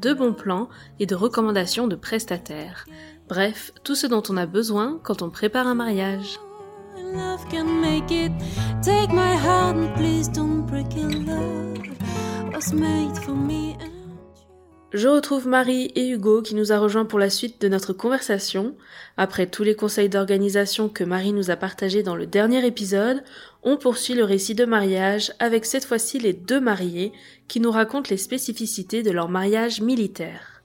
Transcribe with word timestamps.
de 0.00 0.12
bons 0.12 0.32
plans 0.32 0.68
et 0.98 1.06
de 1.06 1.14
recommandations 1.14 1.86
de 1.86 1.96
prestataires. 1.96 2.86
Bref, 3.28 3.72
tout 3.84 3.94
ce 3.94 4.06
dont 4.06 4.22
on 4.28 4.36
a 4.36 4.46
besoin 4.46 4.98
quand 5.02 5.22
on 5.22 5.30
prépare 5.30 5.66
un 5.66 5.74
mariage. 5.74 6.38
Je 14.94 15.06
retrouve 15.06 15.46
Marie 15.46 15.92
et 15.96 16.08
Hugo 16.08 16.40
qui 16.40 16.54
nous 16.54 16.72
a 16.72 16.78
rejoints 16.78 17.04
pour 17.04 17.18
la 17.18 17.28
suite 17.28 17.60
de 17.60 17.68
notre 17.68 17.92
conversation. 17.92 18.74
Après 19.18 19.46
tous 19.46 19.62
les 19.62 19.74
conseils 19.74 20.08
d'organisation 20.08 20.88
que 20.88 21.04
Marie 21.04 21.34
nous 21.34 21.50
a 21.50 21.56
partagés 21.56 22.02
dans 22.02 22.16
le 22.16 22.26
dernier 22.26 22.66
épisode, 22.66 23.22
on 23.62 23.76
poursuit 23.76 24.14
le 24.14 24.24
récit 24.24 24.54
de 24.54 24.64
mariage 24.64 25.32
avec 25.38 25.64
cette 25.64 25.84
fois-ci 25.84 26.18
les 26.18 26.32
deux 26.32 26.60
mariés 26.60 27.12
qui 27.48 27.60
nous 27.60 27.70
racontent 27.70 28.10
les 28.10 28.16
spécificités 28.16 29.02
de 29.02 29.10
leur 29.10 29.28
mariage 29.28 29.80
militaire. 29.80 30.58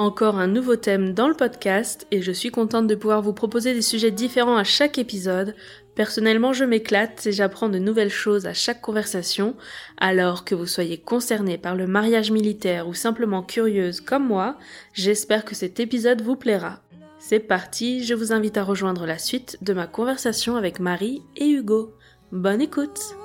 Encore 0.00 0.38
un 0.38 0.46
nouveau 0.46 0.76
thème 0.76 1.12
dans 1.12 1.28
le 1.28 1.34
podcast 1.34 2.06
et 2.10 2.22
je 2.22 2.32
suis 2.32 2.50
contente 2.50 2.86
de 2.86 2.94
pouvoir 2.94 3.20
vous 3.20 3.34
proposer 3.34 3.74
des 3.74 3.82
sujets 3.82 4.10
différents 4.10 4.56
à 4.56 4.64
chaque 4.64 4.96
épisode. 4.96 5.54
Personnellement, 5.94 6.54
je 6.54 6.64
m'éclate 6.64 7.26
et 7.26 7.32
j'apprends 7.32 7.68
de 7.68 7.78
nouvelles 7.78 8.08
choses 8.08 8.46
à 8.46 8.54
chaque 8.54 8.80
conversation. 8.80 9.56
Alors 9.98 10.46
que 10.46 10.54
vous 10.54 10.66
soyez 10.66 10.96
concerné 10.96 11.58
par 11.58 11.76
le 11.76 11.86
mariage 11.86 12.30
militaire 12.30 12.88
ou 12.88 12.94
simplement 12.94 13.42
curieuse 13.42 14.00
comme 14.00 14.26
moi, 14.26 14.56
j'espère 14.94 15.44
que 15.44 15.54
cet 15.54 15.80
épisode 15.80 16.22
vous 16.22 16.36
plaira. 16.36 16.80
C'est 17.18 17.40
parti, 17.40 18.02
je 18.02 18.14
vous 18.14 18.32
invite 18.32 18.56
à 18.56 18.64
rejoindre 18.64 19.04
la 19.04 19.18
suite 19.18 19.58
de 19.60 19.74
ma 19.74 19.86
conversation 19.86 20.56
avec 20.56 20.80
Marie 20.80 21.20
et 21.36 21.50
Hugo. 21.50 21.92
Bonne 22.32 22.60
écoute 22.60 23.16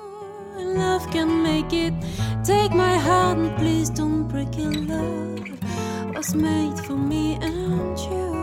Love 0.58 1.06
can 1.12 1.26
make 1.42 1.72
it. 1.72 1.92
Take 2.44 2.72
my 2.74 2.96
heart 2.96 3.38
and 3.38 3.54
please 3.58 3.90
don't 3.92 4.26
break 4.26 4.56
it. 4.58 4.88
Love 4.88 5.38
was 6.14 6.34
made 6.34 6.78
for 6.84 6.96
me 6.96 7.36
and 7.42 7.94
you? 7.98 8.36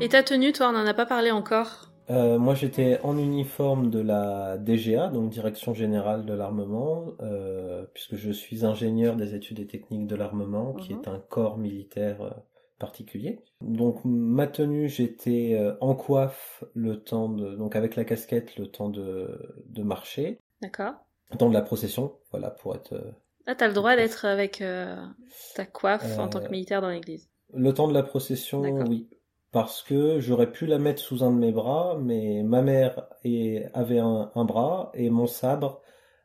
Et 0.00 0.08
ta 0.08 0.22
tenue, 0.22 0.52
toi, 0.52 0.68
on 0.68 0.72
n'en 0.72 0.86
a 0.86 0.94
pas 0.94 1.06
parlé 1.06 1.30
encore 1.30 1.90
Euh, 2.08 2.38
moi, 2.38 2.54
j'étais 2.54 3.00
en 3.02 3.18
uniforme 3.18 3.90
de 3.90 3.98
la 4.00 4.58
DGA, 4.58 5.08
donc 5.08 5.30
Direction 5.30 5.74
Générale 5.74 6.24
de 6.24 6.34
l'Armement, 6.34 7.06
euh, 7.20 7.84
puisque 7.94 8.14
je 8.14 8.30
suis 8.30 8.64
ingénieur 8.64 9.16
des 9.16 9.34
études 9.34 9.58
et 9.58 9.66
techniques 9.66 10.06
de 10.06 10.14
l'armement, 10.14 10.72
qui 10.74 10.94
Mhm. 10.94 11.00
est 11.00 11.08
un 11.08 11.18
corps 11.28 11.58
militaire 11.58 12.22
euh, 12.22 12.30
particulier. 12.78 13.40
Donc, 13.60 14.00
ma 14.04 14.46
tenue, 14.46 14.88
j'étais 14.88 15.54
euh, 15.58 15.74
en 15.80 15.94
coiffe 15.94 16.64
le 16.74 17.02
temps 17.02 17.28
de, 17.28 17.54
donc 17.56 17.76
avec 17.76 17.96
la 17.96 18.04
casquette, 18.04 18.56
le 18.56 18.66
temps 18.66 18.88
de, 18.88 19.38
de 19.66 19.82
marcher, 19.82 20.38
D'accord. 20.60 20.94
le 21.30 21.38
temps 21.38 21.48
de 21.48 21.54
la 21.54 21.62
procession, 21.62 22.16
voilà, 22.30 22.50
pour 22.50 22.74
être 22.74 22.92
euh, 22.92 23.10
Là, 23.46 23.54
t'as 23.54 23.68
le 23.68 23.74
droit 23.74 23.94
d'être 23.94 24.24
avec 24.24 24.60
euh, 24.60 24.96
ta 25.54 25.64
coiffe 25.64 26.18
en 26.18 26.28
tant 26.28 26.40
que 26.40 26.50
militaire 26.50 26.80
dans 26.80 26.90
l'église. 26.90 27.28
Le 27.54 27.72
temps 27.72 27.86
de 27.88 27.94
la 27.94 28.02
procession, 28.02 28.62
oui. 28.88 29.08
Parce 29.52 29.82
que 29.82 30.18
j'aurais 30.20 30.50
pu 30.50 30.66
la 30.66 30.78
mettre 30.78 31.00
sous 31.00 31.22
un 31.22 31.30
de 31.30 31.38
mes 31.38 31.52
bras, 31.52 31.96
mais 32.02 32.42
ma 32.42 32.60
mère 32.60 33.06
est- 33.24 33.70
avait 33.72 34.00
un, 34.00 34.30
un 34.34 34.44
bras 34.44 34.90
et 34.94 35.08
mon 35.08 35.26
sabre 35.26 35.80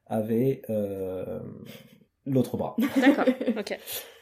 avait 0.08 0.64
euh, 0.70 1.40
l'autre 2.25 2.58
bras. 2.58 2.75
D'accord, 3.00 3.25
ok. 3.58 3.80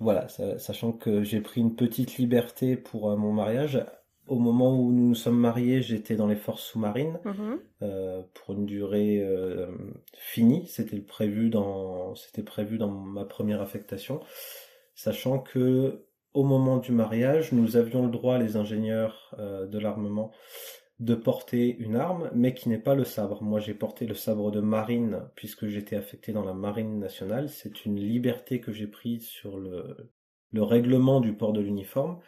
Voilà, 0.00 0.28
sa- 0.28 0.58
sachant 0.58 0.92
que 0.92 1.22
j'ai 1.22 1.40
pris 1.40 1.60
une 1.60 1.76
petite 1.76 2.16
liberté 2.16 2.76
pour 2.76 3.10
euh, 3.10 3.16
mon 3.16 3.32
mariage. 3.32 3.84
Au 4.26 4.38
moment 4.38 4.74
où 4.78 4.92
nous 4.92 5.08
nous 5.08 5.14
sommes 5.14 5.38
mariés, 5.38 5.82
j'étais 5.82 6.14
dans 6.16 6.26
les 6.28 6.36
forces 6.36 6.62
sous-marines 6.62 7.18
Mhm. 7.24 7.58
euh, 7.82 8.22
pour 8.34 8.54
une 8.54 8.64
durée 8.64 9.20
euh, 9.22 9.66
finie. 10.14 10.66
C'était 10.68 11.00
prévu 11.00 11.50
dans, 11.50 12.14
c'était 12.14 12.42
prévu 12.42 12.78
dans 12.78 12.90
ma 12.90 13.24
première 13.24 13.60
affectation, 13.60 14.20
sachant 14.94 15.38
que 15.38 16.04
au 16.32 16.44
moment 16.44 16.76
du 16.78 16.92
mariage, 16.92 17.50
nous 17.52 17.76
avions 17.76 18.04
le 18.06 18.10
droit, 18.12 18.38
les 18.38 18.56
ingénieurs 18.56 19.34
de 19.36 19.78
l'armement, 19.80 20.30
de 21.00 21.14
porter 21.14 21.76
une 21.78 21.96
arme, 21.96 22.30
mais 22.34 22.54
qui 22.54 22.68
n'est 22.68 22.78
pas 22.78 22.94
le 22.94 23.04
sabre. 23.04 23.42
Moi, 23.42 23.58
j'ai 23.58 23.74
porté 23.74 24.06
le 24.06 24.14
sabre 24.14 24.50
de 24.50 24.60
marine 24.60 25.22
puisque 25.34 25.66
j'étais 25.66 25.96
affecté 25.96 26.32
dans 26.32 26.44
la 26.44 26.54
marine 26.54 26.98
nationale. 26.98 27.48
C'est 27.48 27.86
une 27.86 27.98
liberté 27.98 28.60
que 28.60 28.70
j'ai 28.70 28.86
prise 28.86 29.26
sur 29.26 29.58
le, 29.58 29.96
le 30.52 30.62
règlement 30.62 31.20
du 31.20 31.32
port 31.32 31.52
de 31.52 31.60
l'uniforme. 31.60 32.20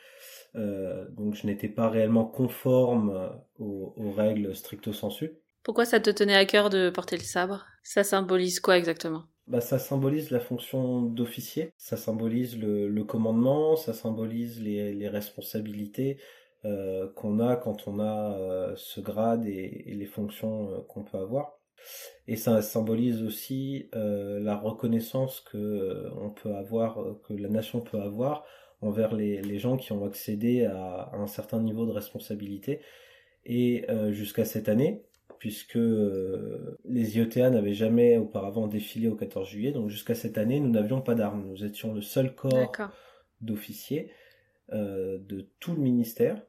Euh, 0.56 1.06
donc, 1.11 1.34
je 1.34 1.47
n'étais 1.47 1.69
pas 1.69 1.91
réellement 1.91 2.25
conforme 2.25 3.31
aux, 3.59 3.94
aux 3.97 4.12
règles 4.12 4.56
stricto 4.56 4.93
sensu. 4.93 5.32
Pourquoi 5.62 5.84
ça 5.84 6.00
te 6.00 6.11
tenait 6.11 6.34
à 6.34 6.47
cœur 6.47 6.71
de 6.71 6.91
porter 6.91 7.16
le 7.16 7.22
sabre? 7.22 7.66
Ça 7.84 8.05
symbolise 8.05 8.59
quoi 8.59 8.78
exactement? 8.78 9.25
Bah, 9.49 9.61
ça 9.61 9.78
symbolise 9.78 10.31
la 10.31 10.41
fonction 10.41 11.03
d'officier, 11.03 11.72
ça 11.77 11.97
symbolise 11.97 12.59
le, 12.59 12.88
le 12.88 13.05
commandement, 13.05 13.77
ça 13.77 13.93
symbolise 13.93 14.62
les, 14.62 14.94
les 14.94 15.09
responsabilités 15.09 16.19
euh, 16.65 17.09
qu'on 17.17 17.41
a 17.41 17.56
quand 17.56 17.89
on 17.89 17.99
a 17.99 18.39
euh, 18.39 18.73
ce 18.77 19.00
grade 19.00 19.47
et, 19.47 19.83
et 19.87 19.95
les 19.95 20.06
fonctions 20.06 20.71
euh, 20.71 20.78
qu'on 20.87 21.03
peut 21.03 21.19
avoir. 21.19 21.59
Et 22.28 22.37
ça 22.37 22.62
symbolise 22.62 23.25
aussi 23.25 23.89
la 23.93 24.55
reconnaissance 24.55 25.41
que 25.41 26.09
on 26.17 26.31
peut 26.31 26.55
avoir, 26.55 26.97
que 27.27 27.34
la 27.34 27.49
nation 27.49 27.81
peut 27.81 28.00
avoir 28.00 28.45
envers 28.83 29.12
les, 29.17 29.43
les 29.43 29.59
gens 29.59 29.77
qui 29.77 29.91
ont 29.91 30.05
accédé 30.05 30.65
à, 30.65 31.11
à 31.12 31.17
un 31.17 31.27
certain 31.27 31.61
niveau 31.61 31.84
de 31.84 31.91
responsabilité. 31.91 32.81
Et 33.44 33.84
jusqu'à 34.11 34.44
cette 34.44 34.69
année, 34.69 35.03
puisque 35.41 35.75
les 35.75 37.19
IETA 37.19 37.50
n'avaient 37.50 37.75
jamais 37.75 38.17
auparavant 38.17 38.69
défilé 38.69 39.09
au 39.09 39.17
14 39.17 39.49
juillet, 39.49 39.73
donc 39.73 39.89
jusqu'à 39.89 40.15
cette 40.15 40.39
année, 40.39 40.61
nous 40.61 40.71
n'avions 40.71 41.00
pas 41.00 41.17
d'armes. 41.17 41.49
Nous 41.49 41.65
étions 41.65 41.93
le 41.93 42.03
seul 42.03 42.33
corps 42.33 42.71
d'officiers 43.41 44.12
de 44.71 45.49
tout 45.59 45.75
le 45.75 45.81
ministère 45.81 46.41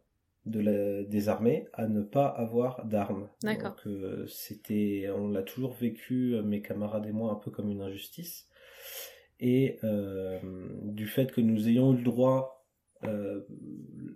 de 0.45 0.59
la- 0.59 1.03
des 1.03 1.29
armées 1.29 1.67
à 1.73 1.87
ne 1.87 2.01
pas 2.01 2.27
avoir 2.27 2.85
d'armes. 2.85 3.29
D'accord. 3.43 3.71
Donc 3.71 3.87
euh, 3.87 4.27
c'était, 4.27 5.09
on 5.15 5.29
l'a 5.29 5.43
toujours 5.43 5.73
vécu, 5.73 6.35
euh, 6.35 6.43
mes 6.43 6.61
camarades 6.61 7.05
et 7.05 7.11
moi, 7.11 7.31
un 7.31 7.35
peu 7.35 7.51
comme 7.51 7.69
une 7.69 7.81
injustice. 7.81 8.47
Et 9.39 9.77
euh, 9.83 10.39
du 10.83 11.07
fait 11.07 11.31
que 11.31 11.41
nous 11.41 11.67
ayons 11.67 11.93
eu 11.93 11.97
le 11.97 12.03
droit, 12.03 12.65
euh, 13.03 13.41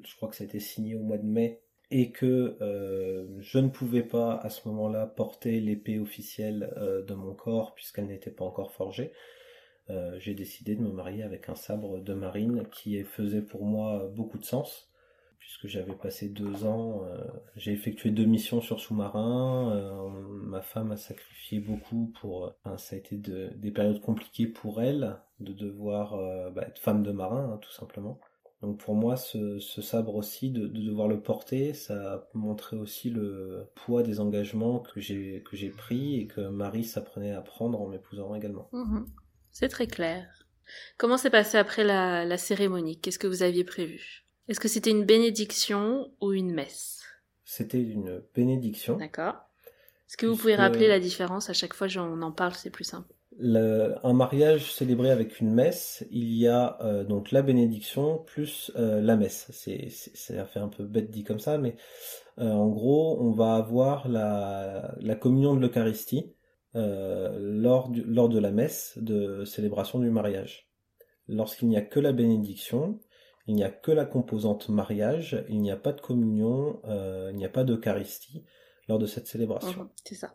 je 0.05 0.16
crois 0.16 0.29
que 0.29 0.35
ça 0.35 0.43
a 0.43 0.47
été 0.47 0.59
signé 0.59 0.95
au 0.95 1.01
mois 1.01 1.17
de 1.17 1.25
mai, 1.25 1.61
et 1.89 2.11
que 2.11 2.57
je 3.39 3.59
ne 3.59 3.69
pouvais 3.69 4.03
pas 4.03 4.35
à 4.35 4.49
ce 4.49 4.67
moment-là 4.67 5.05
porter 5.07 5.61
l'épée 5.61 5.99
officielle 5.99 6.69
de 7.07 7.13
mon 7.13 7.33
corps 7.33 7.73
puisqu'elle 7.75 8.07
n'était 8.07 8.29
pas 8.29 8.43
encore 8.43 8.73
forgée, 8.73 9.13
j'ai 10.17 10.33
décidé 10.33 10.75
de 10.75 10.81
me 10.81 10.91
marier 10.91 11.23
avec 11.23 11.47
un 11.47 11.55
sabre 11.55 11.99
de 11.99 12.13
marine 12.13 12.66
qui 12.73 13.01
faisait 13.05 13.41
pour 13.41 13.63
moi 13.63 14.11
beaucoup 14.13 14.37
de 14.37 14.43
sens 14.43 14.89
puisque 15.39 15.67
j'avais 15.67 15.95
passé 15.95 16.29
deux 16.29 16.65
ans, 16.65 17.03
euh, 17.05 17.17
j'ai 17.55 17.71
effectué 17.71 18.11
deux 18.11 18.25
missions 18.25 18.61
sur 18.61 18.79
sous-marin, 18.79 19.71
euh, 19.75 20.09
ma 20.43 20.61
femme 20.61 20.91
a 20.91 20.97
sacrifié 20.97 21.59
beaucoup 21.59 22.13
pour, 22.19 22.53
enfin, 22.63 22.77
ça 22.77 22.95
a 22.95 22.99
été 22.99 23.17
de- 23.17 23.51
des 23.55 23.72
périodes 23.72 24.01
compliquées 24.01 24.47
pour 24.47 24.81
elle 24.81 25.17
de 25.39 25.53
devoir 25.53 26.13
euh, 26.16 26.49
bah, 26.51 26.63
être 26.67 26.79
femme 26.79 27.03
de 27.03 27.11
marin 27.11 27.53
hein, 27.53 27.57
tout 27.61 27.72
simplement. 27.72 28.19
Donc 28.61 28.79
pour 28.79 28.95
moi, 28.95 29.17
ce, 29.17 29.59
sabre 29.59 30.16
aussi, 30.16 30.49
de, 30.49 30.66
de 30.66 30.81
devoir 30.81 31.07
le 31.07 31.22
porter, 31.22 31.73
ça 31.73 32.13
a 32.13 32.28
montré 32.33 32.75
aussi 32.75 33.11
le 33.11 33.67
poids 33.75 34.01
des 34.01 34.19
engagements 34.19 34.79
que 34.79 34.99
j'ai 34.99 35.43
que 35.43 35.55
j'ai 35.55 35.69
pris 35.69 36.19
et 36.22 36.28
que 36.28 36.41
Marie 36.41 36.83
s'apprenait 36.83 37.33
à 37.33 37.41
prendre 37.41 37.79
en 37.79 37.87
m'épousant 37.87 38.33
également. 38.33 38.67
Mhm. 38.72 39.05
C'est 39.51 39.69
très 39.69 39.85
clair. 39.87 40.28
Comment 40.97 41.17
s'est 41.17 41.29
passé 41.29 41.57
après 41.57 41.83
la, 41.83 42.25
la 42.25 42.37
cérémonie? 42.37 42.99
Qu'est-ce 42.99 43.19
que 43.19 43.28
vous 43.28 43.43
aviez 43.43 43.63
prévu? 43.63 44.27
Est-ce 44.47 44.59
que 44.59 44.67
c'était 44.67 44.91
une 44.91 45.03
bénédiction 45.03 46.11
ou 46.22 46.34
une 46.34 46.53
messe? 46.53 47.02
C'était 47.44 47.82
une 47.82 48.22
bénédiction. 48.34 48.97
D'accord. 48.97 49.35
Est-ce 50.08 50.17
que 50.17 50.26
vous 50.26 50.38
pouvez 50.38 50.55
rappeler 50.55 50.88
la 50.88 50.99
différence? 50.99 51.49
À 51.49 51.53
chaque 51.53 51.73
fois, 51.73 51.88
on 51.97 52.22
en 52.22 52.32
parle, 52.32 52.53
c'est 52.53 52.70
plus 52.70 52.85
simple. 52.85 53.14
Le- 53.40 53.96
un 54.03 54.14
mariage 54.14 54.73
célébré 54.73 55.11
avec 55.11 55.40
une 55.41 55.53
messe, 55.53 56.05
il 56.09 56.34
y 56.34 56.47
a 56.47 56.78
euh, 56.82 57.03
donc 57.03 57.32
la 57.32 57.41
bénédiction 57.41 58.17
plus 58.17 58.72
euh, 58.78 59.02
la 59.02 59.16
messe. 59.16 59.47
C'est, 59.52 59.90
c'est, 59.90 60.16
ça 60.16 60.46
fait 60.46 60.59
un 60.59 60.70
peu 60.70 60.85
bête 60.85 61.11
dit 61.11 61.23
comme 61.23 61.40
ça, 61.40 61.58
mais 61.58 61.76
euh, 62.40 62.50
en 62.50 62.67
gros, 62.70 63.22
on 63.22 63.32
va 63.32 63.55
avoir 63.55 64.08
la, 64.08 64.96
la 65.00 65.16
communion 65.16 65.55
de 65.55 65.59
l'Eucharistie 65.59 66.34
lors, 66.73 67.91
lors 68.05 68.29
de 68.29 68.40
la 68.40 68.52
messe 68.52 68.93
de 68.97 69.46
célébration 69.46 69.97
du 70.00 70.11
mariage. 70.11 70.70
Lorsqu'il 71.28 71.67
n'y 71.70 71.78
a 71.78 71.82
que 71.82 72.00
la 72.00 72.14
bénédiction, 72.14 73.00
il 73.47 73.55
n'y 73.55 73.64
a 73.64 73.70
que 73.70 73.91
la 73.91 74.05
composante 74.05 74.70
mariage, 74.70 75.44
il 75.49 75.61
n'y 75.61 75.72
a 75.72 75.78
pas 75.78 75.94
de 75.94 76.02
communion, 76.02 76.79
euh, 76.85 77.29
il 77.32 77.38
n'y 77.38 77.46
a 77.46 77.49
pas 77.49 77.64
d'Eucharistie 77.64 78.44
lors 78.88 78.99
de 78.99 79.05
cette 79.05 79.28
célébration. 79.28 79.90
C'est 80.03 80.16
ça. 80.16 80.34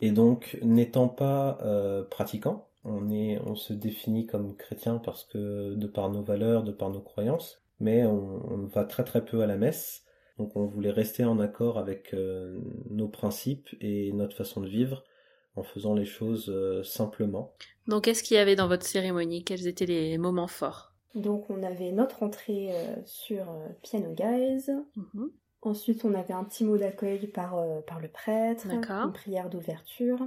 Et 0.00 0.10
donc, 0.10 0.58
n'étant 0.62 1.08
pas 1.08 1.58
euh, 1.62 2.02
pratiquant, 2.04 2.68
on, 2.84 3.10
est, 3.10 3.38
on 3.44 3.54
se 3.54 3.72
définit 3.72 4.26
comme 4.26 4.56
chrétien 4.56 4.98
parce 4.98 5.24
que 5.24 5.74
de 5.74 5.86
par 5.86 6.10
nos 6.10 6.22
valeurs, 6.22 6.64
de 6.64 6.72
par 6.72 6.90
nos 6.90 7.00
croyances, 7.00 7.62
mais 7.80 8.04
on, 8.04 8.52
on 8.52 8.66
va 8.66 8.84
très 8.84 9.04
très 9.04 9.24
peu 9.24 9.42
à 9.42 9.46
la 9.46 9.56
messe. 9.56 10.02
Donc 10.38 10.56
on 10.56 10.66
voulait 10.66 10.90
rester 10.90 11.24
en 11.24 11.38
accord 11.38 11.78
avec 11.78 12.12
euh, 12.12 12.58
nos 12.90 13.08
principes 13.08 13.68
et 13.80 14.12
notre 14.12 14.36
façon 14.36 14.60
de 14.60 14.68
vivre 14.68 15.04
en 15.56 15.62
faisant 15.62 15.94
les 15.94 16.04
choses 16.04 16.48
euh, 16.48 16.82
simplement. 16.82 17.54
Donc, 17.86 18.04
qu'est-ce 18.04 18.22
qu'il 18.22 18.36
y 18.36 18.40
avait 18.40 18.56
dans 18.56 18.68
votre 18.68 18.86
cérémonie? 18.86 19.44
Quels 19.44 19.66
étaient 19.66 19.86
les 19.86 20.18
moments 20.18 20.48
forts? 20.48 20.93
Donc 21.14 21.48
on 21.50 21.62
avait 21.62 21.92
notre 21.92 22.22
entrée 22.22 22.70
euh, 22.72 22.96
sur 23.04 23.42
euh, 23.50 23.68
Piano 23.82 24.12
Guys. 24.12 24.70
Mhm. 24.96 25.30
Ensuite, 25.62 26.04
on 26.04 26.12
avait 26.14 26.34
un 26.34 26.44
petit 26.44 26.64
mot 26.64 26.76
d'accueil 26.76 27.26
par, 27.28 27.56
euh, 27.56 27.80
par 27.80 28.00
le 28.00 28.08
prêtre, 28.08 28.66
D'accord. 28.68 29.06
une 29.06 29.12
prière 29.12 29.48
d'ouverture. 29.48 30.18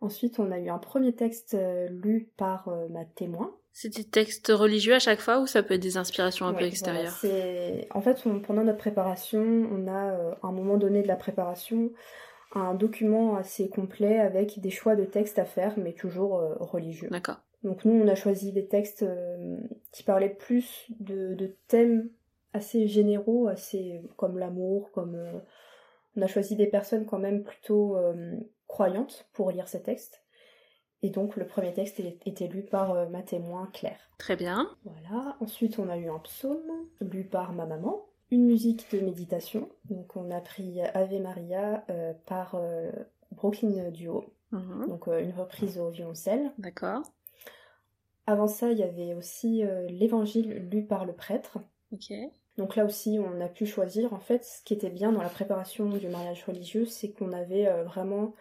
Ensuite, 0.00 0.38
on 0.38 0.50
a 0.50 0.58
eu 0.58 0.68
un 0.68 0.78
premier 0.78 1.14
texte 1.14 1.56
lu 1.90 2.30
par 2.36 2.68
ma 2.90 3.04
témoin. 3.04 3.54
C'est 3.76 3.88
des 3.96 4.04
textes 4.04 4.52
religieux 4.54 4.94
à 4.94 4.98
chaque 5.00 5.20
fois 5.20 5.40
ou 5.40 5.48
ça 5.48 5.64
peut 5.64 5.74
être 5.74 5.82
des 5.82 5.96
inspirations 5.96 6.46
un 6.46 6.54
peu 6.54 6.64
extérieures 6.64 7.18
voilà, 7.20 7.84
En 7.90 8.00
fait, 8.00 8.22
on- 8.24 8.38
pendant 8.38 8.62
notre 8.62 8.78
préparation, 8.78 9.40
on 9.42 9.88
a, 9.88 10.12
euh, 10.12 10.34
à 10.42 10.46
un 10.46 10.52
moment 10.52 10.76
donné 10.76 11.02
de 11.02 11.08
la 11.08 11.16
préparation, 11.16 11.90
un 12.54 12.74
document 12.74 13.34
assez 13.34 13.68
complet 13.68 14.20
avec 14.20 14.60
des 14.60 14.70
choix 14.70 14.94
de 14.94 15.04
textes 15.04 15.40
à 15.40 15.44
faire, 15.44 15.74
mais 15.76 15.92
toujours 15.92 16.38
euh, 16.38 16.54
religieux. 16.60 17.08
D'accord. 17.10 17.40
Donc 17.64 17.84
nous, 17.84 17.92
on 17.94 18.06
a 18.08 18.14
choisi 18.14 18.52
des 18.52 18.66
textes 18.66 19.02
euh, 19.02 19.56
qui 19.90 20.02
parlaient 20.02 20.28
plus 20.34 20.86
de, 21.00 21.34
de 21.34 21.56
thèmes 21.68 22.08
assez 22.52 22.86
généraux, 22.86 23.48
assez 23.48 24.02
comme 24.16 24.38
l'amour, 24.38 24.90
comme 24.92 25.14
euh, 25.16 25.38
on 26.16 26.22
a 26.22 26.26
choisi 26.26 26.54
des 26.56 26.66
personnes 26.68 27.06
quand 27.06 27.18
même 27.18 27.42
plutôt 27.42 27.96
euh, 27.96 28.36
croyantes 28.68 29.26
pour 29.32 29.50
lire 29.50 29.66
ces 29.68 29.82
textes. 29.82 30.22
Et 31.02 31.10
donc 31.10 31.36
le 31.36 31.46
premier 31.46 31.72
texte 31.72 31.98
est- 32.00 32.18
était 32.26 32.46
lu 32.48 32.62
par 32.62 32.92
euh, 32.92 33.06
ma 33.08 33.22
témoin 33.22 33.68
Claire. 33.72 33.98
Très 34.18 34.36
bien. 34.36 34.68
Voilà. 34.84 35.36
Ensuite, 35.40 35.78
on 35.78 35.88
a 35.88 35.96
eu 35.96 36.08
un 36.08 36.18
psaume 36.20 36.62
lu 37.00 37.24
par 37.24 37.52
ma 37.52 37.66
maman, 37.66 38.04
une 38.30 38.46
musique 38.46 38.86
de 38.92 39.00
méditation. 39.00 39.68
Donc 39.90 40.16
on 40.16 40.30
a 40.30 40.40
pris 40.40 40.80
Ave 40.82 41.20
Maria 41.20 41.84
euh, 41.90 42.12
par 42.26 42.54
euh, 42.54 42.90
Brooklyn 43.32 43.90
Duo, 43.90 44.24
Mhm. 44.52 44.86
donc 44.88 45.06
une 45.08 45.32
reprise 45.32 45.78
au 45.78 45.88
violoncelle. 45.90 46.52
D'accord. 46.58 47.02
Avant 48.26 48.46
ça, 48.46 48.70
il 48.70 48.78
y 48.78 48.82
avait 48.82 49.14
aussi 49.14 49.64
euh, 49.64 49.86
l'évangile 49.88 50.68
lu 50.70 50.84
par 50.84 51.04
le 51.04 51.12
prêtre. 51.12 51.58
Donc 52.56 52.76
là 52.76 52.84
aussi, 52.84 53.18
on 53.18 53.40
a 53.40 53.48
pu 53.48 53.66
choisir. 53.66 54.12
En 54.12 54.20
fait, 54.20 54.44
ce 54.44 54.62
qui 54.64 54.74
était 54.74 54.90
bien 54.90 55.12
dans 55.12 55.22
la 55.22 55.28
préparation 55.28 55.88
du 55.88 56.08
mariage 56.08 56.44
religieux, 56.44 56.86
c'est 56.86 57.10
qu'on 57.10 57.32
avait 57.32 57.66
euh, 57.66 57.84
vraiment 57.84 58.34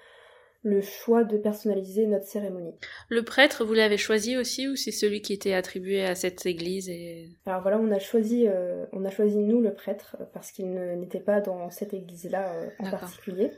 le 0.64 0.82
choix 0.82 1.26
de 1.26 1.38
personnaliser 1.38 2.08
notre 2.08 2.26
cérémonie. 2.26 2.74
Le 3.10 3.24
prêtre, 3.24 3.66
vous 3.66 3.74
l'avez 3.74 3.98
choisi 3.98 4.38
aussi 4.38 4.68
ou 4.70 4.76
c'est 4.78 4.92
celui 4.92 5.22
qui 5.22 5.34
était 5.34 5.54
attribué 5.54 6.04
à 6.06 6.16
cette 6.16 6.46
église 6.46 6.90
et... 6.90 7.30
Alors 7.46 7.62
voilà, 7.62 7.78
on 7.78 7.92
a 7.92 8.00
choisi, 8.00 8.48
euh, 8.48 8.86
on 8.94 9.04
a 9.04 9.10
choisi 9.10 9.38
nous 9.38 9.62
le 9.62 9.74
prêtre 9.74 10.18
parce 10.34 10.52
qu'il 10.52 10.74
n'était 10.74 11.20
pas 11.20 11.42
dans 11.42 11.70
cette 11.70 11.94
église-là 11.94 12.54
euh, 12.54 12.70
en 12.80 12.90
particulier. 12.90 13.52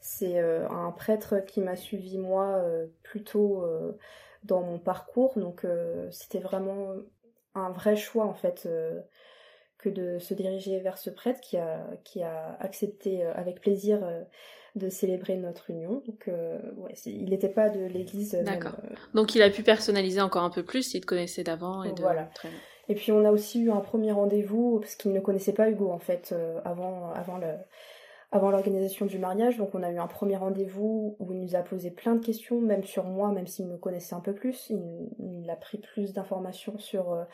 C'est 0.00 0.40
euh, 0.40 0.68
un 0.68 0.90
prêtre 0.90 1.44
qui 1.46 1.60
m'a 1.60 1.76
suivi 1.76 2.18
moi 2.18 2.60
plutôt 3.04 3.64
dans 4.44 4.62
mon 4.62 4.78
parcours, 4.78 5.32
donc 5.36 5.64
euh, 5.64 6.08
c'était 6.10 6.40
vraiment 6.40 6.94
un 7.54 7.70
vrai 7.70 7.96
choix 7.96 8.24
en 8.24 8.34
fait 8.34 8.64
euh, 8.66 9.00
que 9.78 9.88
de 9.88 10.18
se 10.18 10.34
diriger 10.34 10.80
vers 10.80 10.98
ce 10.98 11.10
prêtre 11.10 11.40
qui 11.40 11.56
a 11.56 11.86
qui 12.04 12.22
a 12.22 12.56
accepté 12.60 13.24
euh, 13.24 13.32
avec 13.34 13.60
plaisir 13.60 14.00
de 14.74 14.88
célébrer 14.88 15.36
notre 15.36 15.70
union. 15.70 16.02
Donc 16.06 16.28
euh, 16.28 16.58
ouais, 16.76 16.94
il 17.06 17.30
n'était 17.30 17.48
pas 17.48 17.68
de 17.68 17.84
l'église. 17.84 18.32
D'accord. 18.44 18.76
Donc 19.14 19.34
il 19.34 19.42
a 19.42 19.50
pu 19.50 19.62
personnaliser 19.62 20.20
encore 20.20 20.44
un 20.44 20.50
peu 20.50 20.62
plus, 20.62 20.94
il 20.94 21.00
te 21.00 21.06
connaissait 21.06 21.44
d'avant 21.44 21.82
et 21.82 21.92
de... 21.92 22.00
Voilà. 22.00 22.24
Très 22.34 22.48
bien. 22.48 22.58
Et 22.88 22.94
puis 22.94 23.12
on 23.12 23.24
a 23.24 23.30
aussi 23.30 23.60
eu 23.60 23.70
un 23.70 23.80
premier 23.80 24.12
rendez-vous 24.12 24.80
parce 24.80 24.96
qu'il 24.96 25.12
ne 25.12 25.20
connaissait 25.20 25.52
pas 25.52 25.68
Hugo 25.68 25.90
en 25.90 25.98
fait 25.98 26.32
euh, 26.32 26.60
avant 26.64 27.10
avant 27.12 27.38
le 27.38 27.54
avant 28.32 28.50
l'organisation 28.50 29.06
du 29.06 29.18
mariage. 29.18 29.58
Donc 29.58 29.74
on 29.74 29.82
a 29.82 29.90
eu 29.90 29.98
un 29.98 30.08
premier 30.08 30.36
rendez-vous 30.36 31.16
où 31.18 31.32
il 31.32 31.40
nous 31.40 31.54
a 31.54 31.62
posé 31.62 31.90
plein 31.90 32.16
de 32.16 32.24
questions, 32.24 32.60
même 32.60 32.82
sur 32.82 33.04
moi, 33.04 33.30
même 33.30 33.46
s'il 33.46 33.66
me 33.68 33.76
connaissait 33.76 34.14
un 34.14 34.20
peu 34.20 34.34
plus. 34.34 34.70
Il, 34.70 35.10
il 35.20 35.48
a 35.50 35.56
pris 35.56 35.78
plus 35.78 36.12
d'informations 36.12 36.78
sur 36.78 37.12
euh, 37.12 37.24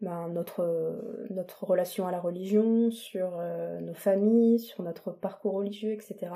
ben, 0.00 0.28
notre 0.28 0.60
euh, 0.60 1.26
notre 1.28 1.64
relation 1.64 2.06
à 2.06 2.10
la 2.10 2.20
religion, 2.20 2.90
sur 2.90 3.38
euh, 3.38 3.80
nos 3.80 3.94
familles, 3.94 4.58
sur 4.58 4.82
notre 4.82 5.12
parcours 5.12 5.54
religieux, 5.54 5.92
etc. 5.92 6.32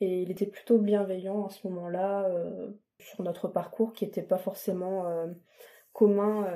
Et 0.00 0.22
il 0.22 0.30
était 0.30 0.46
plutôt 0.46 0.78
bienveillant 0.78 1.46
à 1.46 1.50
ce 1.50 1.66
moment-là 1.66 2.28
euh, 2.28 2.70
sur 2.98 3.22
notre 3.22 3.48
parcours 3.48 3.94
qui 3.94 4.04
n'était 4.04 4.22
pas 4.22 4.38
forcément 4.38 5.06
commun 5.92 6.46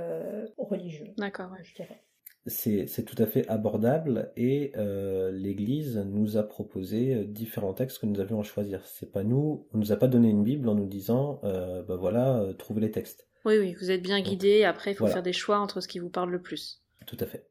religieux, 0.57 1.13
D'accord, 1.17 1.51
ouais. 1.53 1.63
je 1.63 1.75
dirais. 1.75 2.03
C'est 2.47 3.05
tout 3.05 3.21
à 3.23 3.27
fait 3.27 3.47
abordable 3.49 4.33
et 4.37 4.73
euh, 4.77 5.31
l'Église 5.31 5.99
nous 5.99 6.39
a 6.39 6.43
proposé 6.43 7.15
euh, 7.15 7.25
différents 7.25 7.75
textes 7.75 7.99
que 7.99 8.07
nous 8.07 8.21
avions 8.21 8.41
à 8.41 8.43
choisir. 8.43 8.81
C'est 8.87 9.13
pas 9.13 9.23
nous, 9.23 9.67
on 9.75 9.79
nous 9.79 9.93
a 9.93 9.97
pas 9.97 10.07
donné 10.09 10.31
une 10.31 10.45
Bible 10.45 10.69
en 10.69 10.75
nous 10.75 10.87
disant, 10.87 11.41
euh, 11.45 11.83
bah 11.83 11.97
voilà, 11.97 12.41
euh, 12.41 12.55
trouvez 12.55 12.81
les 12.81 12.91
textes. 12.91 13.29
Oui, 13.45 13.59
oui, 13.59 13.75
vous 13.75 13.91
êtes 13.91 14.03
bien 14.03 14.21
guidé, 14.23 14.65
après 14.65 14.93
il 14.93 14.95
faut 14.95 15.01
Voilà. 15.05 15.15
faire 15.17 15.23
des 15.23 15.35
choix 15.35 15.59
entre 15.59 15.81
ce 15.83 15.89
qui 15.89 15.99
vous 15.99 16.09
parle 16.09 16.31
le 16.31 16.41
plus. 16.41 16.83
Tout 17.07 17.19
à 17.21 17.27
fait. 17.27 17.47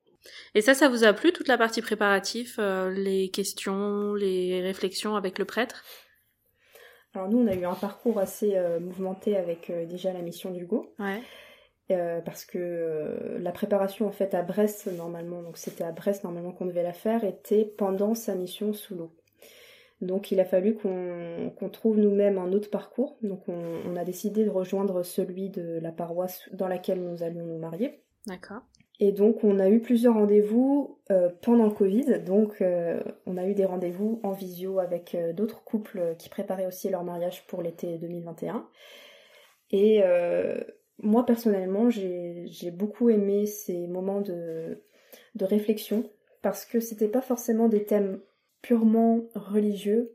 Et 0.55 0.61
ça, 0.61 0.73
ça 0.73 0.89
vous 0.89 1.03
a 1.03 1.13
plu, 1.13 1.31
toute 1.31 1.47
la 1.47 1.57
partie 1.57 1.81
préparative, 1.81 2.55
euh, 2.57 2.89
les 2.91 3.29
questions, 3.29 4.13
les 4.15 4.61
réflexions 4.61 5.15
avec 5.15 5.37
le 5.37 5.45
prêtre? 5.45 5.83
Alors 7.13 7.29
nous, 7.29 7.37
on 7.39 7.47
a 7.47 7.53
eu 7.55 7.65
un 7.65 7.73
parcours 7.75 8.19
assez 8.19 8.57
euh, 8.57 8.79
mouvementé 8.79 9.37
avec 9.37 9.69
euh, 9.69 9.85
déjà 9.85 10.11
la 10.11 10.21
mission 10.21 10.51
d'Hugo, 10.51 10.93
Ouais. 10.99 11.21
Euh, 11.89 12.19
parce 12.19 12.43
que 12.43 12.57
euh, 12.57 13.39
la 13.39 13.53
préparation 13.53 14.07
en 14.07 14.11
fait 14.11 14.33
à 14.33 14.41
Brest 14.41 14.87
normalement, 14.87 15.41
donc 15.41 15.57
c'était 15.57 15.85
à 15.85 15.93
Brest 15.93 16.25
normalement 16.25 16.51
qu'on 16.51 16.65
devait 16.65 16.83
la 16.83 16.91
faire, 16.91 17.23
était 17.23 17.63
pendant 17.63 18.13
sa 18.13 18.35
mission 18.35 18.73
sous 18.73 18.95
l'eau. 18.95 19.15
Donc 20.01 20.31
il 20.31 20.39
a 20.41 20.45
fallu 20.45 20.75
qu'on 20.75 21.69
trouve 21.71 21.97
nous-mêmes 21.97 22.37
un 22.37 22.51
autre 22.51 22.69
parcours. 22.69 23.17
Donc 23.21 23.47
on, 23.47 23.81
on 23.85 23.95
a 23.95 24.03
décidé 24.03 24.43
de 24.43 24.49
rejoindre 24.49 25.01
celui 25.01 25.49
de 25.49 25.79
la 25.81 25.91
paroisse 25.91 26.49
dans 26.51 26.67
laquelle 26.67 27.01
nous 27.01 27.23
allions 27.23 27.45
nous 27.45 27.57
marier. 27.57 28.03
D'accord. 28.27 28.61
Et 28.99 29.13
donc 29.13 29.43
on 29.45 29.57
a 29.57 29.69
eu 29.69 29.79
plusieurs 29.79 30.15
rendez-vous 30.15 30.99
euh, 31.09 31.29
pendant 31.41 31.65
le 31.65 31.71
Covid, 31.71 32.19
donc 32.25 32.61
on 33.25 33.37
a 33.37 33.47
eu 33.47 33.53
des 33.53 33.65
rendez-vous 33.65 34.19
en 34.23 34.33
visio 34.33 34.79
avec 34.79 35.15
d'autres 35.35 35.63
couples 35.63 36.15
qui 36.19 36.27
préparaient 36.29 36.65
aussi 36.65 36.89
leur 36.89 37.03
mariage 37.03 37.47
pour 37.47 37.61
l'été 37.61 37.97
2021. 37.97 38.67
Et 39.71 40.01
moi 40.99 41.25
personnellement 41.25 41.89
j'ai 41.89 42.71
beaucoup 42.71 43.09
aimé 43.09 43.45
ces 43.45 43.87
moments 43.87 44.21
de, 44.21 44.83
de 45.35 45.45
réflexion 45.45 46.09
parce 46.41 46.65
que 46.65 46.79
c'était 46.79 47.07
pas 47.07 47.21
forcément 47.21 47.67
des 47.67 47.83
thèmes 47.83 48.19
purement 48.61 49.21
religieux, 49.35 50.13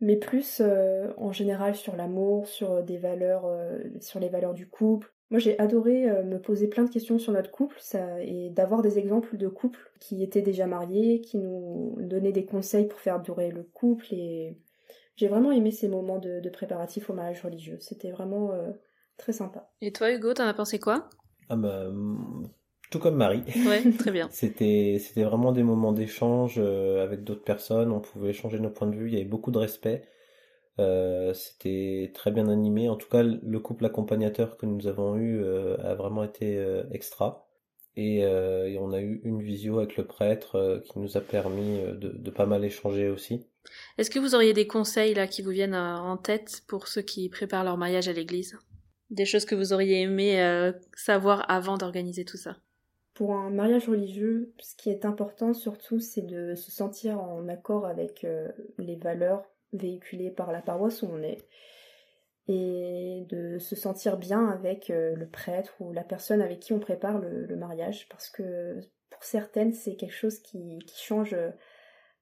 mais 0.00 0.16
plus 0.16 0.60
euh, 0.60 1.12
en 1.16 1.32
général 1.32 1.74
sur 1.74 1.96
l'amour, 1.96 2.46
sur 2.46 2.82
des 2.82 2.98
valeurs, 2.98 3.46
euh, 3.46 3.78
sur 4.00 4.20
les 4.20 4.28
valeurs 4.28 4.54
du 4.54 4.68
couple. 4.68 5.12
Moi, 5.30 5.40
j'ai 5.40 5.58
adoré 5.58 6.08
euh, 6.08 6.22
me 6.22 6.38
poser 6.38 6.68
plein 6.68 6.84
de 6.84 6.90
questions 6.90 7.18
sur 7.18 7.32
notre 7.32 7.50
couple 7.50 7.76
ça, 7.80 8.22
et 8.22 8.50
d'avoir 8.50 8.82
des 8.82 8.98
exemples 8.98 9.36
de 9.36 9.48
couples 9.48 9.90
qui 9.98 10.22
étaient 10.22 10.42
déjà 10.42 10.66
mariés, 10.66 11.20
qui 11.20 11.38
nous 11.38 11.96
donnaient 11.98 12.32
des 12.32 12.46
conseils 12.46 12.86
pour 12.86 13.00
faire 13.00 13.20
durer 13.20 13.50
le 13.50 13.64
couple. 13.64 14.06
Et 14.12 14.56
j'ai 15.16 15.28
vraiment 15.28 15.50
aimé 15.50 15.70
ces 15.72 15.88
moments 15.88 16.18
de, 16.18 16.40
de 16.40 16.48
préparatifs 16.50 17.10
au 17.10 17.12
mariage 17.12 17.42
religieux. 17.42 17.78
C'était 17.80 18.10
vraiment 18.10 18.52
euh, 18.52 18.70
très 19.16 19.32
sympa. 19.32 19.70
Et 19.80 19.92
toi, 19.92 20.12
Hugo, 20.12 20.34
t'en 20.34 20.46
as 20.46 20.54
pensé 20.54 20.78
quoi? 20.78 21.08
Ah 21.48 21.56
bah, 21.56 21.86
tout 22.90 22.98
comme 22.98 23.16
Marie. 23.16 23.42
Ouais, 23.66 23.82
très 23.98 24.10
bien. 24.10 24.28
C'était 24.32 24.98
c'était 25.00 25.24
vraiment 25.24 25.52
des 25.52 25.62
moments 25.62 25.92
d'échange 25.92 26.56
euh, 26.58 27.02
avec 27.02 27.24
d'autres 27.24 27.44
personnes. 27.44 27.92
On 27.92 28.00
pouvait 28.00 28.30
échanger 28.30 28.58
nos 28.58 28.70
points 28.70 28.88
de 28.88 28.96
vue. 28.96 29.08
Il 29.08 29.14
y 29.14 29.16
avait 29.16 29.24
beaucoup 29.24 29.50
de 29.50 29.58
respect. 29.58 30.02
Euh, 30.78 31.32
c'était 31.34 32.12
très 32.14 32.30
bien 32.30 32.48
animé. 32.48 32.88
En 32.88 32.96
tout 32.96 33.08
cas, 33.08 33.22
le 33.22 33.58
couple 33.60 33.86
accompagnateur 33.86 34.56
que 34.56 34.66
nous 34.66 34.86
avons 34.86 35.16
eu 35.16 35.42
euh, 35.42 35.76
a 35.78 35.94
vraiment 35.94 36.22
été 36.22 36.58
euh, 36.58 36.84
extra. 36.92 37.48
Et, 37.96 38.24
euh, 38.24 38.68
et 38.68 38.78
on 38.78 38.92
a 38.92 39.00
eu 39.00 39.22
une 39.24 39.40
visio 39.42 39.78
avec 39.78 39.96
le 39.96 40.04
prêtre 40.04 40.56
euh, 40.56 40.80
qui 40.80 40.98
nous 40.98 41.16
a 41.16 41.20
permis 41.22 41.78
de, 41.80 42.10
de 42.10 42.30
pas 42.30 42.44
mal 42.44 42.62
échanger 42.64 43.08
aussi. 43.08 43.46
Est-ce 43.96 44.10
que 44.10 44.18
vous 44.18 44.34
auriez 44.34 44.52
des 44.52 44.66
conseils 44.66 45.14
là 45.14 45.26
qui 45.26 45.42
vous 45.42 45.50
viennent 45.50 45.74
en 45.74 46.16
tête 46.18 46.62
pour 46.68 46.88
ceux 46.88 47.02
qui 47.02 47.28
préparent 47.30 47.64
leur 47.64 47.78
mariage 47.78 48.06
à 48.06 48.12
l'église? 48.12 48.58
Des 49.10 49.24
choses 49.24 49.44
que 49.44 49.54
vous 49.54 49.72
auriez 49.72 50.02
aimé 50.02 50.40
euh, 50.42 50.72
savoir 50.96 51.48
avant 51.48 51.76
d'organiser 51.76 52.24
tout 52.24 52.36
ça? 52.36 52.56
Pour 53.14 53.34
un 53.34 53.50
mariage 53.50 53.88
religieux, 53.88 54.52
ce 54.58 54.74
qui 54.74 54.90
est 54.90 55.04
important 55.04 55.54
surtout, 55.54 56.00
c'est 56.00 56.26
de 56.26 56.54
se 56.54 56.70
sentir 56.70 57.20
en 57.20 57.48
accord 57.48 57.86
avec 57.86 58.24
euh, 58.24 58.48
les 58.78 58.96
valeurs 58.96 59.44
véhiculées 59.72 60.30
par 60.30 60.52
la 60.52 60.60
paroisse 60.60 61.02
où 61.02 61.06
on 61.06 61.22
est. 61.22 61.46
et 62.48 63.26
de 63.28 63.58
se 63.58 63.76
sentir 63.76 64.16
bien 64.16 64.48
avec 64.48 64.90
euh, 64.90 65.14
le 65.14 65.28
prêtre 65.28 65.74
ou 65.80 65.92
la 65.92 66.04
personne 66.04 66.42
avec 66.42 66.60
qui 66.60 66.72
on 66.72 66.78
prépare 66.78 67.18
le, 67.18 67.56
mariage 67.56 68.08
parce 68.08 68.28
que 68.28 68.80
pour 69.10 69.24
certaines 69.24 69.72
c'est 69.72 69.96
quelque 69.96 70.14
chose 70.14 70.40
qui, 70.40 70.78
change 70.96 71.34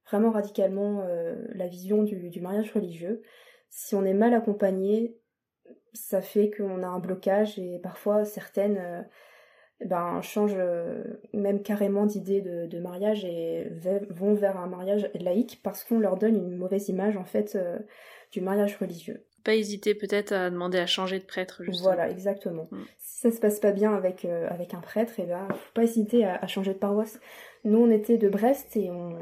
vraiment 0.07 0.31
radicalement 0.31 1.07
la 1.55 1.67
vision 1.67 2.03
du, 2.03 2.41
mariage 2.41 2.73
religieux. 2.73 3.23
Si 3.71 3.95
on 3.95 4.05
est 4.05 4.15
mal 4.15 4.35
accompagné, 4.35 5.19
ça 5.93 6.21
fait 6.21 6.51
qu'on 6.51 6.83
a 6.83 6.87
un 6.87 6.99
blocage 6.99 7.59
et 7.59 7.79
parfois 7.79 8.25
certaines 8.25 9.07
ben, 9.85 10.21
changent 10.23 10.59
même 11.33 11.63
carrément 11.63 12.07
d'idée 12.07 12.41
de, 12.41 12.67
de, 12.67 12.79
mariage 12.81 13.25
et 13.25 13.69
vont 14.11 14.35
vers 14.35 14.57
un 14.57 14.67
mariage 14.67 15.09
laïque 15.15 15.61
parce 15.63 15.85
qu'on 15.85 16.01
leur 16.01 16.17
donne 16.17 16.37
une 16.37 16.57
mauvaise 16.57 16.89
image 16.89 17.17
en 17.17 17.25
fait 17.25 17.57
du 18.33 18.41
mariage 18.41 18.77
religieux 18.77 19.25
pas 19.45 19.55
hésiter 19.55 19.95
peut-être 19.95 20.33
à 20.33 20.51
demander 20.51 20.79
à 20.79 20.87
changer 20.87 21.19
de 21.19 21.25
prêtre. 21.25 21.63
Justement. 21.63 21.91
Voilà, 21.93 22.11
exactement. 22.11 22.67
Mm. 22.71 22.83
Si 22.99 23.21
ça 23.21 23.31
se 23.31 23.39
passe 23.39 23.61
pas 23.61 23.73
bien 23.73 23.95
avec, 23.95 24.25
euh, 24.25 24.49
avec 24.49 24.75
un 24.75 24.81
prêtre, 24.81 25.21
et 25.21 25.25
eh 25.25 25.27
ben, 25.27 25.47
faut 25.51 25.75
pas 25.75 25.85
hésiter 25.85 26.25
à, 26.25 26.47
changer 26.47 26.73
de 26.73 26.79
paroisse. 26.79 27.21
Nous, 27.65 27.79
on 27.79 27.91
était 27.91 28.19
de 28.19 28.29
Brest 28.29 28.77
et 28.77 28.91
on, 28.91 29.19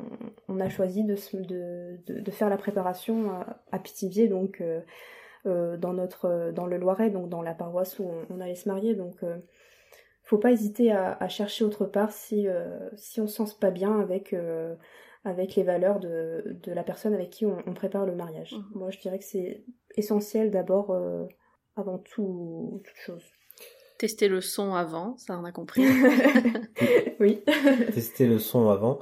on 0.49 0.61
a 0.61 0.69
choisi 0.69 1.05
de, 1.05 1.17
de, 1.35 2.21
de, 2.21 2.31
faire 2.31 2.49
la 2.49 2.57
préparation 2.57 3.31
à, 3.71 3.79
Pithiviers, 3.79 4.29
donc 4.29 4.61
euh, 4.61 4.81
euh, 4.81 4.81
dans, 5.45 5.93
notre, 5.93 6.53
dans 6.53 6.67
le 6.67 6.77
Loiret, 6.77 7.11
donc 7.11 7.29
dans 7.29 7.43
la 7.43 7.55
paroisse 7.55 7.99
où 7.99 8.09
on, 8.31 8.41
allait 8.41 8.55
se 8.55 8.69
marier. 8.69 8.95
Donc, 8.95 9.17
faut 10.23 10.39
pas 10.39 10.53
hésiter 10.53 10.93
à, 10.93 11.17
à, 11.19 11.29
chercher 11.29 11.65
autre 11.65 11.85
part 11.85 12.13
si, 12.13 12.47
si 12.97 13.21
on 13.21 13.27
se 13.27 13.45
sent 13.45 13.57
pas 13.61 13.71
bien 13.71 14.01
avec 14.01 14.35
avec 15.25 15.55
les 15.55 15.63
valeurs 15.63 16.01
de, 16.01 16.57
de, 16.63 16.73
la 16.73 16.83
personne 16.83 17.15
avec 17.15 17.31
qui 17.31 17.47
on, 17.47 17.75
prépare 17.75 18.07
le 18.07 18.15
mariage. 18.15 18.53
Mhm. 18.53 18.65
Moi, 18.75 18.91
je 18.91 18.99
dirais 18.99 19.19
que 19.19 19.25
c'est 19.25 19.65
essentiel 19.97 20.51
d'abord, 20.51 20.91
euh, 20.91 21.25
avant 21.77 21.99
tout, 21.99 22.83
toute 22.85 22.97
chose. 22.97 23.25
Tester 23.99 24.29
le 24.29 24.41
son 24.41 24.75
avant, 24.75 25.17
ça 25.17 25.39
on 25.39 25.45
a 25.45 25.53
compris. 25.53 25.85
oui. 27.21 27.43
Tester 27.95 28.27
le 28.27 28.39
son 28.39 28.69
avant. 28.69 28.99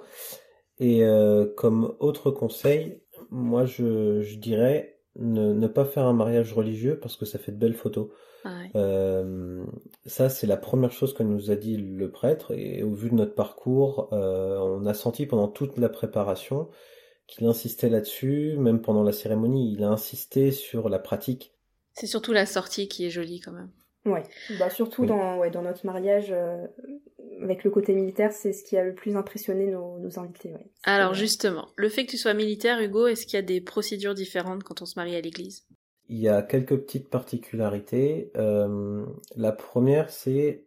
Et 0.79 1.05
euh, 1.05 1.47
comme 1.57 1.97
autre 2.01 2.31
conseil, 2.31 3.03
moi 3.31 3.65
je, 3.65 4.21
je 4.21 4.37
dirais 4.37 5.00
ne, 5.17 5.53
ne, 5.53 5.67
pas 5.67 5.85
faire 5.85 6.05
un 6.05 6.13
mariage 6.13 6.53
religieux 6.53 6.99
parce 7.01 7.17
que 7.17 7.27
ça 7.27 7.39
fait 7.39 7.53
de 7.53 7.59
belles 7.59 7.75
photos. 7.75 8.09
Ah 8.45 8.63
euh, 8.75 9.65
ça, 10.07 10.29
c'est 10.29 10.47
la 10.47 10.57
première 10.57 10.93
chose 10.93 11.13
que 11.13 11.23
nous 11.23 11.51
a 11.51 11.57
dit 11.57 11.77
le 11.77 12.11
prêtre, 12.11 12.53
et 12.53 12.83
au 12.83 12.95
vu 12.95 13.11
de 13.11 13.15
notre 13.15 13.35
parcours, 13.35 14.09
euh, 14.13 14.59
on 14.59 14.87
a 14.87 14.95
senti 14.95 15.27
pendant 15.27 15.49
toute 15.49 15.77
la 15.77 15.89
préparation 15.89 16.69
qu'il 17.27 17.47
insistait 17.47 17.91
là-dessus, 17.91 18.57
même 18.59 18.81
pendant 18.81 19.03
la 19.03 19.13
cérémonie, 19.13 19.73
il 19.73 19.85
a 19.85 19.89
insisté 19.89 20.51
sur 20.51 20.89
la 20.89 20.99
pratique. 20.99 21.55
C'est 21.93 22.07
surtout 22.07 22.33
la 22.33 22.47
sortie 22.47 22.89
qui 22.89 23.05
est 23.05 23.11
jolie 23.11 23.41
quand 23.41 23.53
même. 23.53 23.71
Ouais, 24.07 24.23
bah 24.59 24.71
surtout 24.71 25.05
dans, 25.05 25.39
ouais, 25.39 25.51
dans 25.51 25.61
notre 25.61 25.85
mariage, 25.85 26.29
euh, 26.31 26.67
avec 27.43 27.65
le 27.65 27.71
côté 27.71 27.95
militaire, 27.95 28.33
c'est 28.33 28.53
ce 28.53 28.65
qui 28.65 28.77
a 28.79 28.85
le 28.85 28.95
plus 28.95 29.17
impressionné 29.17 29.67
nos, 29.67 29.99
nos 29.99 30.19
invités. 30.19 30.53
Ouais. 30.53 30.71
Alors 30.85 31.13
justement, 31.13 31.69
le 31.77 31.89
fait 31.91 32.07
que 32.07 32.11
tu 32.11 32.17
sois 32.17 32.33
militaire, 32.33 32.81
Hugo, 32.81 33.07
est-ce 33.07 33.27
qu'il 33.27 33.35
y 33.35 33.39
a 33.39 33.43
des 33.43 33.61
procédures 33.61 34.15
différentes 34.15 34.63
quand 34.63 34.81
on 34.81 34.87
se 34.87 34.99
marie 34.99 35.17
à 35.17 35.21
l'église? 35.21 35.67
Il 36.09 36.19
y 36.19 36.29
a 36.29 36.43
quelques 36.43 36.77
petites 36.79 37.11
particularités. 37.11 38.33
Euh, 38.37 39.05
la 39.37 39.53
première, 39.53 40.11
c'est 40.11 40.67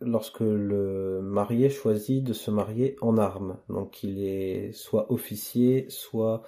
lorsque 0.00 0.40
le 0.40 1.20
marié 1.22 1.70
choisit 1.70 2.24
de 2.24 2.32
se 2.32 2.50
marier 2.50 2.96
en 3.00 3.18
armes. 3.18 3.58
Donc 3.68 4.02
il 4.02 4.24
est 4.24 4.72
soit 4.72 5.12
officier, 5.12 5.86
soit 5.90 6.42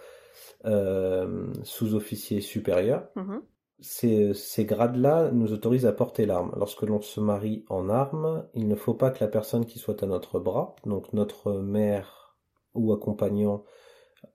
euh, 0.64 1.46
sous-officier 1.64 2.40
supérieur. 2.40 3.08
Mhm. 3.16 3.42
Ces, 3.80 4.64
grades-là 4.64 5.30
nous 5.32 5.52
autorisent 5.52 5.86
à 5.86 5.92
porter 5.92 6.24
l'arme. 6.26 6.52
Lorsque 6.56 6.82
l'on 6.82 7.00
se 7.00 7.20
marie 7.20 7.64
en 7.68 7.88
armes, 7.88 8.48
il 8.54 8.68
ne 8.68 8.76
faut 8.76 8.94
pas 8.94 9.10
que 9.10 9.22
la 9.22 9.28
personne 9.28 9.66
qui 9.66 9.78
soit 9.78 10.02
à 10.02 10.06
notre 10.06 10.38
bras, 10.38 10.76
donc 10.86 11.12
notre 11.12 11.52
mère 11.54 12.36
ou 12.74 12.92
accompagnant 12.92 13.64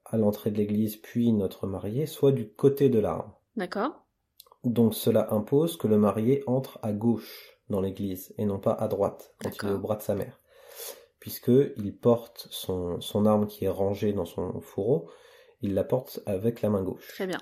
à 0.05 0.17
l'entrée 0.17 0.51
de 0.51 0.57
l'église, 0.57 0.97
puis 0.97 1.31
notre 1.31 1.65
marié, 1.65 2.05
soit 2.05 2.33
du 2.33 2.51
côté 2.51 2.89
de 2.89 2.99
l'arme. 2.99 3.31
D'accord. 3.55 4.05
Donc 4.63 4.93
cela 4.93 5.33
impose 5.33 5.77
que 5.77 5.87
le 5.87 5.97
marié 5.97 6.43
entre 6.45 6.79
à 6.81 6.91
gauche 6.91 7.57
dans 7.69 7.81
l'église 7.81 8.33
et 8.37 8.45
non 8.45 8.59
pas 8.59 8.73
à 8.73 8.87
droite 8.87 9.33
quand 9.41 9.51
il 9.63 9.69
est 9.69 9.73
au 9.73 9.79
bras 9.79 9.95
de 9.95 10.01
sa 10.01 10.15
mère. 10.15 10.39
Puisqu'il 11.19 11.97
porte 11.97 12.47
son, 12.51 12.99
son 13.01 13.25
arme 13.25 13.47
qui 13.47 13.65
est 13.65 13.69
rangée 13.69 14.13
dans 14.13 14.25
son 14.25 14.59
fourreau, 14.61 15.09
il 15.61 15.73
la 15.73 15.83
porte 15.83 16.19
avec 16.25 16.61
la 16.61 16.69
main 16.69 16.83
gauche. 16.83 17.07
Très 17.15 17.27
bien. 17.27 17.39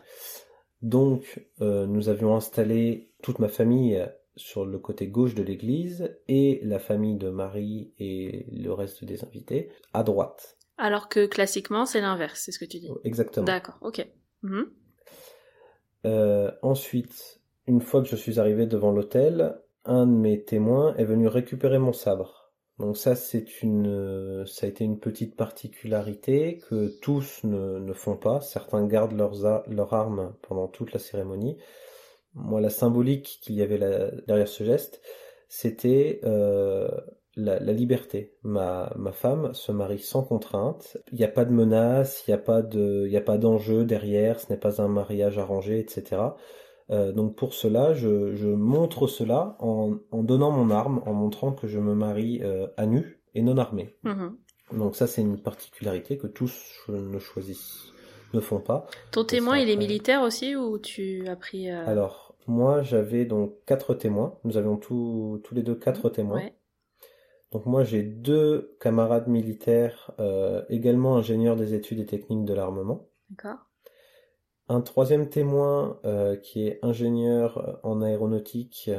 Donc 0.85 1.43
euh, 1.61 1.87
nous 1.87 2.09
avions 2.09 2.35
installé 2.35 3.09
toute 3.23 3.39
ma 3.39 3.47
famille 3.47 4.07
sur 4.35 4.67
le 4.67 4.77
côté 4.77 5.07
gauche 5.07 5.33
de 5.33 5.41
l'église 5.41 6.15
et 6.27 6.59
la 6.61 6.77
famille 6.77 7.15
de 7.15 7.31
Marie 7.31 7.91
et 7.97 8.45
le 8.51 8.71
reste 8.71 9.03
des 9.03 9.23
invités 9.23 9.71
à 9.93 10.03
droite. 10.03 10.59
Alors 10.77 11.09
que 11.09 11.25
classiquement 11.25 11.87
c'est 11.87 12.01
l'inverse, 12.01 12.39
c'est 12.45 12.51
ce 12.51 12.59
que 12.59 12.65
tu 12.65 12.77
dis. 12.77 12.89
Exactement. 13.03 13.47
D'accord, 13.47 13.79
ok. 13.81 14.07
Mhm. 14.43 14.65
Euh, 16.05 16.51
ensuite, 16.61 17.41
une 17.65 17.81
fois 17.81 18.03
que 18.03 18.07
je 18.07 18.15
suis 18.15 18.39
arrivé 18.39 18.67
devant 18.67 18.91
l'hôtel, 18.91 19.59
un 19.85 20.05
de 20.05 20.11
mes 20.11 20.43
témoins 20.43 20.93
est 20.97 21.05
venu 21.05 21.27
récupérer 21.27 21.79
mon 21.79 21.93
sabre. 21.93 22.34
Donc 22.79 22.97
ça, 22.97 23.15
c'est 23.15 23.61
une, 23.63 24.45
ça 24.45 24.65
a 24.65 24.69
été 24.69 24.83
une 24.83 24.99
petite 24.99 25.35
particularité 25.35 26.59
que 26.69 26.99
tous 27.01 27.43
ne, 27.43 27.79
ne 27.79 27.93
font 27.93 28.17
pas. 28.17 28.41
Certains 28.41 28.85
gardent 28.85 29.13
leurs, 29.13 29.93
armes 29.93 30.35
pendant 30.41 30.67
toute 30.67 30.91
la 30.91 30.99
cérémonie. 30.99 31.57
Moi, 32.33 32.59
la 32.59 32.69
symbolique 32.69 33.39
qu'il 33.41 33.55
y 33.55 33.61
avait 33.61 33.79
derrière 34.27 34.47
ce 34.47 34.65
geste, 34.65 35.01
c'était 35.47 36.19
euh, 36.25 36.89
la, 37.37 37.59
liberté. 37.59 38.33
Ma, 38.43 38.91
ma 38.97 39.13
femme 39.13 39.53
se 39.53 39.71
marie 39.71 39.99
sans 39.99 40.23
contrainte. 40.23 40.97
Il 41.13 41.17
n'y 41.17 41.23
a 41.23 41.29
pas 41.29 41.45
de 41.45 41.53
menace, 41.53 42.25
il 42.27 42.31
n'y 42.31 42.35
a 42.35 42.39
pas 42.39 42.61
de, 42.61 43.05
il 43.07 43.15
a 43.15 43.21
pas 43.21 43.37
d'enjeu 43.37 43.85
derrière. 43.85 44.41
Ce 44.41 44.51
n'est 44.51 44.59
pas 44.59 44.81
un 44.81 44.89
mariage 44.89 45.37
arrangé, 45.37 45.79
etc. 45.79 46.21
Euh, 46.91 47.11
donc 47.11 47.35
pour 47.35 47.53
cela, 47.53 47.93
je, 47.93 48.35
je 48.35 48.47
montre 48.47 49.07
cela 49.07 49.55
en, 49.59 49.97
en, 50.11 50.23
donnant 50.23 50.51
mon 50.51 50.69
arme, 50.69 51.01
en 51.05 51.13
montrant 51.13 51.51
que 51.51 51.67
je 51.67 51.79
me 51.79 51.95
marie 51.95 52.41
euh, 52.43 52.67
à 52.77 52.85
nu 52.85 53.19
et 53.33 53.41
non 53.41 53.57
armé. 53.57 53.95
Mhm. 54.03 54.37
Donc 54.73 54.95
ça, 54.95 55.07
c'est 55.07 55.21
une 55.21 55.39
particularité 55.39 56.17
que 56.17 56.27
tous 56.27 56.85
ne 56.89 57.19
choisissent, 57.19 57.91
ne 58.33 58.39
font 58.39 58.59
pas. 58.59 58.87
Ton 59.11 59.23
témoin, 59.23 59.57
il 59.57 59.69
est 59.69 59.75
militaire 59.77 60.21
aussi 60.21 60.55
ou 60.55 60.77
tu 60.79 61.27
as 61.27 61.35
pris 61.35 61.69
euh, 61.69 61.85
Alors 61.87 62.35
moi, 62.47 62.81
j'avais 62.81 63.25
donc 63.25 63.53
quatre 63.65 63.93
témoins. 63.93 64.37
Nous 64.43 64.57
avions 64.57 64.77
tous 64.77 65.41
tous 65.43 65.55
les 65.55 65.63
deux 65.63 65.75
quatre 65.75 66.09
témoins. 66.09 66.37
Ouais. 66.37 66.55
Donc 67.51 67.65
moi 67.67 67.85
j'ai 67.85 68.03
deux 68.03 68.75
camarades 68.81 69.27
militaires, 69.27 70.11
euh, 70.19 70.63
également 70.67 71.15
ingénieurs 71.15 71.55
des 71.55 71.73
études 71.73 71.99
et 71.99 72.05
techniques 72.05 72.43
de 72.43 72.53
l'armement. 72.53 73.07
D'accord. 73.29 73.64
Un 74.67 74.81
troisième 74.81 75.29
témoin 75.29 75.99
euh, 76.05 76.35
qui 76.35 76.67
est 76.67 76.79
ingénieur 76.81 77.57
euh, 77.57 77.73
en 77.83 78.01
aéronautique, 78.01 78.89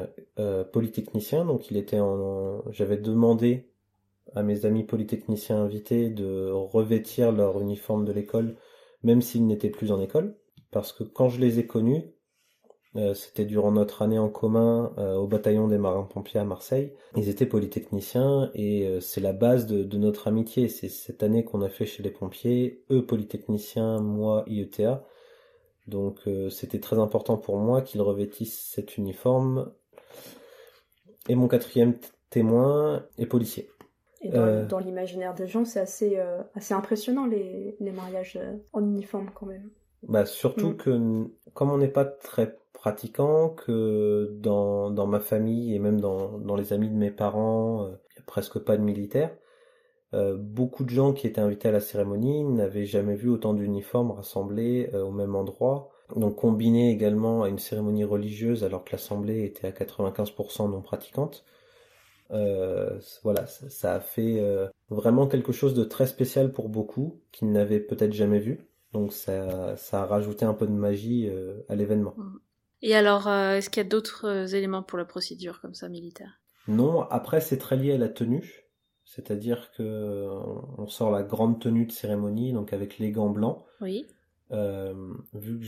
polytechnicien. 0.73 1.45
Donc 1.45 1.71
il 1.71 1.77
était 1.77 2.01
en, 2.01 2.63
j'avais 2.71 2.97
demandé 2.97 3.69
à 4.35 4.43
mes 4.43 4.67
amis 4.67 4.85
polytechniciens 4.85 5.59
invités 5.59 6.11
de 6.11 6.51
revêtir 6.51 7.33
leur 7.33 7.61
uniforme 7.61 8.05
de 8.05 8.13
l'école, 8.13 8.57
même 9.03 9.23
s'ils 9.23 9.47
n'étaient 9.47 9.71
plus 9.71 9.93
en 9.93 10.01
école, 10.01 10.37
parce 10.71 10.93
que 10.93 11.05
quand 11.05 11.29
je 11.29 11.41
les 11.41 11.59
ai 11.59 11.67
connus, 11.67 12.17
euh, 12.97 13.15
c'était 13.15 13.45
durant 13.45 13.73
notre 13.73 14.03
année 14.03 14.19
en 14.19 14.29
commun 14.29 14.93
euh, 14.99 15.15
au 15.17 15.27
bataillon 15.27 15.69
des 15.69 15.79
marins-pompiers 15.79 16.41
à 16.41 16.45
Marseille. 16.45 16.93
Ils 17.17 17.29
étaient 17.29 17.47
polytechniciens 17.47 18.51
et 18.55 18.87
euh, 18.87 19.01
c'est 19.01 19.21
la 19.21 19.33
base 19.33 19.67
de, 19.67 19.97
notre 19.99 20.29
amitié. 20.29 20.69
C'est 20.69 20.89
cette 20.89 21.23
année 21.23 21.45
qu'on 21.45 21.63
a 21.63 21.69
fait 21.69 21.87
chez 21.87 22.03
les 22.03 22.11
pompiers, 22.11 22.85
eux 22.91 23.05
polytechniciens, 23.05 24.01
moi 24.01 24.45
IETA. 24.47 25.05
Donc 25.87 26.21
c'était 26.51 26.81
très 26.81 26.99
important 26.99 27.37
pour 27.37 27.59
moi 27.59 27.81
qu'ils 27.83 28.03
revêtissent 28.03 28.73
cet 28.75 28.97
uniforme. 28.97 29.73
Et 31.29 31.35
mon 31.35 31.49
quatrième 31.49 31.95
témoin 32.31 33.07
est 33.19 33.27
policier. 33.27 33.71
Et 34.23 34.31
dans, 34.31 34.79
l'imaginaire 34.79 35.35
des 35.35 35.47
gens, 35.47 35.65
c'est 35.65 35.79
assez, 35.79 36.19
assez 36.55 36.75
impressionnant 36.75 37.27
les, 37.27 37.77
les 37.79 37.93
mariages 37.93 38.39
en 38.73 38.85
uniforme 38.85 39.31
quand 39.35 39.47
même. 39.47 39.71
Bah 40.03 40.27
surtout 40.27 40.71
mm. 40.71 40.77
que 40.77 41.25
comme 41.55 41.71
on 41.71 41.79
n'est 41.79 41.89
pas 41.89 42.05
très 42.05 42.59
pratiquant, 42.73 43.51
que 43.51 44.31
dans, 44.41 44.91
dans 44.91 45.07
ma 45.07 45.21
famille 45.21 45.75
et 45.75 45.79
même 45.79 46.01
dans, 46.01 46.39
dans 46.39 46.55
les 46.55 46.73
amis 46.73 46.89
de 46.89 46.95
mes 46.95 47.11
parents, 47.11 47.85
euh, 47.85 47.89
il 47.89 48.15
n'y 48.15 48.21
a 48.21 48.25
presque 48.27 48.59
pas 48.59 48.77
de 48.77 48.83
militaires. 48.83 49.37
Euh, 50.15 50.37
beaucoup 50.37 50.85
de 50.85 50.91
gens 50.91 51.13
qui 51.13 51.27
étaient 51.27 51.41
invités 51.41 51.69
à 51.69 51.73
la 51.73 51.81
cérémonie 51.81 52.45
n'avaient 52.45 52.87
jamais 52.87 53.17
vu 53.17 53.29
autant 53.29 53.55
d'uniformes 53.55 54.13
rassemblés 54.13 54.91
euh, 54.95 55.03
au 55.03 55.11
même 55.11 55.35
endroit. 55.35 55.91
Donc 56.15 56.37
combiné 56.37 56.91
également 56.91 57.43
à 57.43 57.49
une 57.49 57.59
cérémonie 57.59 58.05
religieuse 58.05 58.63
alors 58.63 58.85
que 58.85 58.93
l'assemblée 58.93 59.45
était 59.45 59.67
à 59.67 59.73
95% 59.73 60.71
non 60.71 60.81
pratiquante. 60.81 61.45
voilà, 62.31 63.47
ça, 63.47 63.69
ça, 63.69 63.95
a 63.95 64.01
fait 64.01 64.41
vraiment 64.89 65.27
quelque 65.27 65.51
chose 65.51 65.75
de 65.75 65.83
très 65.83 66.07
spécial 66.07 66.53
pour 66.53 66.69
beaucoup 66.69 67.21
qui 67.33 67.45
n'avaient 67.45 67.81
peut-être 67.81 68.13
jamais 68.13 68.39
vu. 68.39 68.69
Donc 68.93 69.13
ça, 69.13 69.77
ça 69.77 70.03
a 70.03 70.07
rajouté 70.07 70.45
un 70.45 70.55
peu 70.55 70.69
de 70.69 70.73
magie 70.73 71.29
à 71.69 71.75
l'événement. 71.75 72.15
Mm. 72.17 72.39
Et 72.83 72.95
alors, 72.95 73.27
euh, 73.29 73.57
est-ce 73.57 73.71
qu'il 73.71 73.83
y 73.83 73.87
a 73.87 73.89
d'autres 73.89 74.27
euh, 74.27 74.47
éléments 74.47 74.83
pour 74.83 74.99
la 74.99 75.05
procédure 75.05 75.61
comme 75.61 75.75
ça 75.75 75.89
militaire? 75.89 76.41
Non, 76.69 77.03
après 77.03 77.41
c'est 77.41 77.59
très 77.59 77.77
lié 77.77 77.95
à 77.95 77.99
la 77.99 78.09
tenue, 78.09 78.66
c'est-à-dire 79.07 79.71
que 79.73 80.29
on 80.77 80.87
sort 80.89 81.11
la 81.11 81.23
grande 81.23 81.59
tenue 81.61 81.87
de 81.87 81.93
cérémonie, 81.93 82.53
donc 82.53 82.73
avec 82.75 82.99
les 82.99 83.11
gants 83.13 83.31
blancs. 83.31 83.63
Oui. 83.81 84.05
Euh, 84.53 84.95
vu 85.33 85.59
que 85.59 85.67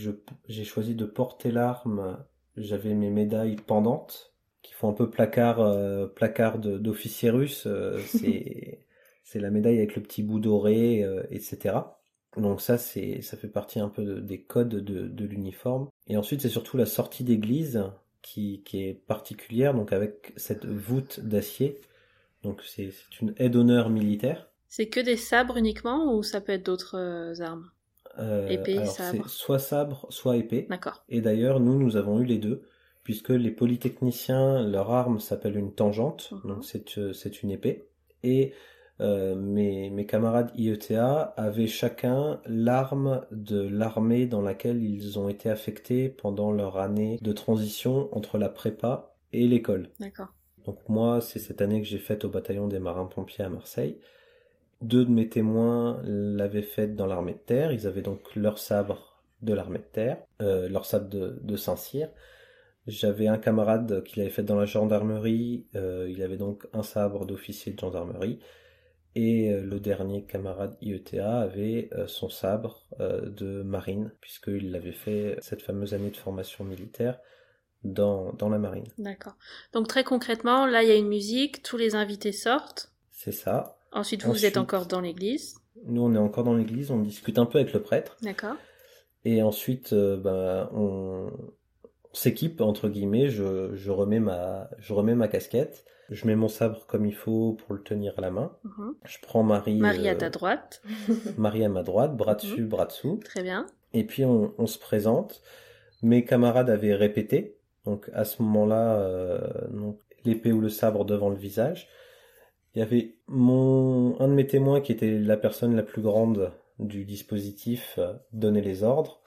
j'ai 0.49 0.65
choisi 0.65 0.95
de 0.95 1.05
porter 1.07 1.51
l'arme, 1.51 2.19
j'avais 2.57 2.95
mes 2.95 3.11
médailles 3.11 3.57
pendantes 3.57 4.35
qui 4.63 4.75
font 4.75 4.91
un 4.91 4.93
peu 4.93 5.09
placard 5.09 5.61
euh, 5.61 6.07
placard 6.07 6.59
d'officier 6.59 7.31
russe. 7.31 7.65
euh, 7.67 7.99
c'est 8.07 8.81
c'est 9.25 9.41
la 9.41 9.51
médaille 9.51 9.79
avec 9.79 9.95
le 9.97 10.03
petit 10.03 10.23
bout 10.23 10.41
doré, 10.41 11.03
euh, 11.05 11.23
etc. 11.31 11.99
Donc 12.37 12.61
ça 12.61 12.77
c'est 12.79 13.21
ça 13.23 13.37
fait 13.37 13.49
partie 13.49 13.81
un 13.81 13.89
peu 13.89 14.05
de- 14.05 14.21
des 14.21 14.41
codes 14.43 14.69
de, 14.69 15.07
de 15.09 15.25
l'uniforme. 15.25 15.89
Et 16.09 16.17
ensuite 16.17 16.41
c'est 16.43 16.49
surtout 16.49 16.77
la 16.77 16.87
sortie 16.87 17.25
d'église 17.25 17.83
qui 18.23 18.63
qui 18.65 18.85
est 18.85 18.95
particulière, 18.95 19.75
donc 19.75 19.93
avec 19.93 20.33
cette 20.37 20.67
voûte 20.67 21.21
d'acier. 21.21 21.81
Donc 22.49 22.63
c'est 22.65 22.91
une 23.21 23.35
aide 23.39 23.53
d'honneur 23.53 23.91
militaire. 23.91 24.49
C'est 24.69 24.89
que 24.89 25.01
des 25.01 25.17
sabres 25.17 25.57
uniquement 25.59 26.15
ou 26.15 26.23
ça 26.23 26.41
peut 26.41 26.53
être 26.53 26.65
d'autres 26.67 26.97
euh, 26.99 27.35
armes? 27.41 27.71
Euh, 28.19 28.49
Épée, 28.49 28.79
alors 28.79 28.87
sabre. 28.89 29.29
soit 29.29 29.59
sabre, 29.59 30.07
soit 30.11 30.37
épée. 30.37 30.67
D'accord. 30.69 31.05
Et 31.09 31.21
d'ailleurs, 31.21 31.61
nous, 31.61 31.79
nous 31.79 31.97
avons 31.97 32.21
eu 32.21 32.25
les 32.25 32.39
deux, 32.39 32.63
puisque 33.05 33.29
les 33.31 33.51
polytechniciens, 33.51 34.63
leur 34.67 34.91
arme 34.91 35.21
s'appelle 35.21 35.57
une 35.57 35.73
tangente, 35.73 36.31
Mhm. 36.33 36.49
donc 36.49 36.65
c'est 36.65 36.99
euh, 36.99 37.13
c'est 37.13 37.43
une 37.43 37.51
épée. 37.51 37.89
Et 38.25 38.53
euh, 39.01 39.37
mes, 39.37 39.91
mes 39.91 40.07
camarades 40.07 40.51
IETA 40.57 41.23
avaient 41.37 41.69
chacun 41.69 42.41
l'arme 42.47 43.25
de 43.31 43.61
l'armée 43.61 44.27
dans 44.27 44.43
laquelle 44.43 44.83
ils 44.83 45.19
ont 45.19 45.29
été 45.29 45.49
affectés 45.49 46.09
pendant 46.09 46.51
leur 46.51 46.79
année 46.79 47.19
de 47.23 47.33
transition 47.33 48.09
entre 48.17 48.39
la 48.39 48.49
prépa 48.49 49.15
et 49.33 49.47
l'école. 49.47 49.91
D'accord. 50.01 50.33
Donc 50.69 50.87
moi, 50.87 51.23
c'est 51.23 51.39
cette 51.39 51.63
année 51.63 51.81
que 51.81 51.89
j'ai 51.89 51.99
faite 51.99 52.27
au 52.27 52.29
bataillon 52.29 52.69
des 52.69 52.79
marins-pompiers 52.79 53.43
à 53.43 53.49
Marseille. 53.49 53.99
Deux 54.83 55.07
de 55.07 55.11
mes 55.11 55.27
témoins 55.27 55.99
l'avaient 56.05 56.61
faite 56.61 56.95
dans 56.95 57.07
l'armée 57.07 57.33
de 57.33 57.39
terre. 57.39 57.73
Ils 57.73 57.87
avaient 57.87 58.03
donc 58.03 58.37
leur 58.37 58.59
sabre 58.59 59.25
de 59.41 59.55
l'armée 59.55 59.79
de 59.79 59.85
terre, 59.85 60.19
euh, 60.43 60.69
leur 60.69 60.85
sabre 60.85 61.09
de, 61.09 61.57
Saint-Cyr. 61.57 62.11
J'avais 62.87 63.29
un 63.29 63.39
camarade 63.39 64.05
qui 64.05 64.19
l'avait 64.19 64.29
fait 64.29 64.43
dans 64.43 64.57
la 64.57 64.67
gendarmerie. 64.67 65.65
euh, 65.75 66.07
il 66.11 66.23
avait 66.23 66.37
donc 66.37 66.67
un 66.75 66.83
sabre 66.83 67.25
d'officier 67.25 67.73
de 67.73 67.79
gendarmerie. 67.79 68.39
Et 69.15 69.51
euh, 69.51 69.63
le 69.63 69.81
dernier 69.81 70.27
camarade 70.27 70.77
IETA 70.83 71.41
avait 71.41 71.89
son 72.09 72.29
sabre 72.29 72.87
de 72.99 73.63
marine, 73.63 74.13
puisqu'il 74.21 74.71
l'avait 74.71 74.93
fait 74.93 75.39
cette 75.41 75.63
fameuse 75.63 75.95
année 75.95 76.11
de 76.11 76.17
formation 76.19 76.63
militaire 76.63 77.19
dans, 77.85 78.33
dans 78.35 78.49
la 78.49 78.59
marine. 78.59 78.87
D'accord. 78.99 79.35
Donc 79.73 79.89
très 79.89 80.05
concrètement, 80.05 80.67
là 80.67 80.83
il 80.83 80.89
y 80.89 80.93
a 80.93 80.97
une 80.97 81.09
musique, 81.09 81.63
tous 81.63 81.77
les 81.77 81.95
invités 81.95 82.33
sortent. 82.33 82.93
C'est 83.13 83.33
ça. 83.33 83.79
Ensuite, 83.93 84.25
vous, 84.25 84.33
vous 84.33 84.45
êtes 84.47 84.57
encore 84.59 84.87
dans 84.87 85.01
l'église. 85.01 85.55
Nous, 85.87 86.03
on 86.03 86.15
est 86.15 86.19
encore 86.19 86.45
dans 86.45 86.55
l'église, 86.55 86.91
on 86.91 86.99
discute 87.01 87.39
un 87.39 87.47
peu 87.47 87.59
avec 87.59 87.73
le 87.73 87.81
prêtre, 87.83 88.17
D'accord. 88.23 88.57
et 89.25 89.43
ensuite, 89.43 89.93
euh, 89.93 90.17
bah, 90.17 90.71
on, 90.75 91.31
on 91.85 92.15
s'équipe 92.15 92.61
entre 92.61 92.89
guillemets. 92.89 93.29
Je, 93.29 93.75
je 93.75 93.91
remets 93.91 94.21
ma, 94.21 94.69
je 94.79 94.93
remets 94.93 95.15
ma 95.15 95.29
casquette, 95.29 95.85
je 96.11 96.27
mets 96.27 96.37
mon 96.37 96.49
sabre 96.49 96.85
comme 96.87 97.07
il 97.07 97.15
faut 97.15 97.53
pour 97.55 97.75
le 97.75 97.83
tenir 97.83 98.13
à 98.19 98.21
la 98.21 98.31
main. 98.31 98.53
Mhm. 98.65 98.95
Je 99.05 99.19
prends 99.23 99.43
Marie, 99.43 99.79
Marie 99.79 100.09
à 100.09 100.13
euh, 100.13 100.17
ta 100.17 100.31
droite. 100.31 100.83
Marie 101.39 101.65
à 101.65 101.69
ma 101.69 101.83
droite, 101.83 102.17
bras 102.17 102.33
Mhm. 102.35 102.41
dessus, 102.41 102.65
bras 102.65 102.87
dessous, 102.87 103.21
Très 103.25 103.43
bien. 103.43 103.67
et 103.95 104.05
puis 104.05 104.25
on, 104.25 104.53
on 104.59 104.67
se 104.67 104.79
présente. 104.79 105.43
Mes 106.03 106.25
camarades 106.25 106.71
avaient 106.71 106.95
répété, 106.95 107.57
donc 107.89 108.11
à 108.13 108.25
ce 108.25 108.43
moment-là, 108.43 109.01
euh, 109.01 109.41
l'épée 110.27 110.53
ou 110.53 110.61
le 110.61 110.69
sabre 110.69 111.07
devant 111.07 111.31
le 111.31 111.37
visage. 111.37 111.89
Il 112.75 112.81
y 112.81 112.83
avait 112.83 113.17
mon 113.29 114.21
un 114.21 114.29
de 114.29 114.35
mes 114.35 114.47
témoins 114.47 114.83
qui 114.83 114.93
était 114.93 115.19
la 115.19 115.39
personne 115.39 115.75
la 115.75 115.83
plus 115.83 116.03
grande 116.03 116.53
du 116.79 117.05
dispositif 117.07 117.95
euh, 117.99 118.13
donnait 118.33 118.61
les 118.61 118.83
ordres. 118.83 119.23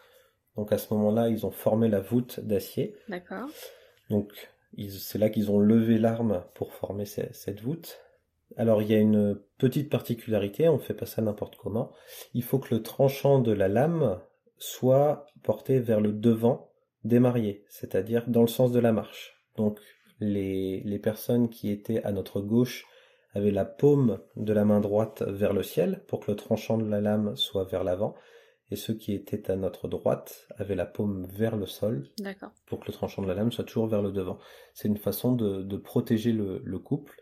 Donc 0.58 0.72
à 0.72 0.78
ce 0.78 0.94
moment-là, 0.94 1.30
ils 1.30 1.46
ont 1.46 1.52
formé 1.52 1.88
la 1.90 2.02
voûte 2.02 2.40
d'acier. 2.40 2.96
D'accord. 3.10 3.48
Donc 4.12 4.28
c'est 4.90 5.18
là 5.18 5.30
qu'ils 5.30 5.50
ont 5.50 5.60
levé 5.60 5.98
l'arme 5.98 6.44
pour 6.54 6.72
former 6.74 7.06
ce- 7.06 7.34
cette 7.34 7.62
voûte. 7.62 8.00
Alors 8.58 8.82
il 8.84 8.92
y 8.92 8.94
a 8.94 9.00
une 9.00 9.40
petite 9.58 9.90
particularité, 9.90 10.70
on 10.70 10.78
fait 10.78 10.94
pas 10.94 11.06
ça 11.08 11.22
n'importe 11.24 11.56
comment. 11.56 11.92
Il 12.36 12.44
faut 12.44 12.60
que 12.60 12.76
le 12.76 12.84
tranchant 12.84 13.40
de 13.40 13.54
la 13.54 13.70
lame 13.70 14.20
soit 14.58 15.26
porté 15.42 15.80
vers 15.80 16.00
le 16.00 16.12
devant 16.14 16.71
des 17.04 17.20
mariés, 17.20 17.64
c'est-à-dire 17.70 18.28
dans 18.28 18.42
le 18.42 18.48
sens 18.48 18.72
de 18.72 18.80
la 18.80 18.92
marche. 18.92 19.44
Donc 19.58 19.80
les, 20.20 20.82
les 20.82 21.00
personnes 21.00 21.50
qui 21.50 21.72
étaient 21.72 22.04
à 22.04 22.12
notre 22.12 22.42
gauche 22.42 22.86
avaient 23.34 23.52
la 23.52 23.66
paume 23.66 24.20
de 24.36 24.54
la 24.54 24.66
main 24.66 24.82
droite 24.82 25.24
vers 25.24 25.54
le 25.54 25.64
ciel 25.64 26.04
pour 26.08 26.20
que 26.20 26.32
le 26.32 26.38
tranchant 26.38 26.78
de 26.78 26.90
la 26.90 27.02
lame 27.02 27.36
soit 27.36 27.64
vers 27.64 27.84
l'avant, 27.84 28.16
et 28.70 28.76
ceux 28.78 28.94
qui 28.94 29.14
étaient 29.14 29.52
à 29.52 29.56
notre 29.56 29.88
droite 29.88 30.48
avaient 30.58 30.76
la 30.76 30.86
paume 30.86 31.26
vers 31.26 31.58
le 31.58 31.66
sol 31.66 32.08
pour 32.66 32.80
que 32.80 32.88
le 32.88 32.94
tranchant 32.94 33.22
de 33.22 33.28
la 33.28 33.34
lame 33.34 33.52
soit 33.52 33.66
toujours 33.66 33.88
vers 33.88 34.02
le 34.02 34.12
devant. 34.12 34.40
C'est 34.74 34.88
une 34.88 34.98
façon 34.98 35.34
de, 35.34 35.62
de 35.62 35.78
protéger 35.78 36.32
le, 36.32 36.62
le 36.64 36.80
couple. 36.80 37.20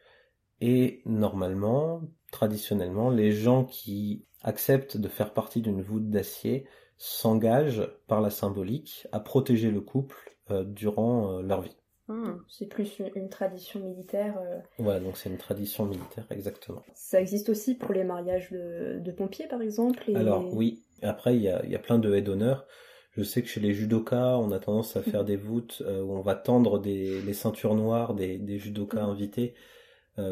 Et 0.62 1.02
normalement, 1.06 2.02
traditionnellement, 2.32 3.10
les 3.10 3.32
gens 3.32 3.66
qui 3.66 4.26
acceptent 4.42 4.98
de 4.98 5.08
faire 5.08 5.34
partie 5.34 5.62
d'une 5.62 5.82
voûte 5.82 6.10
d'acier 6.10 6.68
s'engagent 7.00 7.90
par 8.08 8.22
la 8.22 8.30
symbolique 8.30 9.08
à 9.12 9.20
protéger 9.20 9.72
le 9.72 9.82
couple 9.82 10.16
euh, 10.52 10.64
durant 10.64 11.38
euh, 11.38 11.42
leur 11.42 11.62
vie. 11.62 11.76
Hmm. 12.08 12.38
C'est 12.50 12.68
plus 12.68 13.02
une, 13.16 13.30
tradition 13.30 13.80
militaire. 13.80 14.38
euh. 14.40 14.58
Voilà, 14.78 15.00
donc 15.00 15.16
c'est 15.18 15.30
une 15.30 15.38
tradition 15.38 15.86
militaire, 15.86 16.26
exactement. 16.32 16.84
Ça 16.94 17.22
existe 17.22 17.50
aussi 17.50 17.76
pour 17.76 17.94
les 17.94 18.04
mariages 18.04 18.52
de, 18.52 19.00
de 19.00 19.12
pompiers, 19.12 19.48
par 19.48 19.62
exemple. 19.62 20.04
et- 20.08 20.16
Alors 20.16 20.54
oui, 20.54 20.84
après 21.02 21.36
il 21.36 21.42
y 21.44 21.50
a, 21.50 21.66
y 21.66 21.76
a 21.76 21.80
plein 21.80 22.00
de 22.00 22.14
haies 22.14 22.22
d'honneur. 22.22 22.66
Je 23.12 23.24
sais 23.24 23.42
que 23.42 23.48
chez 23.48 23.60
les 23.60 23.74
judokas, 23.74 24.38
on 24.38 24.52
a 24.52 24.60
tendance 24.60 24.96
à 24.98 25.02
faire 25.02 25.24
des 25.26 25.38
voûtes 25.38 25.84
euh, 25.86 26.02
où 26.02 26.14
on 26.14 26.22
va 26.22 26.36
tendre 26.36 26.80
des, 26.80 27.22
les 27.22 27.34
ceintures 27.34 27.76
noires 27.76 28.14
des, 28.14 28.38
des 28.38 28.58
judokas 28.58 29.04
invités 29.04 29.54
euh, 29.54 29.60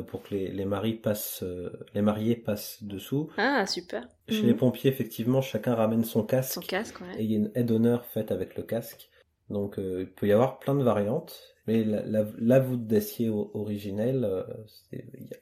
pour 0.04 0.24
que 0.24 0.34
les, 0.36 0.50
les 0.52 0.66
maris 0.66 0.94
passent, 0.96 1.44
euh, 1.44 1.72
les 1.94 2.02
mariés 2.02 2.36
passent 2.36 2.84
dessous. 2.84 3.30
Ah, 3.38 3.66
super. 3.66 4.08
Chez 4.30 4.42
Mhm. 4.42 4.48
les 4.48 4.54
pompiers, 4.54 4.90
effectivement, 4.92 5.42
chacun 5.42 5.76
ramène 5.76 6.04
son 6.04 6.24
casque 6.24 6.54
Son 6.54 6.62
casque, 6.62 7.00
ouais. 7.02 7.16
et 7.16 7.24
il 7.24 7.32
y 7.32 7.36
a 7.36 7.38
une 7.38 7.52
aide 7.56 7.68
d'honneur 7.68 8.06
faite 8.06 8.32
avec 8.32 8.56
le 8.58 8.63
casque. 8.63 9.10
Donc 9.50 9.80
euh, 9.80 10.02
il 10.02 10.12
peut 10.12 10.28
y 10.28 10.34
avoir 10.34 10.60
plein 10.60 10.76
de 10.76 10.84
variantes, 10.84 11.56
mais 11.68 11.84
la, 11.84 12.02
la, 12.06 12.26
la 12.38 12.60
voûte 12.60 12.86
d'acier 12.86 13.30
originelle 13.30 14.26
euh, 14.26 14.44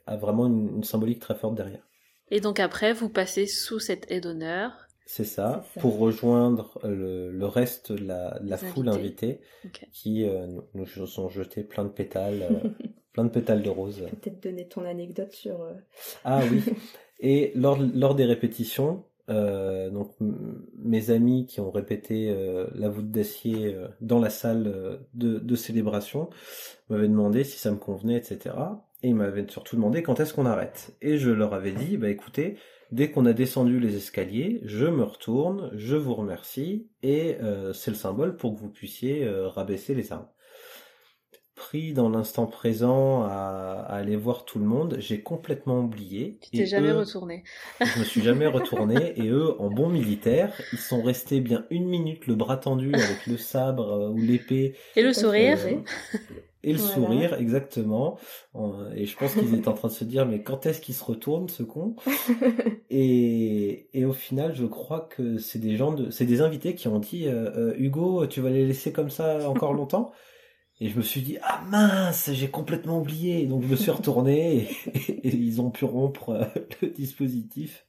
a 0.06 0.16
vraiment 0.18 0.48
une, 0.48 0.78
une 0.78 0.84
symbolique 0.84 1.20
très 1.20 1.36
forte 1.36 1.56
derrière. 1.56 1.88
Et 2.30 2.40
donc 2.42 2.60
après, 2.60 2.94
vous 2.94 3.10
passez 3.10 3.48
sous 3.48 3.80
cette 3.80 4.12
aide 4.12 4.24
d'honneur. 4.24 4.72
C'est 5.08 5.24
ça, 5.24 5.64
pour 5.80 6.00
rejoindre 6.00 6.80
le, 6.84 7.32
le 7.32 7.46
reste 7.46 7.92
de 7.92 8.06
la, 8.06 8.40
de 8.40 8.50
la 8.50 8.58
Les 8.60 8.68
foule 8.68 8.90
invitée 8.90 9.40
qui 9.92 10.24
euh, 10.28 10.48
nous, 10.48 10.64
nous 10.74 11.20
ont 11.20 11.30
jeté 11.30 11.64
plein 11.64 11.84
de 11.84 11.90
pétales, 11.90 12.42
euh, 12.42 12.70
plein 13.16 13.24
de 13.24 13.30
pétales 13.30 13.64
de 13.64 13.70
rose. 13.70 14.04
Peut-être 14.22 14.44
donner 14.44 14.68
ton 14.68 14.84
anecdote 14.86 15.32
sur. 15.32 15.62
euh, 15.62 15.72
Ah 16.26 16.42
oui. 16.52 16.62
Et 17.22 17.54
lors, 17.56 17.80
lors 17.80 18.14
des 18.14 18.26
répétitions, 18.26 19.06
euh, 19.30 19.90
donc 19.90 20.12
mes 20.78 21.12
amis 21.12 21.46
qui 21.48 21.62
ont 21.62 21.72
répété 21.72 22.30
euh, 22.30 22.68
la 22.76 22.90
voûte 22.90 23.10
d'acier 23.10 23.74
euh, 23.74 23.88
dans 24.02 24.20
la 24.20 24.30
salle 24.30 25.00
de, 25.14 25.40
de 25.40 25.56
célébration 25.56 26.30
m'avaient 26.90 27.08
demandé 27.08 27.46
si 27.46 27.58
ça 27.58 27.72
me 27.72 27.78
convenait, 27.78 28.18
etc. 28.18 28.54
Et 29.02 29.08
ils 29.08 29.16
m'avaient 29.16 29.46
surtout 29.50 29.78
demandé 29.78 30.04
quand 30.04 30.20
est-ce 30.20 30.34
qu'on 30.34 30.46
arrête. 30.46 30.94
Et 31.02 31.18
je 31.18 31.30
leur 31.32 31.54
avais 31.54 31.72
dit, 31.72 31.96
bah 31.96 32.10
écoutez, 32.10 32.58
dès 32.92 33.12
qu'on 33.12 33.26
a 33.26 33.32
descendu 33.34 33.80
les 33.80 33.96
escaliers, 33.96 34.60
je 34.66 34.88
me 34.88 35.04
retourne, 35.04 35.72
je 35.74 35.96
vous 35.96 36.16
remercie, 36.16 36.90
et 37.02 37.38
c'est 37.74 37.92
le 37.92 37.98
symbole 37.98 38.36
pour 38.36 38.54
que 38.56 38.60
vous 38.60 38.70
puissiez 38.70 39.28
rabaisser 39.30 39.94
les 39.94 40.12
armes. 40.12 40.28
Pris 41.56 41.94
dans 41.94 42.10
l'instant 42.10 42.48
présent 42.48 43.24
à, 43.24 43.30
à 43.88 43.96
aller 43.96 44.18
voir 44.18 44.44
tout 44.46 44.60
le 44.60 44.66
monde, 44.66 44.98
j'ai 45.00 45.24
complètement 45.24 45.80
oublié. 45.80 46.38
Tu 46.42 46.52
t'es 46.52 46.66
jamais 46.66 46.92
eux- 46.92 46.94
retourné. 46.94 47.44
je 47.84 48.00
me 48.00 48.04
suis 48.06 48.22
jamais 48.22 48.48
retourné 48.48 49.14
et 49.22 49.30
eux, 49.30 49.60
en 49.62 49.70
bon 49.70 49.90
militaire, 49.90 50.62
ils 50.74 50.80
sont 50.82 51.02
restés 51.02 51.42
bien 51.42 51.66
une 51.72 51.88
minute 51.88 52.28
le 52.28 52.36
bras 52.36 52.58
tendu 52.58 53.02
avec 53.02 53.26
le 53.28 53.38
sabre 53.38 53.90
euh, 53.92 54.10
ou 54.10 54.22
l'épée 54.22 54.78
Et 54.96 55.04
le 55.04 55.14
à 55.16 55.22
sourire 55.22 55.60
et 56.64 56.72
le 56.74 56.78
Voilà. 56.78 56.80
sourire 56.80 57.34
exactement. 57.36 58.18
Euh, 58.56 58.92
Et 58.94 59.06
je 59.06 59.18
pense 59.18 59.36
qu'ils 59.36 59.54
étaient 59.54 59.68
en 59.68 59.74
train 59.74 59.88
de 59.90 59.94
se 59.94 60.04
dire 60.04 60.26
mais 60.26 60.44
quand 60.44 60.66
est-ce 60.66 60.82
qu'il 60.82 60.96
se 60.96 61.04
retourne 61.04 61.50
ce 61.50 61.64
con? 61.64 61.96
Et, 62.90 63.90
et 64.00 64.06
au 64.06 64.14
final, 64.14 64.56
je 64.56 64.66
crois 64.66 65.02
que 65.02 65.38
c'est 65.40 65.60
des 65.60 65.76
gens 65.78 65.94
de, 65.94 66.12
c'est 66.12 66.26
des 66.26 66.42
invités 66.42 66.76
qui 66.76 66.88
ont 66.88 67.00
dit 67.00 67.28
euh, 67.28 67.72
euh, 67.74 67.76
Hugo, 67.78 68.28
tu 68.28 68.42
vas 68.42 68.50
les 68.52 68.66
laisser 68.68 68.94
comme 68.94 69.10
ça 69.10 69.50
encore 69.50 69.74
longtemps? 69.74 70.12
Et 70.82 70.90
je 70.90 70.98
me 70.98 71.02
suis 71.02 71.22
dit 71.22 71.38
ah 71.42 71.62
mince, 71.70 72.30
j'ai 72.34 72.50
complètement 72.50 73.00
oublié. 73.00 73.46
Donc 73.46 73.64
je 73.64 73.68
me 73.68 73.76
suis 73.76 73.92
retourné 73.92 74.68
et, 74.96 75.28
et 75.28 75.36
ils 75.36 75.62
ont 75.62 75.72
pu 75.72 75.86
rompre 75.86 76.30
euh, 76.30 76.46
le 76.82 76.90
dispositif. 76.90 77.86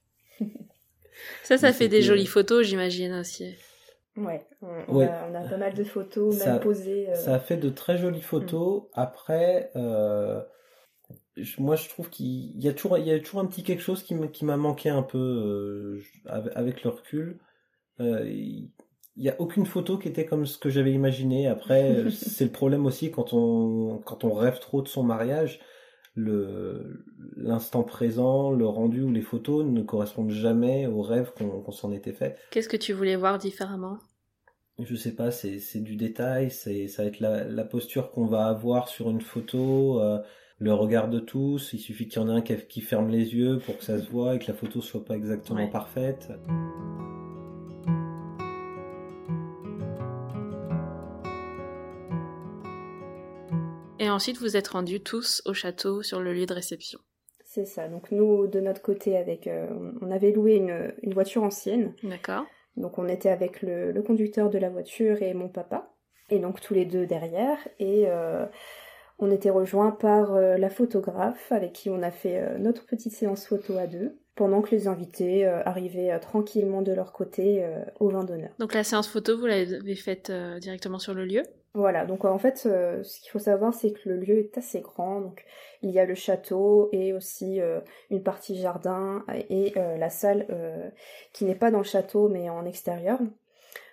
Ça, 1.43 1.57
ça 1.59 1.69
Mais 1.69 1.73
fait 1.73 1.89
des 1.89 2.03
jolies 2.03 2.27
photos, 2.27 2.67
j'imagine 2.67 3.15
aussi. 3.15 3.55
Ouais, 4.17 4.47
on, 4.63 4.95
Ouais. 4.95 5.07
a, 5.09 5.29
on 5.31 5.35
a 5.35 5.41
pas 5.49 5.57
mal 5.57 5.75
de 5.75 5.85
photos, 5.85 6.37
Ça- 6.37 6.53
même 6.53 6.61
posées. 6.61 7.09
euh, 7.11 7.15
Ça 7.15 7.35
a 7.35 7.39
fait 7.39 7.57
de 7.57 7.69
très 7.71 7.99
jolies 7.99 8.23
photos. 8.23 8.85
Après, 8.95 9.71
euh, 9.77 10.41
je- 11.37 11.61
moi 11.61 11.77
je 11.77 11.89
trouve 11.89 12.09
qu'il 12.11 12.59
y 12.63 12.69
a 12.69 12.73
toujours, 12.75 12.99
il 12.99 13.07
y 13.07 13.13
a 13.13 13.19
toujours 13.21 13.41
un 13.41 13.47
petit 13.47 13.63
quelque 13.63 13.83
chose 13.83 14.03
qui 14.03 14.15
m'a 14.45 14.57
manqué 14.57 14.89
un 14.89 15.03
peu 15.03 15.19
euh, 15.19 16.03
avec, 16.27 16.53
avec 16.57 16.83
le 16.85 16.91
recul. 16.91 17.39
Euh, 18.01 18.29
il 18.29 18.71
il 19.17 19.25
y 19.25 19.29
a 19.31 19.41
aucune 19.41 19.67
photo 19.67 19.97
qui 19.99 20.09
était 20.09 20.27
comme 20.27 20.47
ce 20.47 20.59
que 20.59 20.69
j'avais 20.69 20.93
imaginé. 20.93 21.47
Après, 21.47 22.05
c'est 22.11 22.45
le 22.45 22.51
problème 22.53 22.87
aussi 22.87 23.11
quand 23.11 23.33
on 23.33 23.99
quand 24.05 24.25
on 24.25 24.33
rêve 24.35 24.59
trop 24.61 24.83
de 24.83 24.89
son 24.89 25.03
mariage. 25.03 25.61
Le 26.19 27.05
l'instant 27.37 27.83
présent, 27.83 28.51
le 28.51 28.67
rendu 28.67 29.03
ou 29.03 29.13
les 29.13 29.21
photos 29.21 29.67
ne 29.67 29.83
correspondent 29.83 30.31
jamais 30.31 30.87
au 30.87 31.03
rêve 31.03 31.33
qu'on 31.37 31.61
qu'on 31.61 31.73
s'en 31.73 31.93
était 31.93 32.13
fait. 32.15 32.37
Qu'est-ce 32.51 32.71
que 32.71 32.77
tu 32.79 32.95
voulais 32.95 33.17
voir 33.17 33.37
différemment? 33.37 33.99
Je 34.83 34.95
sais 34.97 35.13
pas, 35.15 35.31
c'est 35.31 35.59
c'est 35.59 35.81
du 35.81 35.97
détail, 35.97 36.51
c'est 36.51 36.89
ça 36.89 37.03
va 37.03 37.09
être 37.09 37.21
la, 37.21 37.45
la 37.45 37.65
posture 37.65 38.11
qu'on 38.13 38.25
va 38.27 38.47
avoir 38.47 38.89
sur 38.89 39.11
une 39.11 39.21
photo, 39.21 40.01
euh, 40.01 40.19
le 40.59 40.73
regard 40.73 41.09
de 41.09 41.19
tous. 41.19 41.75
Il 41.75 41.79
suffit 41.79 42.09
qu'il 42.09 42.21
y 42.21 42.25
en 42.25 42.29
ait 42.31 42.39
un 42.39 42.41
qui, 42.43 42.57
qui 42.67 42.81
ferme 42.81 43.11
les 43.11 43.35
yeux 43.35 43.59
pour 43.59 43.77
que 43.77 43.85
ça 43.85 43.99
se 43.99 44.09
voit 44.11 44.37
et 44.37 44.39
que 44.39 44.47
la 44.49 44.55
photo 44.55 44.81
soit 44.81 45.05
pas 45.05 45.17
exactement 45.17 45.65
Ouais. 45.65 45.71
parfaite. 45.71 46.29
Ensuite, 54.17 54.39
vous 54.39 54.57
êtes 54.57 54.69
rendus 54.69 55.01
tous 55.01 55.43
au 55.45 55.55
château 55.55 56.03
sur 56.03 56.21
le 56.21 56.33
lieu 56.33 56.47
de 56.47 56.55
réception. 56.55 56.99
C'est 57.45 57.67
ça. 57.67 57.89
Donc 57.89 58.11
nous, 58.11 58.47
de 58.47 58.61
notre 58.61 58.83
côté, 58.83 59.17
avec, 59.17 59.47
euh, 59.47 59.67
on 60.01 60.11
avait 60.11 60.33
loué 60.33 60.57
une, 60.57 60.93
une 61.03 61.15
voiture 61.15 61.43
ancienne. 61.43 61.95
D'accord 62.03 62.45
Donc 62.77 62.99
on 62.99 63.09
était 63.09 63.29
avec 63.29 63.63
le, 63.63 63.93
le 63.93 64.03
conducteur 64.03 64.51
de 64.51 64.59
la 64.59 64.71
voiture 64.71 65.23
et 65.23 65.33
mon 65.35 65.49
papa. 65.49 65.95
Et 66.29 66.39
donc 66.39 66.61
tous 66.61 66.75
les 66.75 66.85
deux 66.85 67.07
derrière. 67.07 67.59
Et 67.79 68.05
euh, 68.09 68.47
on 69.19 69.31
était 69.31 69.51
rejoints 69.51 69.93
par 69.93 70.35
euh, 70.35 70.57
la 70.57 70.71
photographe 70.71 71.53
avec 71.53 71.73
qui 71.73 71.89
on 71.89 72.03
a 72.03 72.11
fait 72.11 72.59
notre 72.59 72.85
petite 72.85 73.13
séance 73.13 73.47
photo 73.47 73.77
à 73.79 73.87
deux. 73.87 74.19
Pendant 74.37 74.61
que 74.61 74.71
les 74.71 74.87
invités 74.87 75.47
euh, 75.47 75.63
arrivaient 75.65 76.13
euh, 76.13 76.19
tranquillement 76.19 76.83
de 76.83 76.93
leur 76.93 77.13
côté 77.13 77.65
euh, 77.65 77.83
au 78.01 78.11
vin 78.11 78.23
d'honneur. 78.23 78.51
Donc 78.59 78.75
la 78.75 78.85
séance 78.85 79.09
photo, 79.09 79.39
vous 79.39 79.47
l'avez 79.47 79.95
faite 79.95 80.31
directement 80.61 80.99
sur 80.99 81.15
le 81.15 81.25
lieu? 81.25 81.43
Voilà, 81.73 82.05
donc 82.05 82.25
en 82.25 82.39
fait, 82.39 82.57
ce 82.59 83.21
qu'il 83.21 83.31
faut 83.31 83.39
savoir, 83.39 83.75
c'est 83.75 83.93
que 83.93 84.09
le 84.09 84.17
lieu 84.17 84.39
est 84.39 84.57
assez 84.57 84.81
grand. 84.81 85.21
Donc, 85.21 85.45
il 85.83 85.91
y 85.91 85.99
a 85.99 86.07
le 86.07 86.15
château 86.15 86.89
et 86.93 87.13
aussi 87.13 87.61
une 88.09 88.23
partie 88.23 88.57
jardin 88.57 89.25
et 89.51 89.75
la 89.75 90.09
salle 90.09 90.47
qui 91.35 91.45
n'est 91.45 91.55
pas 91.55 91.71
dans 91.71 91.79
le 91.79 91.85
château 91.85 92.29
mais 92.29 92.49
en 92.49 92.65
extérieur. 92.65 93.19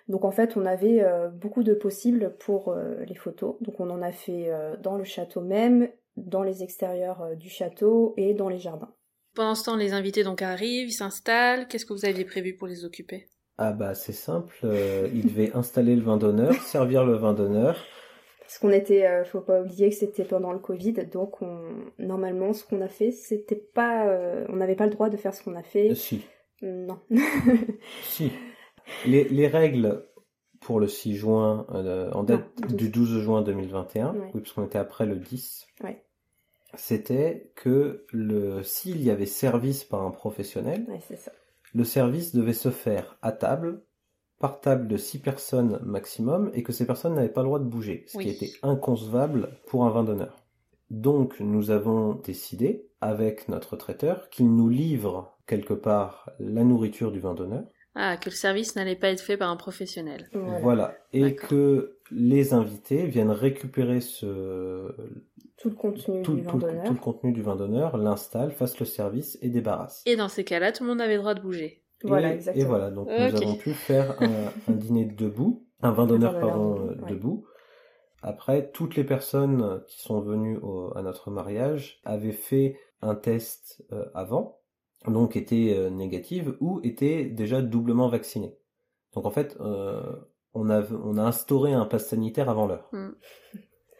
Donc 0.08 0.24
en 0.24 0.30
fait, 0.30 0.56
on 0.56 0.64
avait 0.64 1.04
beaucoup 1.34 1.62
de 1.62 1.74
possibles 1.74 2.34
pour 2.38 2.74
les 3.06 3.14
photos. 3.14 3.56
Donc 3.60 3.80
on 3.80 3.90
en 3.90 4.00
a 4.00 4.12
fait 4.12 4.50
dans 4.82 4.96
le 4.96 5.04
château 5.04 5.42
même, 5.42 5.90
dans 6.16 6.42
les 6.42 6.62
extérieurs 6.62 7.36
du 7.36 7.50
château 7.50 8.14
et 8.16 8.32
dans 8.32 8.48
les 8.48 8.58
jardins. 8.58 8.94
Pendant 9.34 9.54
ce 9.54 9.64
temps, 9.64 9.76
les 9.76 9.92
invités 9.92 10.22
donc 10.24 10.42
arrivent, 10.42 10.88
ils 10.88 10.92
s'installent. 10.92 11.66
Qu'est-ce 11.68 11.84
que 11.86 11.92
vous 11.92 12.04
aviez 12.04 12.24
prévu 12.24 12.54
pour 12.54 12.66
les 12.68 12.84
occuper? 12.84 13.26
Ah 13.58 13.72
bah 13.72 13.94
c'est 13.94 14.12
simple, 14.12 14.54
euh, 14.64 15.08
il 15.14 15.26
devait 15.26 15.52
installer 15.54 15.94
le 15.94 16.02
vin 16.02 16.16
d'honneur, 16.16 16.54
servir 16.62 17.04
le 17.04 17.14
vin 17.14 17.34
d'honneur. 17.34 17.76
Parce 18.40 18.58
qu'on 18.58 18.70
était, 18.70 19.06
euh, 19.06 19.24
faut 19.24 19.40
pas 19.40 19.62
oublier 19.62 19.90
que 19.90 19.94
c'était 19.96 20.24
pendant 20.24 20.52
le 20.52 20.58
Covid, 20.58 20.92
donc 21.12 21.40
on, 21.40 21.60
normalement, 21.98 22.52
ce 22.52 22.64
qu'on 22.64 22.80
a 22.80 22.88
fait, 22.88 23.10
c'était 23.12 23.54
pas, 23.74 24.06
euh, 24.08 24.44
on 24.48 24.56
n'avait 24.56 24.74
pas 24.76 24.86
le 24.86 24.92
droit 24.92 25.08
de 25.08 25.16
faire 25.16 25.34
ce 25.34 25.42
qu'on 25.42 25.54
a 25.56 25.62
fait. 25.62 25.90
Euh, 25.92 25.94
si, 25.94 26.22
Non. 26.62 26.98
si. 28.02 28.30
Les, 29.06 29.24
les 29.24 29.46
règles 29.48 30.04
pour 30.60 30.78
le 30.80 30.88
6 30.88 31.14
juin, 31.16 31.66
euh, 31.74 32.10
en 32.12 32.22
date 32.22 32.40
Non, 32.60 32.66
12. 32.68 32.76
du 32.76 32.88
12 32.90 33.20
juin 33.22 33.42
2021, 33.42 34.14
Ouais. 34.14 34.30
oui, 34.34 34.40
parce 34.40 34.52
qu'on 34.52 34.64
était 34.66 34.78
après 34.78 35.06
le 35.06 35.16
10, 35.16 35.66
Ouais. 35.82 36.02
C'était 36.76 37.52
que 37.54 38.04
le 38.12 38.62
s'il 38.62 39.02
y 39.02 39.10
avait 39.10 39.26
service 39.26 39.84
par 39.84 40.02
un 40.02 40.10
professionnel, 40.10 40.84
Ouais, 40.88 41.00
c'est 41.06 41.16
ça. 41.16 41.32
le 41.74 41.84
service 41.84 42.34
devait 42.34 42.52
se 42.52 42.70
faire 42.70 43.16
à 43.22 43.32
table, 43.32 43.82
par 44.40 44.60
table 44.60 44.88
de 44.88 44.96
6 44.96 45.18
personnes 45.20 45.80
maximum, 45.84 46.50
et 46.54 46.62
que 46.62 46.72
ces 46.72 46.86
personnes 46.86 47.14
n'avaient 47.14 47.28
pas 47.28 47.42
le 47.42 47.46
droit 47.48 47.58
de 47.60 47.64
bouger, 47.64 48.04
ce 48.08 48.18
Oui. 48.18 48.24
qui 48.24 48.30
était 48.44 48.52
inconcevable 48.62 49.48
pour 49.66 49.84
un 49.84 49.90
vin 49.90 50.04
d'honneur. 50.04 50.36
Donc 50.90 51.40
nous 51.40 51.70
avons 51.70 52.14
décidé, 52.14 52.86
avec 53.00 53.48
notre 53.48 53.76
traiteur, 53.76 54.28
qu'il 54.30 54.54
nous 54.54 54.68
livre 54.68 55.36
quelque 55.46 55.74
part 55.74 56.30
la 56.38 56.64
nourriture 56.64 57.10
du 57.12 57.20
vin 57.20 57.34
d'honneur, 57.34 57.64
Ah, 57.96 58.16
que 58.16 58.28
le 58.30 58.34
service 58.34 58.74
n'allait 58.76 58.96
pas 58.96 59.08
être 59.10 59.20
fait 59.20 59.36
par 59.36 59.50
un 59.50 59.56
professionnel. 59.56 60.28
Voilà. 60.32 60.58
voilà, 60.60 60.98
et 61.12 61.34
que 61.36 61.98
les 62.10 62.52
invités 62.52 63.06
viennent 63.06 63.30
récupérer 63.30 64.00
ce, 64.00 64.94
Tout 65.64 65.70
le 65.70 65.76
contenu 65.76 66.22
tout, 66.22 66.34
du 66.34 66.42
vin 66.42 66.52
le- 66.52 66.58
d'honneur. 66.60 66.84
tout 66.84 66.92
le 66.92 66.98
contenu 66.98 67.32
du 67.32 67.40
vin 67.40 67.56
d'honneur, 67.56 67.96
l'installe, 67.96 68.52
fasse 68.52 68.78
le 68.78 68.84
service 68.84 69.38
et 69.40 69.48
débarrasse. 69.48 70.02
Et 70.04 70.14
dans 70.14 70.28
ces 70.28 70.44
cas-là, 70.44 70.72
tout 70.72 70.82
le 70.84 70.90
monde 70.90 71.00
avait 71.00 71.14
le 71.14 71.20
droit 71.20 71.32
de 71.32 71.40
bouger. 71.40 71.82
Voilà, 72.02 72.32
et, 72.32 72.34
exactement. 72.34 72.64
et 72.64 72.68
voilà, 72.68 72.90
donc 72.90 73.08
nous 73.08 73.14
avons 73.36 73.54
pu 73.56 73.72
faire 73.72 74.20
un, 74.22 74.52
un 74.68 74.72
dîner 74.72 75.06
debout, 75.06 75.66
un 75.80 75.92
vin 75.92 76.04
d'honneur, 76.06 76.38
pardon, 76.38 76.74
debout, 76.74 76.86
euh, 76.90 76.96
ouais. 77.02 77.10
debout. 77.10 77.46
Après, 78.20 78.70
toutes 78.72 78.94
les 78.96 79.04
personnes 79.04 79.82
qui 79.86 80.02
sont 80.02 80.20
venues 80.20 80.58
au- 80.58 80.92
à 80.96 81.00
notre 81.02 81.30
mariage 81.30 82.00
avaient 82.04 82.32
fait 82.32 82.76
un 83.00 83.14
test 83.14 83.82
euh, 83.92 84.04
avant, 84.14 84.60
donc 85.06 85.34
étaient 85.36 85.74
euh, 85.76 85.88
négatives 85.88 86.56
ou 86.60 86.80
étaient 86.82 87.24
déjà 87.24 87.62
doublement 87.62 88.08
vaccinées. 88.08 88.54
Donc 89.14 89.24
en 89.24 89.30
fait, 89.30 89.56
euh, 89.60 90.02
on, 90.52 90.68
a, 90.68 90.82
on 90.92 91.16
a 91.16 91.22
instauré 91.22 91.72
un 91.72 91.86
pass 91.86 92.06
sanitaire 92.08 92.50
avant 92.50 92.66
l'heure. 92.66 92.88
Mm. 92.92 93.10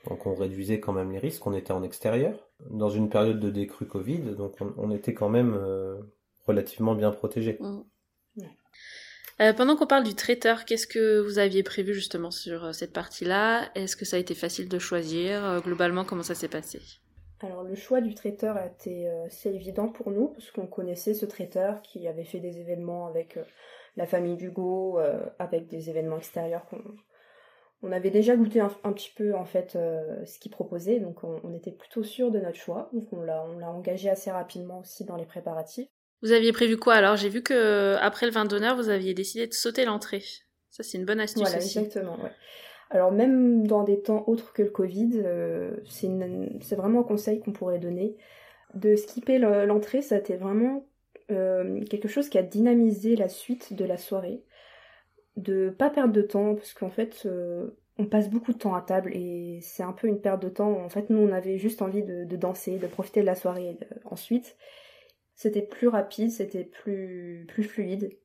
Donc 0.08 0.26
on 0.26 0.34
réduisait 0.34 0.80
quand 0.80 0.92
même 0.92 1.12
les 1.12 1.18
risques, 1.18 1.46
on 1.46 1.54
était 1.54 1.72
en 1.72 1.82
extérieur, 1.82 2.48
dans 2.70 2.90
une 2.90 3.08
période 3.08 3.40
de 3.40 3.50
décrue 3.50 3.86
Covid, 3.86 4.34
donc 4.36 4.56
on, 4.60 4.74
on 4.76 4.90
était 4.90 5.14
quand 5.14 5.28
même 5.28 5.54
euh, 5.54 5.96
relativement 6.46 6.94
bien 6.94 7.10
protégés. 7.10 7.56
Mm. 7.60 7.82
Ouais. 8.36 8.50
Euh, 9.40 9.52
pendant 9.52 9.76
qu'on 9.76 9.86
parle 9.86 10.04
du 10.04 10.14
traiteur, 10.14 10.64
qu'est-ce 10.64 10.86
que 10.86 11.20
vous 11.20 11.38
aviez 11.38 11.62
prévu 11.62 11.94
justement 11.94 12.30
sur 12.30 12.64
euh, 12.64 12.72
cette 12.72 12.92
partie-là? 12.92 13.70
Est-ce 13.74 13.96
que 13.96 14.04
ça 14.04 14.16
a 14.16 14.20
été 14.20 14.34
facile 14.34 14.68
de 14.68 14.78
choisir? 14.78 15.60
Globalement, 15.64 16.04
comment 16.04 16.22
ça 16.22 16.34
s'est 16.34 16.48
passé? 16.48 16.80
Alors 17.40 17.62
le 17.62 17.74
choix 17.74 18.00
du 18.00 18.14
traiteur 18.14 18.56
a 18.56 18.66
été 18.66 19.08
assez 19.26 19.50
évident 19.50 19.88
pour 19.88 20.10
nous 20.10 20.28
parce 20.28 20.50
qu'on 20.50 20.66
connaissait 20.66 21.14
ce 21.14 21.26
traiteur 21.26 21.82
qui 21.82 22.06
avait 22.08 22.24
fait 22.24 22.40
des 22.40 22.58
événements 22.58 23.06
avec 23.06 23.38
la 23.96 24.06
famille 24.06 24.36
d'Hugo, 24.36 24.98
euh, 24.98 25.24
avec 25.38 25.68
des 25.68 25.90
événements 25.90 26.18
extérieurs 26.18 26.66
qu'on 26.66 26.82
on 27.84 27.92
avait 27.92 28.10
déjà 28.10 28.34
goûté 28.34 28.60
un, 28.60 28.70
un 28.82 28.92
petit 28.92 29.12
peu 29.14 29.34
en 29.34 29.44
fait 29.44 29.76
euh, 29.76 30.24
ce 30.24 30.38
qu'il 30.38 30.50
proposait, 30.50 30.98
donc 31.00 31.22
on, 31.22 31.40
on 31.44 31.54
était 31.54 31.70
plutôt 31.70 32.02
sûr 32.02 32.30
de 32.30 32.40
notre 32.40 32.56
choix, 32.58 32.90
donc 32.92 33.04
on 33.12 33.20
l'a 33.20 33.44
on 33.54 33.58
l'a 33.58 33.70
engagé 33.70 34.08
assez 34.10 34.30
rapidement 34.30 34.80
aussi 34.80 35.04
dans 35.04 35.16
les 35.16 35.26
préparatifs. 35.26 35.86
Vous 36.22 36.32
aviez 36.32 36.52
prévu 36.52 36.76
quoi 36.78 36.94
alors? 36.94 37.16
J'ai 37.16 37.28
vu 37.28 37.42
que 37.42 37.96
après 38.00 38.26
le 38.26 38.32
vin 38.32 38.46
d'honneur, 38.46 38.76
vous 38.76 38.88
aviez 38.88 39.12
décidé 39.14 39.46
de 39.46 39.52
sauter 39.52 39.84
l'entrée. 39.84 40.22
Ça, 40.70 40.82
c'est 40.82 40.98
une 40.98 41.04
bonne 41.04 41.20
astuce 41.20 41.42
Voilà, 41.42 41.58
aussi. 41.58 41.78
exactement. 41.78 42.14
Ouais. 42.22 42.30
Alors 42.90 43.12
même 43.12 43.66
dans 43.66 43.84
des 43.84 44.00
temps 44.00 44.24
autres 44.26 44.52
que 44.52 44.62
le 44.62 44.70
Covid, 44.70 45.10
euh, 45.22 45.76
c'est 45.88 46.06
une- 46.06 46.58
c'est 46.62 46.76
vraiment 46.76 47.00
un 47.00 47.04
conseil 47.04 47.40
qu'on 47.40 47.52
pourrait 47.52 47.78
donner. 47.78 48.16
De 48.74 48.96
skipper 48.96 49.38
le- 49.38 49.66
l'entrée, 49.66 50.02
ça 50.02 50.14
a 50.16 50.18
été 50.18 50.36
vraiment 50.36 50.86
euh, 51.30 51.82
quelque 51.84 52.08
chose 52.08 52.28
qui 52.28 52.36
a 52.38 52.42
dynamisé 52.42 53.16
la 53.16 53.28
suite 53.30 53.72
de 53.72 53.84
la 53.86 53.96
soirée. 53.96 54.42
De 55.36 55.70
pas 55.70 55.90
perdre 55.90 56.12
de 56.12 56.22
temps, 56.22 56.54
parce 56.54 56.74
qu'en 56.74 56.90
fait, 56.90 57.22
euh, 57.26 57.70
on 57.98 58.06
passe 58.06 58.30
beaucoup 58.30 58.52
de 58.52 58.58
temps 58.58 58.74
à 58.74 58.82
table 58.82 59.10
et 59.14 59.60
c'est 59.62 59.82
un 59.82 59.92
peu 59.92 60.06
une 60.06 60.20
perte 60.20 60.42
de 60.42 60.48
temps. 60.48 60.84
En 60.84 60.88
fait, 60.88 61.10
nous, 61.10 61.18
on 61.18 61.32
avait 61.32 61.58
juste 61.58 61.82
envie 61.82 62.02
de, 62.02 62.24
de 62.24 62.36
danser, 62.36 62.78
de 62.78 62.86
profiter 62.86 63.20
de 63.20 63.26
la 63.26 63.34
soirée 63.34 63.78
euh, 63.82 63.96
ensuite. 64.04 64.56
C'était 65.34 65.62
plus 65.62 65.88
rapide, 65.88 66.30
c'était 66.30 66.64
plus, 66.64 67.46
plus 67.48 67.64
fluide. 67.64 68.16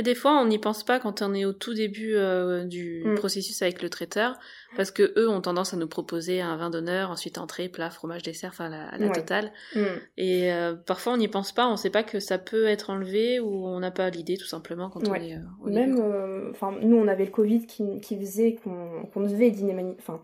Mais 0.00 0.04
des 0.04 0.14
fois, 0.14 0.40
on 0.40 0.46
n'y 0.46 0.58
pense 0.58 0.82
pas 0.82 0.98
quand 0.98 1.20
on 1.20 1.34
est 1.34 1.44
au 1.44 1.52
tout 1.52 1.74
début 1.74 2.14
euh, 2.14 2.64
du 2.64 3.02
Mm. 3.04 3.16
processus 3.16 3.60
avec 3.60 3.82
le 3.82 3.90
traiteur, 3.90 4.38
parce 4.74 4.90
que 4.90 5.12
eux 5.18 5.28
ont 5.28 5.42
tendance 5.42 5.74
à 5.74 5.76
nous 5.76 5.88
proposer 5.88 6.40
un 6.40 6.56
vin 6.56 6.70
d'honneur, 6.70 7.10
ensuite 7.10 7.36
entrée, 7.36 7.68
plat, 7.68 7.90
fromage, 7.90 8.22
dessert, 8.22 8.48
enfin 8.54 8.70
la, 8.70 8.96
la 8.96 9.08
Ouais. 9.08 9.12
totale. 9.12 9.52
Mm. 9.76 9.80
Et 10.16 10.52
euh, 10.54 10.72
parfois, 10.74 11.12
on 11.12 11.16
n'y 11.18 11.28
pense 11.28 11.52
pas, 11.52 11.68
on 11.68 11.76
sait 11.76 11.90
pas 11.90 12.02
que 12.02 12.18
ça 12.18 12.38
peut 12.38 12.64
être 12.66 12.88
enlevé 12.88 13.40
ou 13.40 13.66
on 13.66 13.78
n'a 13.80 13.90
pas 13.90 14.08
l'idée 14.08 14.38
tout 14.38 14.46
simplement 14.46 14.88
quand 14.88 15.06
on 15.06 15.12
est 15.16 15.34
euh, 15.34 15.40
au 15.62 15.68
Même, 15.68 16.48
enfin, 16.50 16.74
nous, 16.80 16.96
on 16.96 17.06
avait 17.06 17.26
le 17.26 17.30
Covid 17.30 17.66
qui, 17.66 18.00
qui 18.00 18.18
faisait 18.18 18.54
qu'on 18.54 19.20
devait 19.20 19.50
dynamiser. 19.50 19.96
Enfin, 19.98 20.22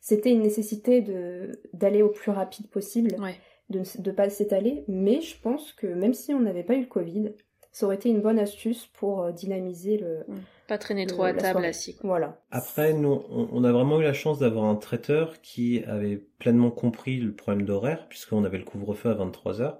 c'était 0.00 0.30
une 0.30 0.40
nécessité 0.42 1.02
de 1.02 1.60
d'aller 1.74 2.00
au 2.00 2.08
plus 2.08 2.30
rapide 2.30 2.70
possible, 2.70 3.14
Ouais. 3.20 3.36
de 3.68 3.80
ne 4.06 4.10
pas 4.12 4.30
s'étaler. 4.30 4.84
Mais 4.88 5.20
je 5.20 5.38
pense 5.38 5.74
que 5.74 5.86
même 5.86 6.14
si 6.14 6.32
on 6.32 6.40
n'avait 6.40 6.62
pas 6.64 6.76
eu 6.76 6.80
le 6.80 6.86
Covid, 6.86 7.34
ça 7.70 7.86
aurait 7.86 7.96
été 7.96 8.08
une 8.08 8.20
bonne 8.20 8.38
astuce 8.38 8.86
pour 8.86 9.22
euh, 9.22 9.32
dynamiser 9.32 9.98
le. 9.98 10.24
Pas 10.66 10.78
traîner 10.78 11.04
le- 11.04 11.10
trop 11.10 11.24
à 11.24 11.32
table 11.32 11.64
assis. 11.64 11.96
Voilà. 12.02 12.40
Après, 12.50 12.92
nous, 12.92 13.22
on, 13.30 13.64
a 13.64 13.72
vraiment 13.72 14.00
eu 14.00 14.04
la 14.04 14.12
chance 14.12 14.38
d'avoir 14.38 14.66
un 14.66 14.76
traiteur 14.76 15.40
qui 15.40 15.82
avait 15.84 16.16
pleinement 16.38 16.70
compris 16.70 17.18
le 17.18 17.34
problème 17.34 17.64
d'horaire, 17.64 18.06
puisqu'on 18.08 18.44
avait 18.44 18.58
le 18.58 18.64
couvre-feu 18.64 19.10
à 19.10 19.14
23h. 19.14 19.78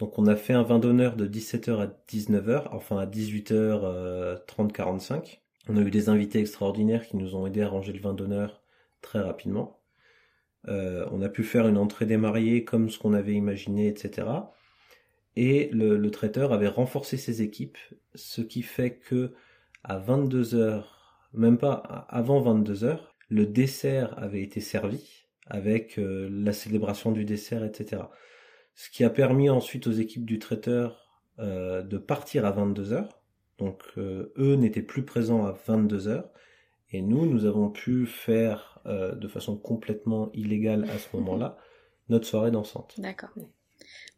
Donc 0.00 0.18
on 0.18 0.26
a 0.26 0.34
fait 0.34 0.52
un 0.52 0.64
vin 0.64 0.80
d'honneur 0.80 1.14
de 1.14 1.28
17h 1.28 1.80
à 1.80 1.86
19h, 2.08 2.64
enfin 2.72 2.98
à 2.98 3.06
18h30-45. 3.06 5.38
On 5.68 5.76
a 5.76 5.80
eu 5.80 5.90
des 5.90 6.08
invités 6.08 6.40
extraordinaires 6.40 7.06
qui 7.06 7.16
nous 7.16 7.36
ont 7.36 7.46
aidé 7.46 7.62
à 7.62 7.68
ranger 7.68 7.92
le 7.92 8.00
vin 8.00 8.12
d'honneur 8.12 8.62
très 9.00 9.20
rapidement. 9.20 9.78
Euh, 10.68 11.06
on 11.12 11.22
a 11.22 11.28
pu 11.28 11.44
faire 11.44 11.68
une 11.68 11.78
entrée 11.78 12.06
des 12.06 12.16
mariés 12.16 12.64
comme 12.64 12.90
ce 12.90 12.98
qu'on 12.98 13.12
avait 13.12 13.34
imaginé, 13.34 13.86
etc. 13.86 14.26
Et 15.36 15.68
le, 15.72 15.96
le, 15.96 16.10
traiteur 16.10 16.52
avait 16.52 16.68
renforcé 16.68 17.16
ses 17.16 17.42
équipes, 17.42 17.78
ce 18.14 18.40
qui 18.40 18.62
fait 18.62 18.96
que 18.96 19.32
à 19.82 19.98
22 19.98 20.54
heures, 20.54 21.28
même 21.32 21.58
pas 21.58 21.74
avant 22.08 22.40
22 22.40 22.84
heures, 22.84 23.14
le 23.28 23.46
dessert 23.46 24.16
avait 24.18 24.42
été 24.42 24.60
servi 24.60 25.24
avec 25.46 25.98
euh, 25.98 26.28
la 26.30 26.52
célébration 26.52 27.12
du 27.12 27.24
dessert, 27.24 27.64
etc. 27.64 28.02
Ce 28.74 28.90
qui 28.90 29.04
a 29.04 29.10
permis 29.10 29.50
ensuite 29.50 29.86
aux 29.86 29.92
équipes 29.92 30.24
du 30.24 30.38
traiteur 30.38 31.20
euh, 31.38 31.82
de 31.82 31.98
partir 31.98 32.44
à 32.44 32.50
22 32.50 32.92
heures. 32.92 33.20
Donc 33.58 33.82
euh, 33.98 34.32
eux 34.36 34.54
n'étaient 34.54 34.82
plus 34.82 35.04
présents 35.04 35.44
à 35.44 35.52
22 35.66 36.08
heures. 36.08 36.30
Et 36.90 37.02
nous, 37.02 37.26
nous 37.26 37.44
avons 37.44 37.70
pu 37.70 38.06
faire 38.06 38.70
de 38.84 39.26
façon 39.26 39.56
complètement 39.56 40.30
illégale 40.32 40.84
à 40.90 40.98
ce 40.98 41.16
moment-là 41.16 41.56
notre 42.08 42.26
soirée 42.26 42.52
dansante. 42.52 42.94
D'accord. 42.98 43.30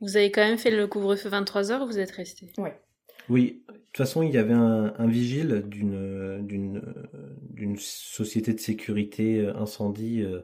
Vous 0.01 0.17
avez 0.17 0.31
quand 0.31 0.43
même 0.45 0.59
fait 0.59 0.71
le 0.71 0.87
couvre-feu 0.87 1.29
23 1.29 1.73
heures 1.73 1.83
ou 1.83 1.87
vous 1.87 1.99
êtes 1.99 2.11
resté? 2.12 2.53
Oui. 2.59 2.71
Oui, 3.29 3.65
de 3.69 3.75
toute 3.75 3.97
façon, 3.97 4.23
il 4.23 4.33
y 4.33 4.39
avait 4.39 4.55
un, 4.55 4.95
un 4.99 5.07
vigile 5.09 5.65
d'une 5.67 6.47
d'une 6.47 6.83
d'une 7.51 7.77
société 7.79 8.53
de 8.55 8.61
sécurité 8.61 9.41
euh, 9.41 9.57
incendie 9.57 10.23
euh, 10.23 10.43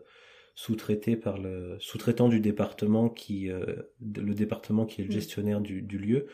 sous-traité 0.54 1.16
par 1.16 1.38
le 1.38 1.76
sous-traitant 1.78 2.28
du 2.28 2.40
département 2.40 3.08
qui 3.08 3.50
euh, 3.50 3.64
le 4.00 4.34
département 4.34 4.84
qui 4.84 5.00
est 5.00 5.04
le 5.04 5.10
Mm. 5.10 5.12
gestionnaire 5.12 5.60
du, 5.60 5.82
du 5.82 5.98
lieu 5.98 6.26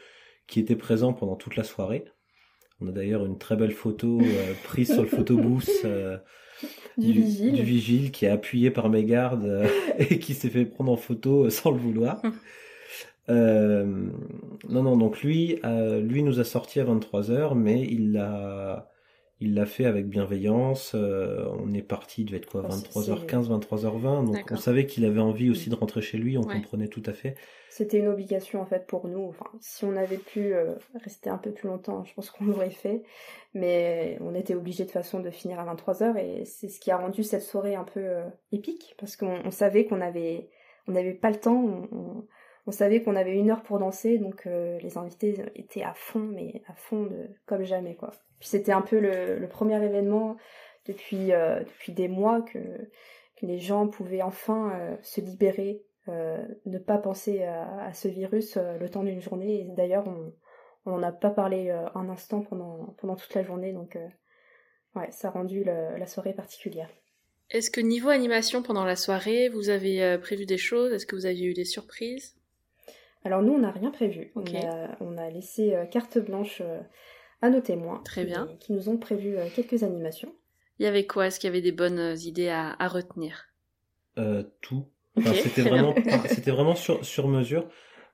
qui 0.47 0.61
était 0.61 0.77
présent 0.77 1.13
pendant 1.13 1.37
toute 1.37 1.57
la 1.57 1.65
soirée. 1.65 2.05
On 2.81 2.89
a 2.89 2.93
d'ailleurs 2.93 3.27
une 3.27 3.39
très 3.39 3.57
belle 3.57 3.73
photo 3.73 4.19
euh, 4.21 4.55
prise 4.65 4.93
sur 4.93 5.03
le 5.03 5.09
photobooth 5.09 5.69
euh, 5.85 6.17
Du 6.97 7.13
vigile. 7.13 7.53
du 7.53 7.63
vigile 7.63 8.11
qui 8.11 8.25
est 8.25 8.29
appuyé 8.31 8.71
par 8.71 8.89
mes 8.89 9.05
gardes 9.05 9.45
euh, 9.45 9.69
et 9.99 10.19
qui 10.19 10.35
s'est 10.35 10.51
fait 10.51 10.65
prendre 10.65 10.93
en 10.93 10.97
photo 10.97 11.45
euh, 11.47 11.51
sans 11.51 11.71
le 11.73 11.79
vouloir. 11.79 12.23
Euh, 13.31 13.85
non, 14.69 14.83
non, 14.83 14.97
donc 14.97 15.23
lui, 15.23 15.59
euh, 15.65 16.01
lui 16.01 16.23
nous 16.23 16.41
a 16.41 16.45
sorti 16.45 16.81
à 16.81 16.85
23h, 16.85 17.55
mais 17.55 17.83
il 17.83 18.13
l'a, 18.13 18.91
il 19.41 19.55
l'a 19.55 19.67
fait 19.67 19.85
avec 19.85 20.09
bienveillance. 20.09 20.93
euh, 20.95 21.45
on 21.61 21.73
est 21.75 21.83
parti, 21.83 22.23
il 22.23 22.25
devait 22.27 22.39
être 22.39 22.51
quoi, 22.51 22.63
Oh, 22.65 22.71
c'est- 22.73 22.89
23h15, 22.89 23.49
23h20. 23.49 24.25
Donc 24.25 24.47
on 24.51 24.57
savait 24.57 24.87
qu'il 24.87 25.05
avait 25.05 25.21
envie 25.21 25.51
aussi 25.51 25.69
de 25.71 25.75
rentrer 25.75 26.01
chez 26.01 26.19
lui, 26.19 26.39
on 26.39 26.43
Ouais. 26.43 26.55
comprenait 26.55 26.89
tout 26.89 27.03
à 27.07 27.13
fait. 27.13 27.35
C'était 27.71 27.99
une 27.99 28.09
obligation 28.09 28.61
en 28.61 28.67
fait 28.67 28.87
pour 28.87 29.07
nous. 29.07 29.25
Enfin, 29.29 29.45
si 29.61 29.85
on 29.85 29.95
avait 29.97 30.17
pu 30.17 30.53
euh, 30.55 30.75
rester 31.05 31.31
un 31.31 31.39
peu 31.39 31.53
plus 31.53 31.69
longtemps, 31.69 32.03
je 32.05 32.15
pense 32.15 32.31
qu'on 32.31 32.47
l'aurait 32.47 32.71
fait. 32.71 33.03
Mais 33.55 34.17
on 34.21 34.35
était 34.35 34.55
obligé 34.55 34.85
de 34.85 34.91
façon 34.91 35.21
de 35.21 35.31
finir 35.31 35.61
à 35.61 35.65
23h 35.75 36.17
et 36.17 36.45
c'est 36.45 36.69
ce 36.69 36.81
qui 36.81 36.91
a 36.91 36.97
rendu 36.97 37.23
cette 37.23 37.43
soirée 37.43 37.75
un 37.77 37.85
peu 37.85 38.01
euh, 38.01 38.25
épique 38.53 38.95
parce 38.99 39.17
qu'on 39.17 39.39
on 39.45 39.51
savait 39.51 39.85
qu'on 39.87 40.01
avait 40.01 40.49
on 40.89 40.93
n'avait 40.93 41.13
pas 41.15 41.31
le 41.31 41.37
temps. 41.37 41.63
On, 41.93 41.97
on- 41.97 42.25
on 42.69 42.71
savait 42.71 43.03
qu'on 43.03 43.17
avait 43.17 43.33
une 43.33 43.51
heure 43.51 43.63
pour 43.63 43.79
danser, 43.79 44.19
donc 44.19 44.47
euh, 44.47 44.79
les 44.81 44.99
invités 44.99 45.43
étaient 45.55 45.83
à 45.83 45.95
fond, 45.95 46.21
mais 46.21 46.61
à 46.69 46.75
fond 46.75 47.09
comme 47.47 47.65
jamais 47.65 47.95
quoi. 47.95 48.11
Puis 48.41 48.51
c'était 48.51 48.73
un 48.73 48.83
peu 48.83 49.01
le, 49.01 49.49
premier 49.49 49.83
événement 49.83 50.37
depuis 50.85 51.33
euh, 51.33 51.61
depuis 51.61 51.93
des 51.93 52.09
mois 52.09 52.43
que 52.43 52.59
les 53.41 53.59
gens 53.59 53.89
pouvaient 53.89 54.21
enfin 54.21 54.73
euh, 54.75 54.97
se 55.01 55.23
libérer 55.23 55.83
ne 56.65 56.79
pas 56.79 56.97
penser 56.97 57.43
à, 57.43 57.93
ce 57.93 58.09
virus 58.09 58.57
le 58.57 58.89
temps 58.89 59.05
d'une 59.05 59.21
journée. 59.21 59.61
Et 59.61 59.65
d'ailleurs, 59.77 60.09
on 60.87 60.91
n'en 60.91 61.03
a 61.03 61.13
pas 61.13 61.29
parlé 61.29 61.69
un 61.69 62.09
instant 62.09 62.41
pendant, 62.41 62.95
pendant 62.97 63.15
toute 63.15 63.35
la 63.35 63.43
journée, 63.43 63.75
donc 63.75 63.99
ouais, 64.97 65.11
ça 65.11 65.29
a 65.29 65.31
rendu 65.31 65.65
la 65.65 66.07
soirée 66.07 66.33
particulière. 66.33 66.89
Est-ce 67.51 67.71
que 67.71 67.83
niveau 67.83 68.09
animation 68.09 68.63
pendant 68.63 68.87
la 68.87 68.97
soirée, 68.97 69.51
vous 69.51 69.69
avez 69.69 70.17
prévu 70.17 70.47
des 70.47 70.57
choses? 70.57 70.95
Est-ce 70.95 71.05
que 71.05 71.15
vous 71.15 71.27
aviez 71.27 71.49
eu 71.49 71.53
des 71.53 71.67
surprises? 71.67 72.38
Alors 73.25 73.43
nous, 73.43 73.53
on 73.53 73.59
n'a 73.59 73.71
rien 73.71 73.91
prévu. 73.91 74.33
On, 74.37 74.45
a, 74.57 74.97
on 75.01 75.17
a 75.17 75.31
laissé 75.31 75.75
euh, 75.75 75.85
carte 75.87 76.19
blanche 76.19 76.63
euh, 76.65 76.81
à 77.43 77.51
nos 77.51 77.61
témoins. 77.61 78.01
Très 78.05 78.23
qui- 78.23 78.27
bien. 78.29 78.49
Qui 78.61 78.73
nous 78.73 78.89
ont 78.89 78.97
prévu 78.97 79.37
euh, 79.37 79.47
quelques 79.55 79.83
animations. 79.83 80.33
Il 80.79 80.85
y 80.85 80.87
avait 80.87 81.07
quoi? 81.07 81.27
Est-ce 81.27 81.41
qu'il 81.41 81.49
y 81.49 81.51
avait 81.51 81.61
des 81.63 81.73
bonnes 81.73 82.17
idées 82.21 82.49
à, 82.49 82.77
à 82.79 82.89
retenir? 82.89 83.47
Euh, 84.19 84.45
tout. 84.61 84.87
C'était 85.43 85.63
vraiment, 85.63 85.95
c'était 86.29 86.53
vraiment 86.53 86.77
sur, 86.77 87.05
sur 87.05 87.27
mesure. 87.29 87.69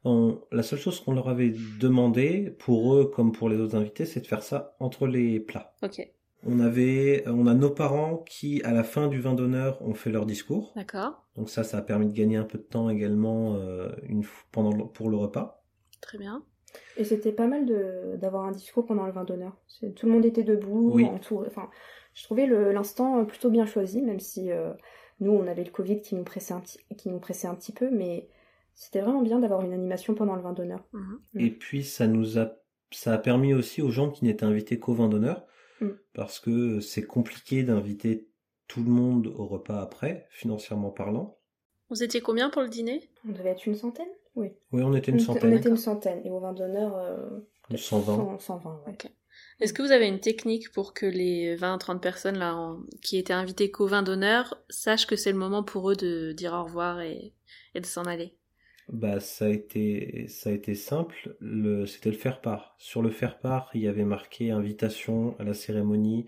On- 0.04 0.40
la 0.50 0.62
seule 0.62 0.78
chose 0.78 1.00
qu'on 1.00 1.12
leur 1.12 1.28
avait 1.28 1.52
demandé, 1.80 2.54
pour 2.58 2.94
eux 2.94 3.06
comme 3.06 3.32
pour 3.32 3.48
les 3.48 3.56
autres 3.58 3.76
invités, 3.76 4.06
c'est 4.06 4.20
de 4.20 4.26
faire 4.26 4.42
ça 4.42 4.76
entre 4.80 5.06
les 5.06 5.40
plats. 5.40 5.74
Ok, 5.82 6.06
On 6.46 6.60
avait, 6.60 7.24
on 7.26 7.46
a 7.46 7.54
nos 7.54 7.70
parents 7.70 8.18
qui, 8.18 8.62
à 8.64 8.72
la 8.72 8.84
fin 8.84 9.08
du 9.08 9.20
vin 9.20 9.34
d'honneur, 9.34 9.80
ont 9.82 9.94
fait 9.94 10.10
leur 10.10 10.26
discours. 10.26 10.72
d'accord, 10.76 11.24
Donc 11.36 11.48
ça, 11.50 11.64
ça 11.64 11.78
a 11.78 11.82
permis 11.82 12.06
de 12.08 12.12
gagner 12.12 12.36
un 12.36 12.44
peu 12.44 12.58
de 12.58 12.62
temps 12.64 12.90
également 12.90 13.54
euh, 13.56 13.90
une, 14.02 14.24
pendant 14.52 14.72
le- 14.72 14.84
pour 14.86 15.08
le 15.10 15.16
repas. 15.16 15.64
très 16.00 16.18
bien. 16.18 16.44
Et 16.96 17.04
c'était 17.04 17.32
pas 17.32 17.46
mal 17.46 17.66
de- 17.66 18.16
d'avoir 18.16 18.44
un 18.44 18.52
discours 18.52 18.84
pendant 18.84 19.06
le 19.06 19.12
vin 19.12 19.24
d'honneur. 19.24 19.56
Tout 19.96 20.06
le 20.06 20.12
monde 20.12 20.24
était 20.24 20.42
debout, 20.42 20.90
Oui. 20.92 21.04
entouré. 21.04 21.46
Enfin, 21.48 21.70
je 22.14 22.22
trouvais 22.24 22.46
l'instant 22.46 23.24
plutôt 23.24 23.50
bien 23.50 23.64
choisi, 23.66 24.02
même 24.02 24.20
si 24.20 24.50
euh, 24.50 24.72
nous, 25.20 25.32
on 25.32 25.46
avait 25.46 25.64
le 25.64 25.70
Covid 25.70 26.00
qui 26.02 26.14
nous 26.14 26.24
pressait 26.24 26.52
un 26.54 26.60
petit, 26.60 26.78
qui 26.98 27.08
nous 27.08 27.20
pressait 27.20 27.46
un 27.48 27.54
petit 27.54 27.72
peu, 27.72 27.90
mais 27.90 28.28
c'était 28.74 29.00
vraiment 29.00 29.22
bien 29.22 29.38
d'avoir 29.38 29.62
une 29.62 29.72
animation 29.72 30.14
pendant 30.14 30.34
le 30.36 30.42
vin 30.42 30.52
d'honneur. 30.52 30.84
Mhm. 30.92 31.20
Et 31.36 31.50
puis 31.50 31.84
ça 31.84 32.06
nous 32.06 32.38
a, 32.38 32.52
ça 32.90 33.14
a 33.14 33.18
permis 33.18 33.54
aussi 33.54 33.80
aux 33.82 33.90
gens 33.90 34.10
qui 34.10 34.24
n'étaient 34.24 34.44
invités 34.44 34.78
qu'au 34.78 34.94
vin 34.94 35.08
d'honneur, 35.08 35.46
Mm. 35.84 35.98
parce 36.14 36.40
que 36.40 36.80
c'est 36.80 37.04
compliqué 37.06 37.62
d'inviter 37.62 38.28
tout 38.68 38.82
le 38.82 38.90
monde 38.90 39.26
au 39.26 39.46
repas 39.46 39.80
après, 39.80 40.26
financièrement 40.30 40.90
parlant. 40.90 41.38
Vous 41.90 42.02
étiez 42.02 42.20
combien 42.20 42.50
pour 42.50 42.62
le 42.62 42.68
dîner? 42.68 43.10
On 43.28 43.32
devait 43.32 43.50
être 43.50 43.66
une 43.66 43.74
centaine? 43.76 44.08
Oui. 44.36 44.48
Oui, 44.72 44.82
on 44.82 44.94
était 44.94 45.12
une 45.12 45.20
centaine, 45.20 45.52
On 45.52 45.56
était 45.56 45.68
une 45.68 45.76
centaine. 45.76 46.20
Et 46.24 46.30
au 46.30 46.40
vin 46.40 46.52
d'honneur, 46.52 46.96
euh, 46.96 47.40
peut-être 47.68 47.80
120. 47.80 48.16
100, 48.16 48.38
120, 48.38 48.82
ouais. 48.86 48.92
Ok. 48.92 49.10
Est-ce 49.60 49.72
que 49.72 49.82
vous 49.82 49.92
avez 49.92 50.06
une 50.08 50.20
technique 50.20 50.72
pour 50.72 50.94
que 50.94 51.06
les 51.06 51.56
20-30 51.56 52.00
personnes 52.00 52.38
là 52.38 52.54
en- 52.56 52.82
qui 53.02 53.16
étaient 53.18 53.32
invitées 53.32 53.70
qu'au 53.70 53.86
vin 53.86 54.02
d'honneur 54.02 54.62
sachent 54.70 55.06
que 55.06 55.16
c'est 55.16 55.32
le 55.32 55.38
moment 55.38 55.62
pour 55.62 55.90
eux 55.90 55.96
de 55.96 56.32
dire 56.32 56.52
au 56.54 56.64
revoir 56.64 57.00
et, 57.00 57.34
et 57.74 57.80
de 57.80 57.86
s'en 57.86 58.04
aller? 58.04 58.36
Bah, 58.92 59.20
ça 59.20 59.46
a 59.46 59.48
été, 59.48 60.26
ça 60.28 60.50
a 60.50 60.52
été 60.52 60.74
simple. 60.74 61.36
Le, 61.40 61.86
c'était 61.86 62.10
le 62.10 62.16
faire 62.16 62.40
part. 62.40 62.74
Sur 62.78 63.02
le 63.02 63.10
faire 63.10 63.38
part, 63.38 63.70
il 63.74 63.80
y 63.80 63.88
avait 63.88 64.04
marqué 64.04 64.50
invitation 64.50 65.34
à 65.38 65.44
la 65.44 65.54
cérémonie, 65.54 66.26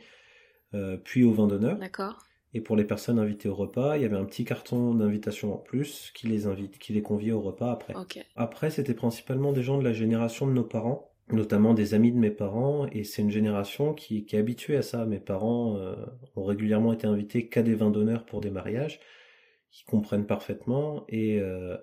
euh, 0.74 0.96
puis 0.96 1.24
au 1.24 1.32
vin 1.32 1.46
d'honneur. 1.46 1.78
D'accord 1.78 2.24
Et 2.54 2.60
pour 2.60 2.76
les 2.76 2.84
personnes 2.84 3.18
invitées 3.18 3.48
au 3.48 3.54
repas, 3.54 3.96
il 3.96 4.02
y 4.02 4.04
avait 4.06 4.16
un 4.16 4.24
petit 4.24 4.44
carton 4.44 4.94
d'invitation 4.94 5.54
en 5.54 5.58
plus 5.58 6.10
qui 6.14 6.28
les 6.28 6.46
invite, 6.46 6.78
qui 6.78 6.94
les 6.94 7.02
conviait 7.02 7.32
au 7.32 7.42
repas 7.42 7.70
après. 7.70 7.94
Après, 8.36 8.70
c'était 8.70 8.94
principalement 8.94 9.52
des 9.52 9.62
gens 9.62 9.78
de 9.78 9.84
la 9.84 9.92
génération 9.92 10.46
de 10.46 10.52
nos 10.52 10.64
parents, 10.64 11.12
notamment 11.30 11.74
des 11.74 11.92
amis 11.92 12.12
de 12.12 12.18
mes 12.18 12.30
parents, 12.30 12.86
et 12.90 13.04
c'est 13.04 13.20
une 13.20 13.30
génération 13.30 13.92
qui, 13.92 14.24
qui 14.24 14.36
est 14.36 14.38
habituée 14.38 14.76
à 14.76 14.82
ça. 14.82 15.04
Mes 15.04 15.20
parents 15.20 15.76
euh, 15.76 15.94
ont 16.36 16.44
régulièrement 16.44 16.94
été 16.94 17.06
invités 17.06 17.48
qu'à 17.48 17.62
des 17.62 17.74
vins 17.74 17.90
d'honneur 17.90 18.24
pour 18.24 18.40
des 18.40 18.50
mariages, 18.50 18.98
qui 19.70 19.84
comprennent 19.84 20.26
parfaitement, 20.26 21.04
et 21.08 21.38
euh, 21.38 21.76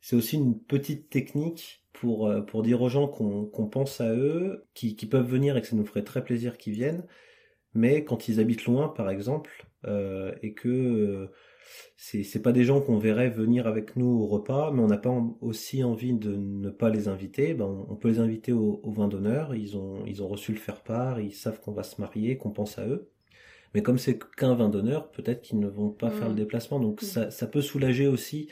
c'est 0.00 0.16
aussi 0.16 0.36
une 0.36 0.58
petite 0.60 1.10
technique 1.10 1.84
pour, 1.92 2.28
euh, 2.28 2.40
pour 2.42 2.62
dire 2.62 2.80
aux 2.82 2.88
gens 2.88 3.08
qu'on 3.08 3.68
pense 3.68 4.00
à 4.00 4.12
eux, 4.14 4.66
qui, 4.74 4.96
qui 4.96 5.06
peuvent 5.06 5.26
venir 5.28 5.56
et 5.56 5.60
que 5.62 5.66
ça 5.66 5.76
nous 5.76 5.84
ferait 5.86 6.04
très 6.04 6.24
plaisir 6.24 6.58
qu'ils 6.58 6.74
viennent, 6.74 7.06
mais 7.74 8.04
quand 8.04 8.28
ils 8.28 8.40
habitent 8.40 8.64
loin, 8.66 8.88
par 8.88 9.10
exemple, 9.10 9.66
euh, 9.86 10.34
et 10.42 10.54
que 10.54 10.68
euh, 10.68 11.28
c'est 11.96 12.42
pas 12.42 12.52
des 12.52 12.64
gens 12.64 12.80
qu'on 12.80 12.98
verrait 12.98 13.30
venir 13.30 13.66
avec 13.66 13.96
nous 13.96 14.06
au 14.08 14.26
repas, 14.26 14.70
mais 14.72 14.82
on 14.82 14.86
n'a 14.88 14.98
pas 14.98 15.10
en- 15.10 15.36
aussi 15.40 15.84
envie 15.84 16.14
de 16.14 16.34
ne 16.36 16.70
pas 16.70 16.90
les 16.90 17.08
inviter, 17.08 17.54
ben 17.54 17.66
on, 17.66 17.86
on 17.92 17.96
peut 17.96 18.08
les 18.08 18.18
inviter 18.20 18.52
au, 18.52 18.80
au 18.82 18.90
vin 18.92 19.08
d'honneur, 19.08 19.54
ils 19.54 19.76
ont, 19.76 20.04
ils 20.06 20.22
ont 20.22 20.28
reçu 20.28 20.52
le 20.52 20.58
faire-part, 20.58 21.20
ils 21.20 21.32
savent 21.34 21.60
qu'on 21.60 21.72
va 21.72 21.82
se 21.82 22.00
marier, 22.00 22.36
qu'on 22.38 22.50
pense 22.50 22.78
à 22.78 22.86
eux. 22.88 23.10
Mais 23.74 23.82
comme 23.82 23.98
c'est 23.98 24.18
qu'un 24.36 24.54
vin 24.54 24.68
d'honneur, 24.68 25.10
peut-être 25.12 25.42
qu'ils 25.42 25.60
ne 25.60 25.68
vont 25.68 25.90
pas 25.90 26.10
faire 26.10 26.28
le 26.28 26.34
déplacement, 26.34 26.80
donc 26.80 27.02
Mm. 27.02 27.06
ça, 27.06 27.30
ça 27.30 27.46
peut 27.46 27.62
soulager 27.62 28.06
aussi 28.08 28.48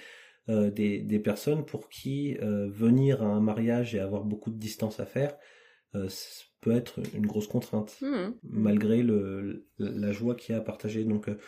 euh, 0.49 0.71
des, 0.71 0.99
des 1.01 1.19
personnes 1.19 1.65
pour 1.65 1.89
qui 1.89 2.37
euh, 2.43 2.69
venir 2.71 3.23
à 3.23 3.27
un 3.27 3.41
mariage 3.41 3.95
et 3.95 4.01
avoir 4.01 4.25
beaucoup 4.25 4.51
de 4.51 4.57
distance 4.59 5.01
à 5.01 5.07
faire 5.07 5.37
euh, 5.95 6.09
peut 6.61 6.73
être 6.73 7.01
une 7.15 7.27
grosse 7.27 7.47
contrainte 7.47 7.97
Mhm. 8.01 8.35
malgré 8.43 9.03
le, 9.03 9.67
la 9.79 10.13
joie 10.13 10.35
qu'il 10.35 10.55
y 10.55 10.59
a 10.59 10.61
à 10.61 10.65
partager. 10.65 11.05
Donc, 11.05 11.29
euh, 11.29 11.39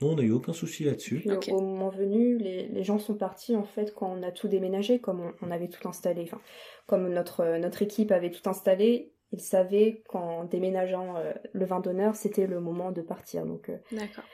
non, 0.00 0.10
on 0.10 0.16
n'a 0.16 0.22
eu 0.22 0.30
aucun 0.30 0.52
souci 0.52 0.84
là-dessus. 0.84 1.22
Au- 1.50 1.60
moment 1.60 1.88
venu, 1.88 2.38
les, 2.38 2.68
les 2.68 2.84
gens 2.84 2.98
sont 2.98 3.14
partis 3.14 3.56
en 3.56 3.64
fait 3.64 3.94
quand 3.94 4.12
on 4.12 4.22
a 4.22 4.30
tout 4.30 4.46
déménagé, 4.48 5.00
comme 5.00 5.20
on, 5.20 5.32
on 5.42 5.50
avait 5.50 5.68
tout 5.68 5.88
installé. 5.88 6.22
Enfin, 6.22 6.40
comme 6.86 7.08
notre, 7.08 7.58
notre 7.58 7.82
équipe 7.82 8.12
avait 8.12 8.30
tout 8.30 8.48
installé, 8.48 9.12
ils 9.32 9.40
savaient 9.40 10.02
qu'en 10.08 10.44
déménageant 10.44 11.16
euh, 11.16 11.32
le 11.52 11.64
vin 11.64 11.80
d'honneur, 11.80 12.14
c'était 12.14 12.46
le 12.46 12.60
moment 12.60 12.92
de 12.92 13.02
partir. 13.02 13.44
Donc 13.46 13.68
euh, 13.70 13.78
D'accord. 13.90 14.24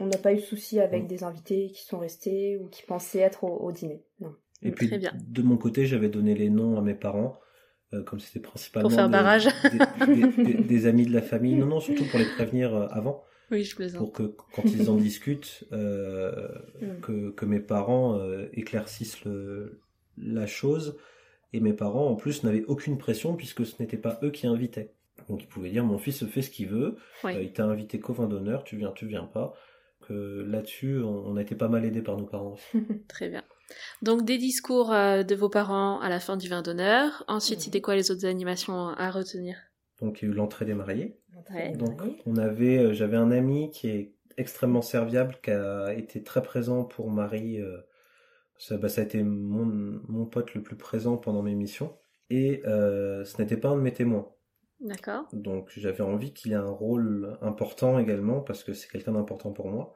On 0.00 0.06
n'a 0.06 0.18
pas 0.18 0.32
eu 0.32 0.36
de 0.36 0.40
souci 0.40 0.80
avec 0.80 1.04
Mm. 1.04 1.06
des 1.06 1.24
invités 1.24 1.70
qui 1.70 1.84
sont 1.84 1.98
restés 1.98 2.56
ou 2.58 2.66
qui 2.68 2.82
pensaient 2.82 3.20
être 3.20 3.44
au, 3.44 3.56
au 3.58 3.70
dîner. 3.72 4.02
Non. 4.20 4.34
Et 4.62 4.72
puis, 4.72 4.88
Très 4.88 4.98
bien. 4.98 5.12
de 5.26 5.42
mon 5.42 5.56
côté, 5.56 5.86
j'avais 5.86 6.08
donné 6.08 6.34
les 6.34 6.50
noms 6.50 6.76
à 6.78 6.82
mes 6.82 6.94
parents. 6.94 7.38
euh, 7.92 8.04
comme 8.04 8.20
c'était 8.20 8.38
principalement 8.38 8.88
Pour 8.88 8.94
faire 8.96 9.08
des- 9.08 9.12
barrage. 9.12 9.48
des, 10.06 10.14
des- 10.14 10.44
des- 10.54 10.62
des 10.62 10.86
amis 10.86 11.06
de 11.06 11.12
la 11.12 11.22
famille. 11.22 11.56
Non, 11.56 11.66
non, 11.66 11.80
surtout 11.80 12.04
pour 12.04 12.20
les 12.20 12.24
prévenir 12.24 12.72
euh, 12.72 12.86
avant, 12.90 13.24
Oui, 13.50 13.64
je 13.64 13.74
plaisante. 13.74 13.98
pour 13.98 14.12
que 14.12 14.22
quand 14.54 14.62
ils 14.64 14.88
en 14.90 14.94
discutent, 15.08 15.64
euh, 15.72 16.48
Mm. 16.80 17.00
que, 17.02 17.30
que 17.30 17.44
mes 17.46 17.58
parents 17.58 18.16
euh, 18.20 18.46
éclaircissent 18.52 19.24
le, 19.24 19.80
la 20.16 20.46
chose. 20.46 20.98
Et 21.52 21.58
mes 21.58 21.72
parents, 21.72 22.06
en 22.06 22.14
plus, 22.14 22.44
n'avaient 22.44 22.62
aucune 22.66 22.96
pression 22.96 23.34
puisque 23.34 23.66
ce 23.66 23.82
n'était 23.82 23.96
pas 23.96 24.20
eux 24.22 24.30
qui 24.30 24.46
invitaient. 24.46 24.92
Donc 25.28 25.42
ils 25.42 25.48
pouvaient 25.48 25.70
dire 25.70 25.84
mon 25.84 25.98
fils 25.98 26.24
fait 26.26 26.42
ce 26.42 26.50
qu'il 26.50 26.68
veut, 26.68 26.94
Oui. 27.24 27.34
euh, 27.36 27.42
il 27.42 27.52
t'a 27.52 27.64
invité 27.64 27.98
qu'au 27.98 28.12
vin 28.12 28.28
d'honneur, 28.28 28.62
tu 28.62 28.76
viens, 28.76 28.92
tu 28.92 29.06
viens 29.06 29.24
pas. 29.24 29.52
Là-dessus, 30.10 30.98
on, 31.02 31.26
on 31.28 31.36
a 31.36 31.42
été 31.42 31.54
pas 31.54 31.68
mal 31.68 31.84
aidés 31.84 32.02
par 32.02 32.16
nos 32.16 32.26
parents. 32.26 32.56
Très 33.08 33.28
bien. 33.28 33.42
Donc 34.02 34.24
des 34.24 34.36
discours 34.38 34.92
euh, 34.92 35.22
de 35.22 35.34
vos 35.34 35.48
parents 35.48 36.00
à 36.00 36.08
la 36.08 36.18
fin 36.20 36.36
du 36.36 36.48
vin 36.48 36.62
d'honneur. 36.62 37.24
Ensuite, 37.28 37.58
Mhm. 37.58 37.64
c'était 37.64 37.80
quoi 37.80 37.94
les 37.96 38.10
autres 38.10 38.26
animations 38.26 38.88
à 38.88 39.10
retenir? 39.10 39.56
Donc 40.00 40.20
il 40.22 40.24
y 40.24 40.28
a 40.28 40.32
eu 40.32 40.34
l'entrée 40.34 40.64
des 40.64 40.74
mariés. 40.74 41.18
Ouais. 41.54 41.72
Donc 41.76 42.02
on 42.26 42.36
avait, 42.36 42.78
euh, 42.78 42.92
j'avais 42.92 43.16
un 43.16 43.30
ami 43.30 43.70
qui 43.70 43.88
est 43.88 44.14
extrêmement 44.36 44.82
serviable, 44.82 45.36
qui 45.42 45.50
a 45.50 45.92
été 45.94 46.22
très 46.22 46.42
présent 46.42 46.84
pour 46.84 47.10
Marie. 47.10 47.60
euh, 47.60 47.78
ça, 48.58 48.76
bah, 48.76 48.88
ça 48.88 49.00
a 49.02 49.04
été 49.04 49.22
mon, 49.22 49.64
mon 50.08 50.26
pote 50.26 50.54
le 50.54 50.62
plus 50.62 50.76
présent 50.76 51.16
pendant 51.16 51.42
mes 51.42 51.54
missions. 51.54 51.96
Et 52.28 52.62
euh, 52.66 53.24
ce 53.24 53.40
n'était 53.40 53.56
pas 53.56 53.68
un 53.70 53.76
de 53.76 53.80
mes 53.82 53.92
témoins. 53.92 54.28
D'accord. 54.80 55.26
Donc 55.32 55.70
j'avais 55.76 56.02
envie 56.02 56.32
qu'il 56.32 56.52
ait 56.52 56.56
un 56.56 56.70
rôle 56.70 57.36
important 57.42 57.98
également 57.98 58.40
parce 58.40 58.64
que 58.64 58.72
c'est 58.72 58.88
quelqu'un 58.90 59.12
d'important 59.12 59.52
pour 59.52 59.68
moi. 59.68 59.94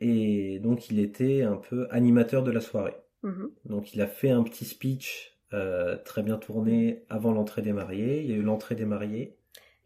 Et 0.00 0.58
donc 0.60 0.90
il 0.90 0.98
était 0.98 1.42
un 1.42 1.56
peu 1.56 1.86
animateur 1.90 2.42
de 2.42 2.50
la 2.50 2.60
soirée. 2.60 2.96
Mhm. 3.22 3.50
Donc 3.66 3.94
il 3.94 4.00
a 4.00 4.06
fait 4.06 4.30
un 4.30 4.42
petit 4.42 4.64
speech 4.64 5.38
euh, 5.52 5.96
très 6.04 6.22
bien 6.22 6.38
tourné 6.38 7.04
avant 7.08 7.32
l'entrée 7.32 7.62
des 7.62 7.72
mariés. 7.72 8.20
Il 8.20 8.30
y 8.30 8.32
a 8.32 8.36
eu 8.36 8.42
l'entrée 8.42 8.74
des 8.74 8.84
mariés. 8.86 9.36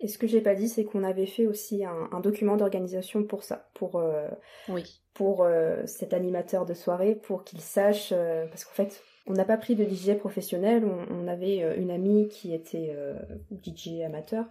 Et 0.00 0.08
ce 0.08 0.18
que 0.18 0.26
j'ai 0.26 0.40
pas 0.40 0.54
dit, 0.54 0.68
c'est 0.68 0.84
qu'on 0.84 1.04
avait 1.04 1.24
fait 1.26 1.46
aussi 1.46 1.84
un, 1.84 2.08
un 2.12 2.20
document 2.20 2.56
d'organisation 2.56 3.24
pour 3.24 3.42
ça, 3.42 3.70
pour, 3.74 3.96
euh, 3.96 4.28
Oui. 4.68 5.00
pour 5.14 5.44
euh, 5.44 5.82
cet 5.86 6.12
animateur 6.12 6.66
de 6.66 6.74
soirée, 6.74 7.14
pour 7.14 7.44
qu'il 7.44 7.60
sache, 7.60 8.12
euh, 8.12 8.46
parce 8.48 8.64
qu'en 8.64 8.72
fait, 8.74 9.02
on 9.26 9.32
n'a 9.32 9.44
pas 9.44 9.56
pris 9.56 9.74
de 9.74 9.84
DJ 9.84 10.16
professionnel, 10.18 10.84
on, 10.84 11.06
on 11.10 11.28
avait 11.28 11.62
euh, 11.62 11.76
une 11.76 11.90
amie 11.90 12.28
qui 12.28 12.54
était 12.54 12.94
euh, 12.94 13.14
DJ 13.62 14.00
amateur, 14.04 14.46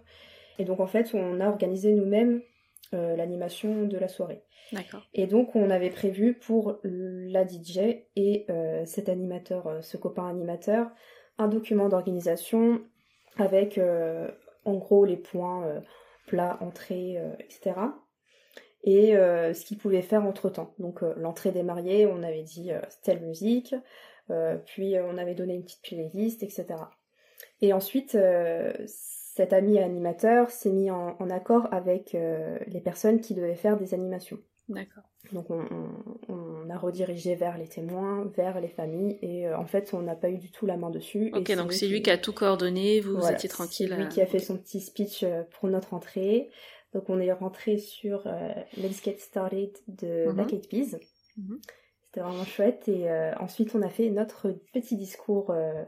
et 0.58 0.64
donc 0.64 0.80
en 0.80 0.86
fait, 0.86 1.14
on 1.14 1.40
a 1.40 1.48
organisé 1.48 1.92
nous-mêmes 1.92 2.42
euh, 2.92 3.16
l'animation 3.16 3.86
de 3.86 3.98
la 3.98 4.08
soirée. 4.08 4.42
D'accord. 4.72 5.02
Et 5.12 5.26
donc, 5.26 5.54
on 5.54 5.70
avait 5.70 5.90
prévu 5.90 6.34
pour 6.34 6.78
la 6.82 7.46
DJ 7.46 8.06
et 8.16 8.46
euh, 8.48 8.84
cet 8.86 9.08
animateur, 9.08 9.78
ce 9.82 9.96
copain 9.96 10.28
animateur, 10.28 10.90
un 11.38 11.48
document 11.48 11.88
d'organisation 11.88 12.80
avec 13.36 13.78
en 14.64 14.74
gros 14.76 15.04
les 15.04 15.16
points 15.16 15.82
plat, 16.26 16.56
entrée, 16.60 17.18
etc. 17.40 17.74
Et 18.84 19.16
euh, 19.16 19.54
ce 19.54 19.64
qu'il 19.64 19.78
pouvait 19.78 20.02
faire 20.02 20.24
entre 20.24 20.50
temps. 20.50 20.74
Donc, 20.78 21.02
euh, 21.02 21.14
l'entrée 21.16 21.50
des 21.50 21.62
mariés, 21.62 22.06
on 22.06 22.22
avait 22.22 22.42
dit 22.42 22.70
euh, 22.70 22.80
telle 23.02 23.20
musique, 23.20 23.74
puis 24.66 24.96
euh, 24.96 25.04
on 25.06 25.18
avait 25.18 25.34
donné 25.34 25.54
une 25.54 25.64
petite 25.64 25.82
playlist, 25.82 26.42
etc. 26.42 26.66
Et 27.60 27.72
ensuite, 27.72 28.14
euh, 28.14 28.72
cet 28.86 29.52
ami 29.52 29.78
animateur 29.78 30.50
s'est 30.50 30.70
mis 30.72 30.90
en, 30.90 31.16
en 31.18 31.30
accord 31.30 31.68
avec 31.72 32.14
euh, 32.14 32.58
les 32.68 32.80
personnes 32.80 33.20
qui 33.20 33.34
devaient 33.34 33.54
faire 33.56 33.76
des 33.78 33.94
animations. 33.94 34.38
D'accord. 34.68 35.02
Donc 35.32 35.50
on, 35.50 35.60
on- 35.70 36.34
on 36.34 36.70
a 36.70 36.76
redirigé 36.78 37.34
vers 37.34 37.58
les 37.58 37.66
témoins, 37.68 38.30
vers 38.36 38.60
les 38.60 38.68
familles, 38.68 39.18
et 39.22 39.46
euh, 39.46 39.58
en 39.58 39.66
fait 39.66 39.92
on 39.94 40.00
n'a 40.02 40.14
pas 40.14 40.30
eu 40.30 40.38
du 40.38 40.50
tout 40.50 40.64
la 40.66 40.76
main 40.76 40.90
dessus. 40.90 41.28
et 41.28 41.34
Ok, 41.34 41.52
donc 41.56 41.72
c'est 41.72 41.86
lui 41.88 42.00
qui 42.02 42.10
a 42.10 42.18
tout 42.18 42.32
coordonné, 42.32 43.00
vous, 43.00 43.12
vous 43.12 43.18
Voilà, 43.20 43.36
étiez 43.36 43.48
tranquille. 43.48 43.88
C'est 43.90 43.96
lui 43.96 44.04
euh, 44.04 44.08
qui 44.08 44.22
a 44.22 44.26
fait 44.26 44.38
son 44.38 44.56
petit 44.56 44.80
speech 44.80 45.22
euh, 45.22 45.42
pour 45.58 45.68
notre 45.68 45.92
entrée. 45.94 46.50
Donc 46.94 47.10
on 47.10 47.18
est 47.20 47.32
rentré 47.32 47.78
sur 47.78 48.22
euh, 48.26 48.52
Let's 48.76 49.02
Get 49.02 49.16
Started 49.18 49.76
de. 49.88 50.30
Black 50.32 50.52
Eyed 50.52 50.68
Peas. 50.68 50.96
Mhm. 51.36 51.60
C'était 52.14 52.26
vraiment 52.26 52.44
chouette. 52.44 52.88
Et 52.88 53.10
euh, 53.10 53.34
ensuite 53.40 53.74
on 53.74 53.82
a 53.82 53.88
fait 53.88 54.08
notre 54.10 54.52
petit 54.72 54.96
discours 54.96 55.50
euh, 55.50 55.84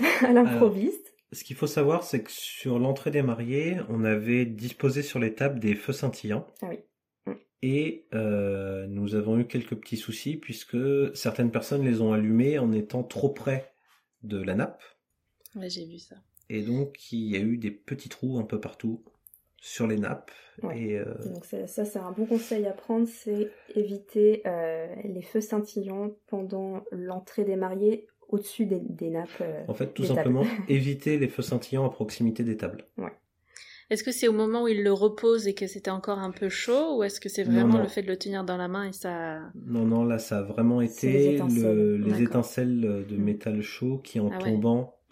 à 0.22 0.32
l'improviste. 0.32 1.14
Ce 1.30 1.44
qu'il 1.44 1.54
faut 1.54 1.68
savoir, 1.68 2.02
c'est 2.02 2.24
que 2.24 2.32
sur 2.32 2.80
l'entrée 2.80 3.12
des 3.12 3.22
mariés, 3.22 3.76
on 3.88 4.02
avait 4.04 4.44
disposé 4.44 5.02
sur 5.02 5.20
les 5.20 5.34
tables 5.34 5.60
des 5.60 5.76
feux 5.76 5.92
scintillants. 5.92 6.46
Ah 6.62 6.68
oui. 6.68 6.80
Mm. 7.26 7.32
Et 7.62 8.06
euh, 8.12 8.86
nous 8.88 9.14
avons 9.14 9.38
eu 9.38 9.46
quelques 9.46 9.76
petits 9.76 9.96
soucis 9.96 10.36
puisque 10.36 10.76
certaines 11.14 11.52
personnes 11.52 11.84
les 11.84 12.00
ont 12.00 12.12
allumés 12.12 12.58
en 12.58 12.72
étant 12.72 13.04
trop 13.04 13.30
près 13.30 13.72
de 14.24 14.42
la 14.42 14.56
nappe. 14.56 14.82
Ouais, 15.54 15.70
j'ai 15.70 15.86
vu 15.86 15.98
ça. 15.98 16.16
Et 16.48 16.62
donc, 16.62 17.12
il 17.12 17.30
y 17.30 17.36
a 17.36 17.40
eu 17.40 17.56
des 17.56 17.70
petits 17.70 18.08
trous 18.08 18.38
un 18.38 18.44
peu 18.44 18.60
partout 18.60 19.04
sur 19.62 19.86
les 19.86 19.96
nappes. 19.96 20.30
Ouais. 20.62 20.78
Et 20.78 20.98
euh, 20.98 21.04
Donc 21.32 21.44
ça, 21.46 21.66
ça, 21.66 21.84
c'est 21.86 21.98
un 21.98 22.10
bon 22.10 22.26
conseil 22.26 22.66
à 22.66 22.72
prendre, 22.72 23.06
c'est 23.08 23.48
éviter 23.74 24.42
euh, 24.46 24.86
les 25.04 25.22
feux 25.22 25.40
scintillants 25.40 26.10
pendant 26.26 26.82
l'entrée 26.90 27.44
des 27.44 27.56
mariés 27.56 28.06
au-dessus 28.28 28.66
des, 28.66 28.80
des 28.80 29.08
nappes. 29.10 29.28
euh, 29.40 29.62
en 29.68 29.74
fait, 29.74 29.94
tout 29.94 30.04
simplement, 30.04 30.44
éviter 30.68 31.16
les 31.16 31.28
feux 31.28 31.42
scintillants 31.42 31.86
à 31.86 31.90
proximité 31.90 32.42
des 32.44 32.56
tables. 32.56 32.84
Est-ce 33.90 34.04
que 34.04 34.10
c'est 34.12 34.26
au 34.28 34.32
moment 34.32 34.62
où 34.64 34.68
il 34.68 34.82
le 34.82 34.92
repose 34.92 35.46
et 35.46 35.54
que 35.54 35.66
c'était 35.66 35.90
encore 35.90 36.18
un 36.18 36.30
peu 36.30 36.48
chaud, 36.48 36.96
ou 36.98 37.02
est-ce 37.02 37.20
que 37.20 37.28
c'est 37.28 37.42
vraiment 37.44 37.74
non. 37.76 37.82
le 37.82 37.88
fait 37.88 38.00
de 38.02 38.06
le 38.08 38.16
tenir 38.16 38.42
dans 38.42 38.56
la 38.56 38.66
main 38.68 38.88
et 38.88 38.92
ça... 38.92 39.40
Non, 39.66 39.84
non, 39.84 40.04
là, 40.04 40.18
ça 40.18 40.38
a 40.38 40.42
vraiment 40.42 40.80
été 40.80 41.12
les 41.12 41.26
étincelles. 41.34 41.76
le- 41.76 41.96
les 41.98 42.10
D'accord. 42.10 42.22
étincelles 42.26 42.80
de 43.06 43.16
Mm. 43.16 43.22
métal 43.22 43.62
chaud 43.62 43.98
qui, 44.02 44.18
en 44.18 44.30
Ah 44.32 44.38
ouais. 44.38 44.50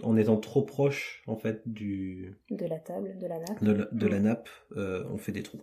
En 0.03 0.17
étant 0.17 0.37
trop 0.37 0.63
proche, 0.63 1.23
en 1.27 1.37
fait, 1.37 1.63
du, 1.67 2.35
de 2.51 2.67
la 2.67 2.79
table, 2.79 3.17
de 3.19 3.27
la 3.27 3.39
nappe. 3.39 3.63
de 3.65 3.73
la, 3.73 3.89
de 3.93 4.07
la 4.07 4.19
Mm. 4.19 4.23
nappe, 4.23 4.49
euh, 4.77 5.05
on 5.11 5.17
fait 5.19 5.33
des 5.33 5.43
trous. 5.43 5.63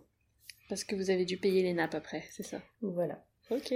Parce 0.70 0.84
que 0.84 0.96
vous 0.96 1.10
avez 1.10 1.26
dû 1.26 1.38
payer 1.38 1.64
les 1.64 1.74
nappes 1.74 1.96
après, 1.96 2.24
c'est 2.32 2.44
ça? 2.44 2.62
Voilà. 2.82 3.26
Ok. 3.52 3.74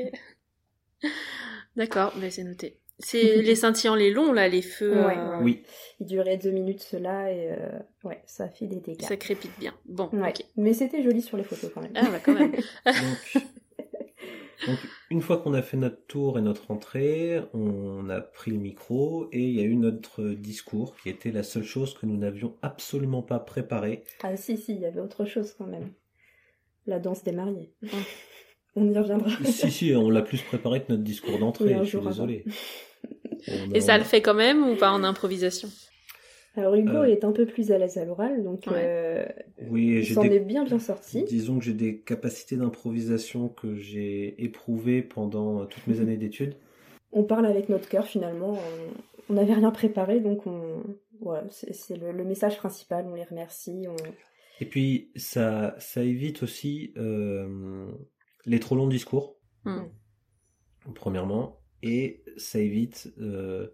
D'accord, 1.75 2.13
mais 2.19 2.29
c'est 2.29 2.43
noté. 2.43 2.79
C'est 2.99 3.37
les 3.41 3.55
scintillants, 3.55 3.95
les 3.95 4.11
longs, 4.11 4.33
là, 4.33 4.47
les 4.47 4.61
feux, 4.61 5.05
Ouais, 5.05 5.17
euh. 5.17 5.39
Oui, 5.41 5.63
Il 5.99 6.05
durait 6.07 6.37
deux 6.37 6.51
minutes 6.51 6.81
cela 6.81 7.31
et 7.31 7.51
euh, 7.51 7.79
ouais, 8.03 8.21
ça 8.25 8.43
a 8.45 8.49
fait 8.49 8.67
des 8.67 8.79
dégâts. 8.79 9.01
ça 9.03 9.17
crépite 9.17 9.57
bien. 9.59 9.73
Bon, 9.85 10.09
Ouais. 10.13 10.29
ok. 10.29 10.45
Mais 10.57 10.73
c'était 10.73 11.01
joli 11.01 11.21
sur 11.21 11.37
les 11.37 11.43
photos 11.43 11.71
quand 11.73 11.81
même. 11.81 11.93
Ah 11.95 12.09
bah 12.11 12.19
quand 12.23 12.33
même. 12.33 12.51
donc, 12.51 12.63
donc, 14.67 14.79
une 15.11 15.21
fois 15.21 15.37
qu'on 15.37 15.53
a 15.53 15.61
fait 15.61 15.75
notre 15.75 16.05
tour 16.07 16.39
et 16.39 16.41
notre 16.41 16.71
entrée, 16.71 17.41
on 17.53 18.09
a 18.09 18.21
pris 18.21 18.49
le 18.49 18.57
micro 18.57 19.27
et 19.33 19.41
il 19.41 19.53
y 19.53 19.59
a 19.59 19.63
eu 19.63 19.75
notre 19.75 20.23
discours 20.23 20.95
qui 20.95 21.09
était 21.09 21.31
la 21.31 21.43
seule 21.43 21.65
chose 21.65 21.93
que 21.93 22.05
nous 22.05 22.15
n'avions 22.15 22.55
absolument 22.61 23.21
pas 23.21 23.39
préparée. 23.39 24.05
Ah 24.23 24.37
si, 24.37 24.57
si, 24.57 24.73
il 24.73 24.79
y 24.79 24.85
avait 24.85 25.01
autre 25.01 25.25
chose 25.25 25.53
quand 25.57 25.67
même. 25.67 25.91
La 26.87 26.99
danse 26.99 27.25
des 27.25 27.33
mariés. 27.33 27.73
On 28.77 28.89
y 28.89 28.97
reviendra. 28.97 29.29
si, 29.43 29.69
si, 29.69 29.93
on 29.93 30.09
l'a 30.09 30.21
plus 30.21 30.41
préparé 30.41 30.81
que 30.81 30.93
notre 30.93 31.03
discours 31.03 31.37
d'entrée, 31.37 31.75
Oui, 31.75 31.85
je 31.85 31.97
suis 31.97 32.07
désolé. 32.07 32.45
On 33.49 33.71
Et 33.73 33.81
ça 33.81 33.97
le 33.97 34.05
fait 34.05 34.21
quand 34.21 34.33
même 34.33 34.63
ou 34.63 34.77
pas 34.77 34.91
en 34.91 35.03
improvisation? 35.03 35.67
Alors 36.55 36.75
Hugo 36.75 36.97
Euh. 36.97 37.03
est 37.05 37.23
un 37.23 37.31
peu 37.31 37.45
plus 37.45 37.71
à 37.71 37.77
l'aise 37.77 37.97
à 37.97 38.03
l'oral, 38.05 38.43
donc 38.43 38.65
Ouais. 38.67 38.73
euh, 38.75 39.25
Oui, 39.69 39.87
il 39.99 40.03
j'ai 40.03 40.13
s'en 40.13 40.23
des... 40.23 40.35
est 40.35 40.39
bien 40.41 40.65
bien 40.65 40.79
sorti. 40.79 41.23
Disons 41.23 41.59
que 41.59 41.63
j'ai 41.63 41.73
des 41.73 41.99
capacités 42.01 42.57
d'improvisation 42.57 43.47
que 43.47 43.75
j'ai 43.77 44.43
éprouvées 44.43 45.01
pendant 45.01 45.65
toutes 45.65 45.87
mes 45.87 46.01
années 46.01 46.17
d'études. 46.17 46.55
On 47.13 47.23
parle 47.23 47.45
avec 47.45 47.69
notre 47.69 47.87
cœur 47.87 48.05
finalement. 48.05 48.53
On- 49.29 49.33
n'avait 49.33 49.53
rien 49.53 49.71
préparé, 49.71 50.19
donc 50.19 50.45
on 50.45 50.83
voilà, 51.21 51.45
c'est 51.51 51.71
c'est 51.73 51.95
le, 51.95 52.11
le 52.11 52.25
message 52.25 52.57
principal. 52.57 53.05
On 53.07 53.15
les 53.15 53.23
remercie. 53.23 53.85
On... 53.87 53.95
Et 54.59 54.65
puis, 54.65 55.09
ça, 55.15 55.73
ça 55.79 56.03
évite 56.03 56.43
aussi 56.43 56.91
euh, 56.97 57.87
les 58.45 58.59
trop 58.59 58.75
longs 58.75 58.89
discours, 58.89 59.37
Hmm. 59.63 59.83
premièrement, 60.95 61.61
et 61.81 62.23
ça 62.35 62.59
évite... 62.59 63.13
euh, 63.19 63.67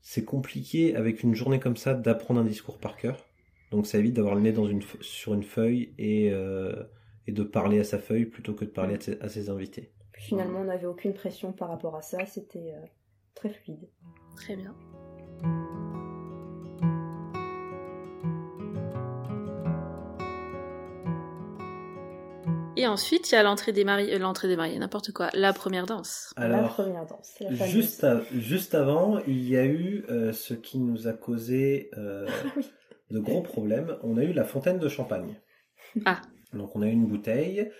c'est 0.00 0.24
compliqué 0.24 0.96
avec 0.96 1.22
une 1.22 1.34
journée 1.34 1.60
comme 1.60 1.76
ça 1.76 1.94
d'apprendre 1.94 2.40
un 2.40 2.44
discours 2.44 2.78
par 2.78 2.96
cœur. 2.96 3.26
Donc 3.70 3.86
ça 3.86 3.98
évite 3.98 4.14
d'avoir 4.14 4.34
le 4.34 4.40
nez 4.40 4.52
dans 4.52 4.66
une 4.66 4.82
sur 5.00 5.34
une 5.34 5.44
feuille 5.44 5.94
et, 5.98 6.30
euh, 6.32 6.82
et 7.26 7.32
de 7.32 7.42
parler 7.42 7.78
à 7.78 7.84
sa 7.84 7.98
feuille 7.98 8.26
plutôt 8.26 8.54
que 8.54 8.64
de 8.64 8.70
parler 8.70 8.96
à 8.96 9.00
ses, 9.00 9.20
à 9.20 9.28
ses 9.28 9.48
invités. 9.48 9.92
Puis 10.12 10.24
finalement, 10.24 10.60
on 10.60 10.64
n'avait 10.64 10.86
aucune 10.86 11.14
pression 11.14 11.52
par 11.52 11.68
rapport 11.68 11.96
à 11.96 12.02
ça. 12.02 12.26
C'était 12.26 12.74
euh, 12.74 12.86
très 13.34 13.50
fluide. 13.50 13.88
Très 14.36 14.56
bien. 14.56 14.74
Et 22.80 22.86
ensuite, 22.86 23.30
il 23.30 23.34
y 23.34 23.38
a 23.38 23.42
l'entrée 23.42 23.72
des 23.72 23.84
mariés, 23.84 24.14
euh, 24.14 24.18
l'entrée 24.18 24.48
des 24.48 24.56
mariés, 24.56 24.78
n'importe 24.78 25.12
quoi, 25.12 25.28
la 25.34 25.52
première 25.52 25.84
danse. 25.86 26.32
la 26.38 26.62
première 26.62 27.04
danse, 27.06 27.34
la. 27.40 27.66
Juste, 27.66 28.04
à- 28.04 28.22
juste 28.32 28.74
avant, 28.74 29.18
il 29.26 29.46
y 29.48 29.56
a 29.56 29.64
eu 29.66 30.04
euh, 30.08 30.32
ce 30.32 30.54
qui 30.54 30.78
nous 30.78 31.06
a 31.08 31.12
causé 31.12 31.90
euh, 31.98 32.26
Oui. 32.56 32.64
de 33.10 33.18
gros 33.18 33.42
problèmes. 33.42 33.96
On 34.02 34.16
a 34.16 34.22
eu 34.24 34.32
la 34.32 34.44
fontaine 34.44 34.78
de 34.78 34.88
champagne. 34.88 35.34
Ah. 36.06 36.20
Donc 36.52 36.74
on 36.74 36.82
a 36.82 36.86
eu 36.86 36.92
une 36.92 37.06
bouteille. 37.06 37.70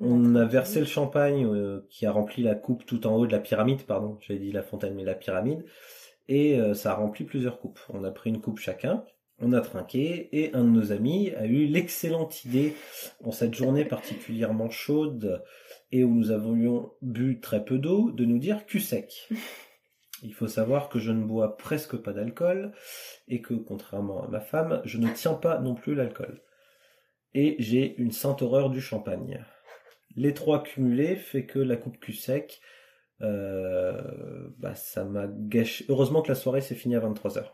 On 0.00 0.34
a 0.36 0.44
versé 0.44 0.78
le 0.80 0.86
champagne 0.86 1.44
euh, 1.44 1.86
qui 1.90 2.06
a 2.06 2.12
rempli 2.12 2.42
la 2.42 2.54
coupe 2.54 2.86
tout 2.86 3.06
en 3.06 3.16
haut 3.16 3.26
de 3.26 3.32
la 3.32 3.40
pyramide, 3.40 3.82
pardon, 3.82 4.16
j'avais 4.20 4.38
dit 4.40 4.52
la 4.52 4.62
fontaine, 4.62 4.94
mais 4.94 5.04
la 5.04 5.14
pyramide. 5.16 5.64
et 6.28 6.58
euh, 6.60 6.72
ça 6.74 6.92
a 6.92 6.94
rempli 6.94 7.24
plusieurs 7.24 7.58
coupes. 7.58 7.80
On 7.90 8.04
a 8.04 8.10
pris 8.12 8.30
une 8.30 8.40
coupe 8.40 8.60
chacun, 8.60 9.04
on 9.40 9.52
a 9.52 9.60
trinqué 9.60 10.28
et 10.32 10.54
un 10.54 10.64
de 10.64 10.70
nos 10.70 10.92
amis 10.92 11.30
a 11.36 11.46
eu 11.46 11.66
l'excellente 11.66 12.44
idée 12.44 12.74
en 13.22 13.30
cette 13.30 13.54
journée 13.54 13.84
particulièrement 13.84 14.70
chaude 14.70 15.44
et 15.92 16.04
où 16.04 16.14
nous 16.14 16.30
avions 16.30 16.92
bu 17.02 17.40
très 17.40 17.64
peu 17.64 17.78
d'eau 17.78 18.10
de 18.10 18.24
nous 18.24 18.38
dire 18.38 18.66
cul 18.66 18.80
sec. 18.80 19.28
Il 20.22 20.34
faut 20.34 20.48
savoir 20.48 20.88
que 20.88 20.98
je 20.98 21.12
ne 21.12 21.24
bois 21.24 21.56
presque 21.56 21.96
pas 21.96 22.12
d'alcool 22.12 22.72
et 23.28 23.40
que 23.40 23.54
contrairement 23.54 24.24
à 24.24 24.28
ma 24.28 24.40
femme, 24.40 24.82
je 24.84 24.98
ne 24.98 25.08
tiens 25.12 25.34
pas 25.34 25.60
non 25.60 25.74
plus 25.74 25.94
l'alcool. 25.94 26.42
Et 27.34 27.54
j'ai 27.60 27.96
une 27.98 28.10
sainte 28.10 28.42
horreur 28.42 28.70
du 28.70 28.80
champagne. 28.80 29.44
Les 30.16 30.34
trois 30.34 30.62
cumulés 30.62 31.14
fait 31.14 31.46
que 31.46 31.60
la 31.60 31.76
coupe 31.76 32.00
cul 32.00 32.14
sec, 32.14 32.60
euh, 33.20 34.48
bah 34.58 34.74
ça 34.74 35.04
m'a 35.04 35.28
gâché. 35.28 35.84
Heureusement 35.88 36.22
que 36.22 36.28
la 36.28 36.34
soirée 36.34 36.62
s'est 36.62 36.74
finie 36.74 36.96
à 36.96 37.00
23h. 37.00 37.44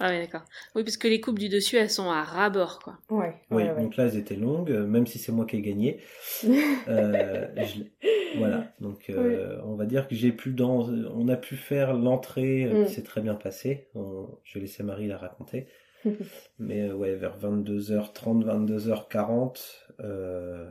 Ah 0.00 0.08
oui, 0.10 0.18
d'accord. 0.18 0.42
Oui, 0.74 0.84
parce 0.84 0.96
que 0.96 1.08
les 1.08 1.20
coupes 1.20 1.38
du 1.38 1.48
dessus, 1.48 1.76
elles 1.76 1.90
sont 1.90 2.10
à 2.10 2.22
ras-bord, 2.22 2.80
quoi. 2.80 2.98
Ouais, 3.10 3.34
Oui, 3.50 3.62
ouais, 3.64 3.70
ouais. 3.72 3.82
donc 3.82 3.96
là 3.96 4.04
elles 4.04 4.16
étaient 4.16 4.36
longues, 4.36 4.70
même 4.70 5.06
si 5.06 5.18
c'est 5.18 5.32
moi 5.32 5.44
qui 5.46 5.56
ai 5.56 5.62
gagné. 5.62 6.00
Euh, 6.88 7.46
je- 7.56 7.82
Voilà, 8.38 8.72
donc 8.80 9.10
euh, 9.10 9.60
on 9.64 9.74
va 9.76 9.84
dire 9.84 10.08
que 10.08 10.14
j'ai 10.14 10.32
pu 10.32 10.50
dans, 10.52 10.88
on 10.88 11.28
a 11.28 11.36
pu 11.36 11.54
faire 11.56 11.92
l'entrée 11.94 12.64
euh, 12.64 12.82
Mm. 12.82 12.86
qui 12.86 12.92
s'est 12.94 13.02
très 13.02 13.20
bien 13.20 13.34
passée. 13.34 13.88
On- 13.94 14.26
Je 14.42 14.54
vais 14.54 14.60
laisser 14.62 14.82
Marie 14.82 15.06
la 15.06 15.18
raconter. 15.18 15.68
Mais 16.58 16.88
euh, 16.88 16.94
ouais, 16.94 17.14
vers 17.14 17.36
22h30, 17.38 18.44
22h40, 18.44 19.84
euh, 20.00 20.70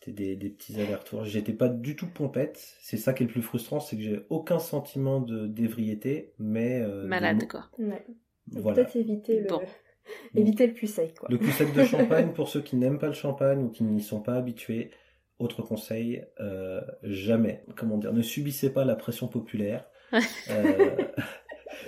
c'était 0.00 0.12
des, 0.12 0.36
des 0.36 0.48
petits 0.50 0.80
allers-retours. 0.80 1.24
J'étais 1.24 1.52
pas 1.52 1.68
du 1.68 1.94
tout 1.94 2.06
pompette. 2.08 2.58
C'est 2.80 2.96
ça 2.96 3.12
qui 3.12 3.22
est 3.22 3.26
le 3.26 3.32
plus 3.32 3.42
frustrant, 3.42 3.80
c'est 3.80 3.96
que 3.96 4.02
j'ai 4.02 4.20
aucun 4.30 4.58
sentiment 4.58 5.20
de 5.20 5.46
d'ébriété, 5.46 6.32
mais 6.38 6.80
euh, 6.80 7.06
Malade, 7.06 7.40
de- 7.40 7.44
quoi. 7.46 7.66
Ouais. 7.78 8.04
Voilà. 8.52 8.76
Peut-être 8.82 8.96
éviter 8.96 9.40
le, 9.40 9.46
Bon. 9.48 9.60
éviter 10.34 10.66
le 10.66 10.72
cul 10.72 10.86
sec, 10.86 11.18
quoi. 11.18 11.28
Le 11.30 11.38
cul 11.38 11.52
sec 11.52 11.72
de 11.74 11.84
champagne, 11.84 12.32
pour 12.32 12.48
ceux 12.48 12.62
qui 12.62 12.76
n'aiment 12.76 12.98
pas 12.98 13.06
le 13.08 13.12
champagne 13.12 13.62
ou 13.64 13.68
qui 13.68 13.84
n'y 13.84 14.00
sont 14.02 14.20
pas 14.22 14.34
habitués, 14.36 14.90
autre 15.38 15.62
conseil, 15.62 16.24
euh, 16.40 16.80
jamais, 17.02 17.64
comment 17.76 17.96
dire, 17.98 18.12
ne 18.12 18.22
subissez 18.22 18.72
pas 18.72 18.84
la 18.84 18.94
pression 18.96 19.28
populaire. 19.28 19.86
Euh, 20.50 20.96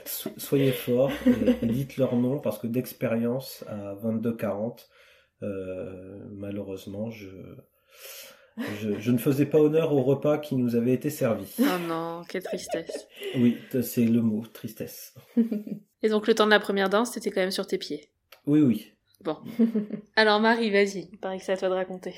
so- 0.04 0.30
soyez 0.36 0.70
forts 0.70 1.10
et, 1.26 1.64
et 1.64 1.66
dites 1.68 1.96
leur 1.96 2.14
nom 2.16 2.38
parce 2.38 2.58
que 2.58 2.66
d'expérience 2.68 3.64
à 3.68 3.94
22-40, 3.96 4.86
euh, 5.42 6.18
malheureusement, 6.30 7.10
je, 7.10 7.28
je, 8.80 8.98
je 8.98 9.10
ne 9.10 9.18
faisais 9.18 9.46
pas 9.46 9.58
honneur 9.58 9.92
au 9.92 10.02
repas 10.02 10.38
qui 10.38 10.56
nous 10.56 10.76
avait 10.76 10.92
été 10.92 11.10
servi. 11.10 11.46
Oh 11.60 11.78
non, 11.88 12.22
quelle 12.28 12.42
tristesse. 12.42 13.08
Oui, 13.36 13.56
c'est 13.82 14.04
le 14.04 14.20
mot, 14.20 14.44
tristesse. 14.52 15.14
Et 16.02 16.08
donc, 16.08 16.26
le 16.26 16.34
temps 16.34 16.46
de 16.46 16.50
la 16.50 16.60
première 16.60 16.90
danse, 16.90 17.12
t'étais 17.12 17.30
quand 17.30 17.40
même 17.40 17.50
sur 17.50 17.66
tes 17.66 17.78
pieds. 17.78 18.08
Oui, 18.46 18.60
oui. 18.60 18.92
Bon. 19.22 19.36
Alors, 20.16 20.40
Marie, 20.40 20.70
vas-y. 20.70 21.08
Il 21.12 21.18
paraît 21.18 21.38
que 21.38 21.44
c'est 21.44 21.52
à 21.52 21.56
toi 21.56 21.68
de 21.68 21.74
raconter. 21.74 22.14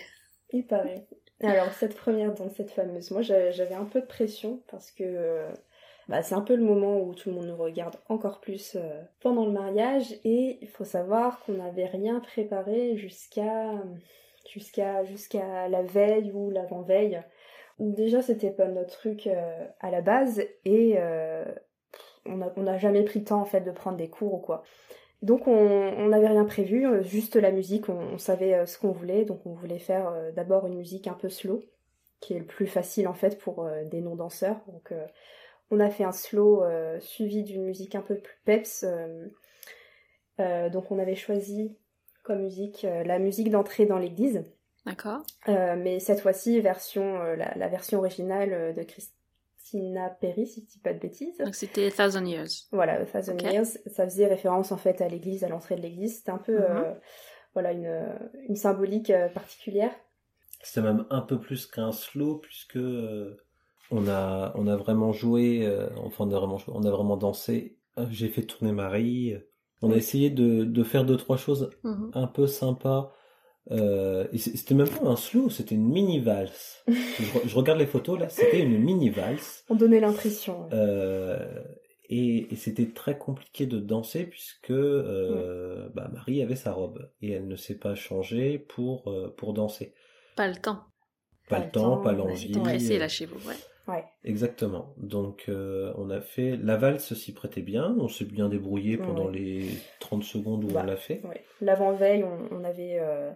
Il 0.53 0.66
paraît. 0.66 1.07
Alors, 1.43 1.72
cette 1.72 1.95
première 1.97 2.32
danse, 2.32 2.53
cette 2.57 2.70
fameuse, 2.70 3.11
moi 3.11 3.20
j'a- 3.20 3.51
j'avais 3.51 3.74
un 3.74 3.85
peu 3.85 4.01
de 4.01 4.07
pression 4.07 4.62
parce 4.70 4.91
que 4.91 5.03
euh, 5.05 5.51
bah, 6.09 6.22
c'est 6.22 6.35
un 6.35 6.41
peu 6.41 6.55
le 6.57 6.62
moment 6.64 7.03
où 7.03 7.12
tout 7.14 7.28
le 7.28 7.35
monde 7.35 7.47
nous 7.49 7.57
regarde 7.57 7.97
encore 8.09 8.41
plus 8.41 8.76
euh, 8.76 9.03
pendant 9.20 9.45
le 9.45 9.53
mariage 9.53 10.14
et 10.24 10.59
il 10.62 10.68
faut 10.68 10.85
savoir 10.85 11.41
qu'on 11.41 11.55
n'avait 11.55 11.85
rien 11.87 12.20
préparé 12.20 12.97
jusqu'à 12.97 13.72
jusqu'à 14.47 15.68
la 15.68 15.82
veille 15.82 16.32
ou 16.32 16.51
l'avant-veille. 16.51 17.22
Déjà, 17.78 18.22
c'était 18.22 18.51
pas 18.51 18.68
notre 18.68 18.92
truc 18.92 19.26
euh, 19.26 19.66
à 19.80 19.90
la 19.90 20.01
base 20.01 20.42
et 20.64 20.95
euh, 20.99 21.45
on 22.24 22.36
n'a 22.36 22.53
on 22.57 22.78
jamais 22.78 23.03
pris 23.03 23.18
le 23.20 23.24
temps 23.24 23.40
en 23.40 23.45
fait 23.45 23.62
de 23.62 23.70
prendre 23.72 23.97
des 23.97 24.09
cours 24.09 24.34
ou 24.34 24.38
quoi. 24.38 24.62
Donc 25.22 25.49
on 25.49 26.09
n'avait 26.09 26.28
rien 26.28 26.45
prévu, 26.45 26.86
euh, 26.86 27.03
juste 27.03 27.34
la 27.36 27.51
musique, 27.51 27.88
on, 27.88 28.18
savait 28.18 28.66
ce 28.66 28.78
qu'on 28.78 28.92
voulait, 28.92 29.24
donc 29.24 29.40
on 29.47 29.55
voulait 29.55 29.78
faire 29.78 30.12
d'abord 30.34 30.66
une 30.66 30.76
musique 30.76 31.09
un 31.09 31.14
peu 31.14 31.28
slow, 31.28 31.62
qui 32.20 32.34
est 32.34 32.38
le 32.38 32.47
plus 32.47 32.66
facile 32.66 33.09
en 33.09 33.14
fait 33.14 33.38
pour 33.38 33.68
des 33.90 34.01
non-danseurs. 34.01 34.61
Donc 34.68 34.92
on 35.70 35.80
a 35.80 35.90
fait 35.90 36.05
un 36.05 36.12
slow 36.12 36.62
suivi 37.01 37.42
d'une 37.42 37.64
musique 37.64 37.95
un 37.95 38.03
peu 38.03 38.16
plus 38.16 38.38
peps. 38.45 38.84
donc 40.38 40.90
on 40.90 40.99
avait 40.99 41.16
choisi 41.16 41.76
comme 42.25 42.41
musique 42.43 42.85
euh, 42.85 43.05
la 43.05 43.20
musique 43.20 43.51
d'entrée 43.51 43.87
dans 43.87 43.99
l'église, 43.99 44.43
D'accord 44.85 45.22
euh, 45.49 45.77
mais 45.79 46.01
cette 46.01 46.20
fois-ci 46.20 46.61
version 46.61 47.20
euh, 47.22 47.37
la, 47.37 47.55
la 47.57 47.68
version 47.68 47.99
originale 48.01 48.75
de 48.75 48.83
Christina 48.83 50.11
Perry, 50.20 50.47
si 50.47 50.62
je 50.62 50.66
dis 50.72 50.79
pas 50.81 50.93
de 50.93 50.99
bêtises. 50.99 51.39
Donc, 51.39 51.55
c'était 51.55 51.91
Thousand 51.91 52.25
Years. 52.27 52.49
Voilà, 52.72 52.95
A 52.95 53.05
Thousand. 53.07 53.39
Years, 53.39 53.66
ça 53.87 54.05
faisait 54.05 54.27
référence 54.27 54.72
en 54.72 54.77
fait 54.77 55.01
à 55.01 55.09
l'église, 55.09 55.45
à 55.45 55.49
l'entrée 55.49 55.77
de 55.77 55.81
l'église. 55.83 56.16
C'était 56.18 56.33
un 56.33 56.39
peu, 56.39 56.57
Mhm. 56.59 56.64
euh, 56.68 56.93
voilà, 57.55 57.72
une, 57.72 58.18
une 58.49 58.57
symbolique 58.57 59.12
particulière. 59.33 59.93
C'était 60.62 60.83
même 60.83 61.07
un 61.11 61.20
peu 61.20 61.39
plus 61.39 61.66
qu'un 61.66 61.93
slow 61.93 62.39
puisque 62.39 62.79
on 63.91 64.09
a 64.09 64.53
on 64.57 64.66
a 64.66 64.77
vraiment 64.77 65.12
joué, 65.12 65.66
euh, 65.66 65.89
enfin 65.97 66.25
on 66.27 66.33
a 66.33 66.39
vraiment 66.39 66.57
joué, 66.59 66.72
on 66.77 66.85
a 66.85 66.91
vraiment 66.91 67.16
dansé. 67.16 67.77
J'ai 68.11 68.29
fait 68.29 68.43
tourner 68.43 68.72
Marie. 68.72 69.37
On 69.85 69.93
a 69.93 69.97
essayé 69.97 70.30
de, 70.30 70.64
de 70.64 70.82
faire 70.85 71.05
deux 71.05 71.16
trois 71.16 71.37
choses 71.37 71.70
Mhm. 71.85 72.11
un 72.14 72.26
peu 72.26 72.47
sympas. 72.47 73.12
Euh, 73.70 74.26
c'était 74.37 74.74
même 74.74 74.89
pas 74.89 75.07
un 75.09 75.16
slow, 75.16 75.49
c'était 75.49 75.74
une 75.74 75.89
mini 75.89 76.20
valse. 76.20 76.85
je, 76.89 76.93
re- 76.93 77.47
je 77.49 77.57
regarde 77.57 77.78
les 77.78 77.87
photos 77.87 78.18
là, 78.20 78.28
c'était 78.28 78.61
une 78.61 78.78
mini 78.78 79.09
valse. 79.11 79.64
On 79.70 79.74
donnait 79.74 80.01
l'impression. 80.01 80.68
Euh, 80.72 81.62
et 82.11 82.53
et 82.53 82.57
c'était 82.57 82.91
très 82.91 83.16
compliqué 83.16 83.66
de 83.66 83.80
danser 83.80 84.24
puisque 84.24 84.70
euh, 84.70 85.89
bah, 85.95 86.11
Marie 86.12 86.43
avait 86.43 86.57
sa 86.57 86.72
robe 86.72 87.09
et 87.22 87.30
elle 87.32 87.49
ne 87.49 87.57
s'est 87.57 87.78
pas 87.78 87.95
changée 87.95 88.59
pour 88.59 89.09
euh, 89.11 89.32
pour 89.37 89.55
danser. 89.55 89.95
Pas 90.37 90.49
le 90.49 90.57
temps. 90.57 90.85
Pas, 91.49 91.61
le 91.64 91.70
temps, 91.70 91.99
pas 91.99 92.12
l'envie. 92.12 92.37
J'étais 92.37 92.61
pressée, 92.61 92.97
euh, 92.97 93.01
là, 93.01 93.09
chez 93.09 93.26
vous, 93.26 93.37
ouais. 93.49 93.55
Ouais. 93.87 94.05
Exactement. 94.24 94.95
Donc 94.97 95.45
euh, 95.49 95.93
on 95.97 96.09
a 96.11 96.20
fait 96.20 96.57
la 96.57 96.76
valse 96.76 97.12
s'y 97.14 97.32
prêtait 97.35 97.61
bien, 97.62 97.95
on 97.99 98.09
s'est 98.09 98.24
bien 98.24 98.49
débrouillé 98.49 98.97
pendant 98.97 99.26
Ouais. 99.26 99.39
les 99.39 99.66
30 100.01 100.24
secondes 100.24 100.64
où 100.64 100.68
Bah, 100.68 100.80
on 100.82 100.87
l'a 100.87 100.97
fait. 100.97 101.20
Ouais. 101.24 101.43
L'avant-veille, 101.61 102.24
on, 102.24 102.57
on 102.57 102.64
avait, 102.64 102.99
euh, 103.01 103.30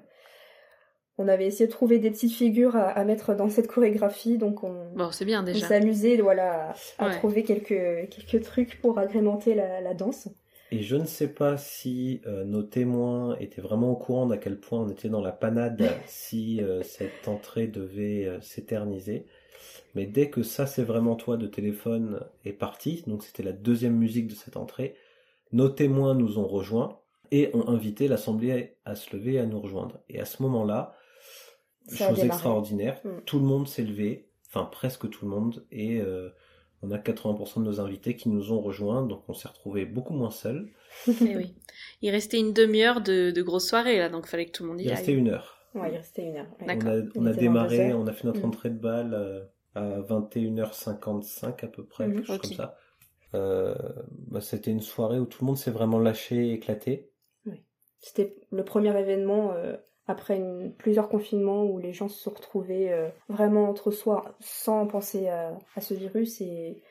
on 1.18 1.28
avait 1.28 1.46
essayé 1.46 1.66
de 1.66 1.72
trouver 1.72 1.98
des 1.98 2.10
petites 2.10 2.32
figures 2.32 2.76
à, 2.76 2.88
à 2.88 3.04
mettre 3.04 3.34
dans 3.34 3.50
cette 3.50 3.66
chorégraphie, 3.66 4.38
donc 4.38 4.62
on, 4.64 4.86
Bon, 4.94 5.10
c'est 5.10 5.24
bien 5.24 5.40
on 5.42 5.44
déjà. 5.44 5.66
s'amusait, 5.66 6.16
voilà, 6.18 6.74
à, 6.98 7.10
trouver 7.16 7.42
quelques, 7.42 8.08
quelques 8.08 8.42
trucs 8.42 8.80
pour 8.80 8.98
agrémenter 8.98 9.54
la, 9.54 9.80
la 9.80 9.94
danse. 9.94 10.28
Et 10.70 10.82
je 10.82 10.96
ne 10.96 11.06
sais 11.06 11.28
pas 11.28 11.56
si 11.56 12.20
euh, 12.26 12.44
nos 12.44 12.62
témoins 12.62 13.36
étaient 13.40 13.62
vraiment 13.62 13.90
au 13.90 13.96
courant 13.96 14.26
d'à 14.26 14.36
quel 14.36 14.58
point 14.60 14.80
on 14.80 14.88
était 14.90 15.08
dans 15.08 15.22
la 15.22 15.32
panade 15.32 15.82
si 16.06 16.62
euh, 16.62 16.82
cette 16.82 17.26
entrée 17.26 17.66
devait 17.66 18.26
euh, 18.26 18.40
s'éterniser. 18.40 19.26
Mais 19.98 20.06
dès 20.06 20.30
que 20.30 20.44
ça 20.44 20.64
c'est 20.66 20.84
vraiment 20.84 21.16
toi 21.16 21.36
de 21.36 21.48
téléphone 21.48 22.20
est 22.44 22.52
parti, 22.52 23.02
donc 23.08 23.24
c'était 23.24 23.42
la 23.42 23.50
deuxième 23.52 23.96
musique 23.96 24.28
de 24.28 24.34
cette 24.34 24.56
entrée, 24.56 24.94
nos 25.50 25.68
témoins 25.68 26.14
nous 26.14 26.38
ont 26.38 26.46
rejoints 26.46 27.00
et 27.32 27.50
ont 27.52 27.66
invité 27.68 28.06
l'assemblée 28.06 28.76
à 28.84 28.94
se 28.94 29.14
lever 29.16 29.32
et 29.34 29.38
à 29.40 29.46
nous 29.46 29.60
rejoindre. 29.60 29.98
Et 30.08 30.20
à 30.20 30.24
ce 30.24 30.40
moment-là, 30.44 30.94
chose 31.92 32.20
extraordinaire, 32.24 33.00
Mm. 33.04 33.08
tout 33.26 33.38
le 33.40 33.44
monde 33.44 33.66
s'est 33.66 33.82
levé, 33.82 34.28
enfin 34.48 34.64
presque 34.66 35.10
tout 35.10 35.24
le 35.24 35.30
monde, 35.32 35.66
et 35.72 36.00
euh, 36.00 36.28
on 36.82 36.92
a 36.92 36.98
80% 36.98 37.58
de 37.60 37.64
nos 37.64 37.80
invités 37.80 38.14
qui 38.14 38.28
nous 38.28 38.52
ont 38.52 38.60
rejoints, 38.60 39.02
donc 39.04 39.24
on 39.28 39.34
s'est 39.34 39.48
retrouvés 39.48 39.84
beaucoup 39.84 40.14
moins 40.14 40.30
seuls. 40.30 40.68
Eh 41.08 41.36
oui. 41.36 41.54
Il 42.02 42.10
restait 42.10 42.38
une 42.38 42.52
demi-heure 42.52 43.00
de, 43.00 43.32
de 43.32 43.42
grosse 43.42 43.66
soirée, 43.68 43.98
là, 43.98 44.08
donc 44.08 44.26
fallait 44.28 44.46
que 44.46 44.52
tout 44.52 44.62
le 44.62 44.68
monde 44.70 44.80
y 44.80 44.84
Il 44.84 44.90
aille. 44.90 44.96
restait 44.96 45.12
une 45.12 45.28
heure. 45.28 45.56
Ouais, 45.74 45.90
il 45.92 45.96
restait 45.96 46.22
une 46.22 46.36
heure. 46.36 46.46
ouais. 46.60 46.78
On 46.82 46.86
a, 46.86 46.94
on 47.16 47.32
Il 47.32 47.36
démarré, 47.36 47.92
on 47.94 48.06
a 48.06 48.12
fait 48.12 48.26
notre 48.28 48.40
Mm. 48.42 48.44
entrée 48.50 48.70
de 48.70 48.78
balle 48.78 49.12
euh, 49.14 49.40
à 49.74 50.00
21h55 50.00 51.64
à 51.64 51.68
peu 51.68 51.84
près, 51.84 52.08
Mhm. 52.08 52.14
quelque 52.14 52.26
chose 52.26 52.38
comme 52.38 52.52
ça. 52.52 52.76
Euh, 53.34 53.74
bah, 54.28 54.40
C'était 54.40 54.70
une 54.70 54.80
soirée 54.80 55.18
où 55.18 55.26
tout 55.26 55.42
le 55.44 55.46
monde 55.48 55.56
s'est 55.58 55.70
vraiment 55.70 55.98
lâché, 55.98 56.52
éclaté. 56.52 57.10
C'était 58.00 58.36
le 58.52 58.64
premier 58.64 58.96
événement 58.98 59.52
euh, 59.52 59.76
après 60.06 60.36
une- 60.36 60.72
plusieurs 60.72 61.08
confinements 61.08 61.64
où 61.64 61.78
les 61.78 61.92
gens 61.92 62.08
se 62.08 62.18
sont 62.20 62.30
retrouvés 62.30 62.92
euh, 62.92 63.08
vraiment 63.28 63.68
entre 63.68 63.90
soi 63.90 64.36
sans 64.40 64.86
penser 64.86 65.28
à, 65.28 65.58
à 65.74 65.80
ce 65.80 65.94
virus 65.94 66.40
et 66.40 66.82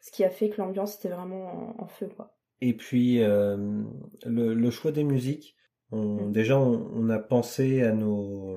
ce 0.00 0.12
qui 0.12 0.22
a 0.24 0.30
fait 0.30 0.50
que 0.50 0.60
l'ambiance 0.60 0.96
était 0.96 1.08
vraiment 1.08 1.74
en, 1.78 1.82
en 1.82 1.86
feu. 1.88 2.08
Quoi. 2.16 2.32
Et 2.60 2.74
puis 2.74 3.18
le, 3.18 4.54
le 4.54 4.70
choix 4.70 4.92
des 4.92 5.04
musiques, 5.04 5.56
on, 5.90 6.28
Mm. 6.28 6.32
déjà 6.32 6.58
on, 6.58 6.90
on 6.94 7.10
a 7.10 7.18
pensé 7.18 7.82
à 7.82 7.92
nos 7.92 8.56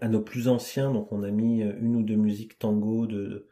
à 0.00 0.08
nos 0.08 0.20
plus 0.20 0.48
anciens, 0.48 0.92
donc 0.92 1.12
on 1.12 1.22
a 1.22 1.30
mis 1.30 1.62
une 1.62 1.96
ou 1.96 2.02
deux 2.02 2.16
musiques 2.16 2.58
tango 2.58 3.06
de, 3.06 3.48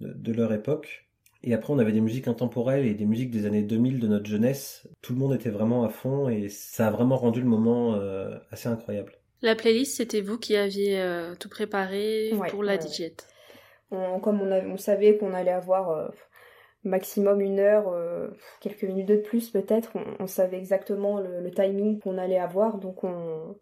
de, 0.00 0.12
de 0.12 0.32
leur 0.32 0.52
époque. 0.52 1.08
Et 1.44 1.54
après 1.54 1.72
on 1.72 1.78
avait 1.78 1.92
des 1.92 2.00
musiques 2.00 2.28
intemporelles 2.28 2.86
et 2.86 2.94
des 2.94 3.04
musiques 3.06 3.30
des 3.30 3.46
années 3.46 3.62
2000 3.62 3.98
de 3.98 4.06
notre 4.06 4.26
jeunesse. 4.26 4.88
Tout 5.00 5.12
le 5.12 5.18
monde 5.18 5.34
était 5.34 5.50
vraiment 5.50 5.84
à 5.84 5.88
fond 5.88 6.28
et 6.28 6.48
ça 6.48 6.88
a 6.88 6.90
vraiment 6.90 7.16
rendu 7.16 7.40
le 7.40 7.48
moment 7.48 7.94
euh, 7.94 8.38
assez 8.50 8.68
incroyable. 8.68 9.12
La 9.40 9.56
playlist, 9.56 9.96
c'était 9.96 10.20
vous 10.20 10.38
qui 10.38 10.56
aviez 10.56 11.00
euh, 11.00 11.34
tout 11.34 11.48
préparé 11.48 12.32
Ouais, 12.34 12.48
pour 12.48 12.62
la 12.62 12.76
ouais. 12.76 13.12
On- 13.90 14.20
comme 14.20 14.40
on, 14.40 14.50
avait- 14.52 14.68
on 14.68 14.76
savait 14.76 15.18
qu'on 15.18 15.34
allait 15.34 15.50
avoir 15.50 15.90
euh, 15.90 16.08
maximum 16.84 17.40
une 17.40 17.58
heure, 17.58 17.88
euh, 17.88 18.28
quelques 18.60 18.84
minutes 18.84 19.08
de 19.08 19.16
plus 19.16 19.50
peut-être. 19.50 19.92
On, 20.20 20.26
savait 20.28 20.58
exactement 20.58 21.18
le, 21.18 21.50
timing 21.50 21.98
qu'on 21.98 22.18
allait 22.18 22.38
avoir, 22.38 22.78
donc 22.78 23.02
on, 23.02 23.56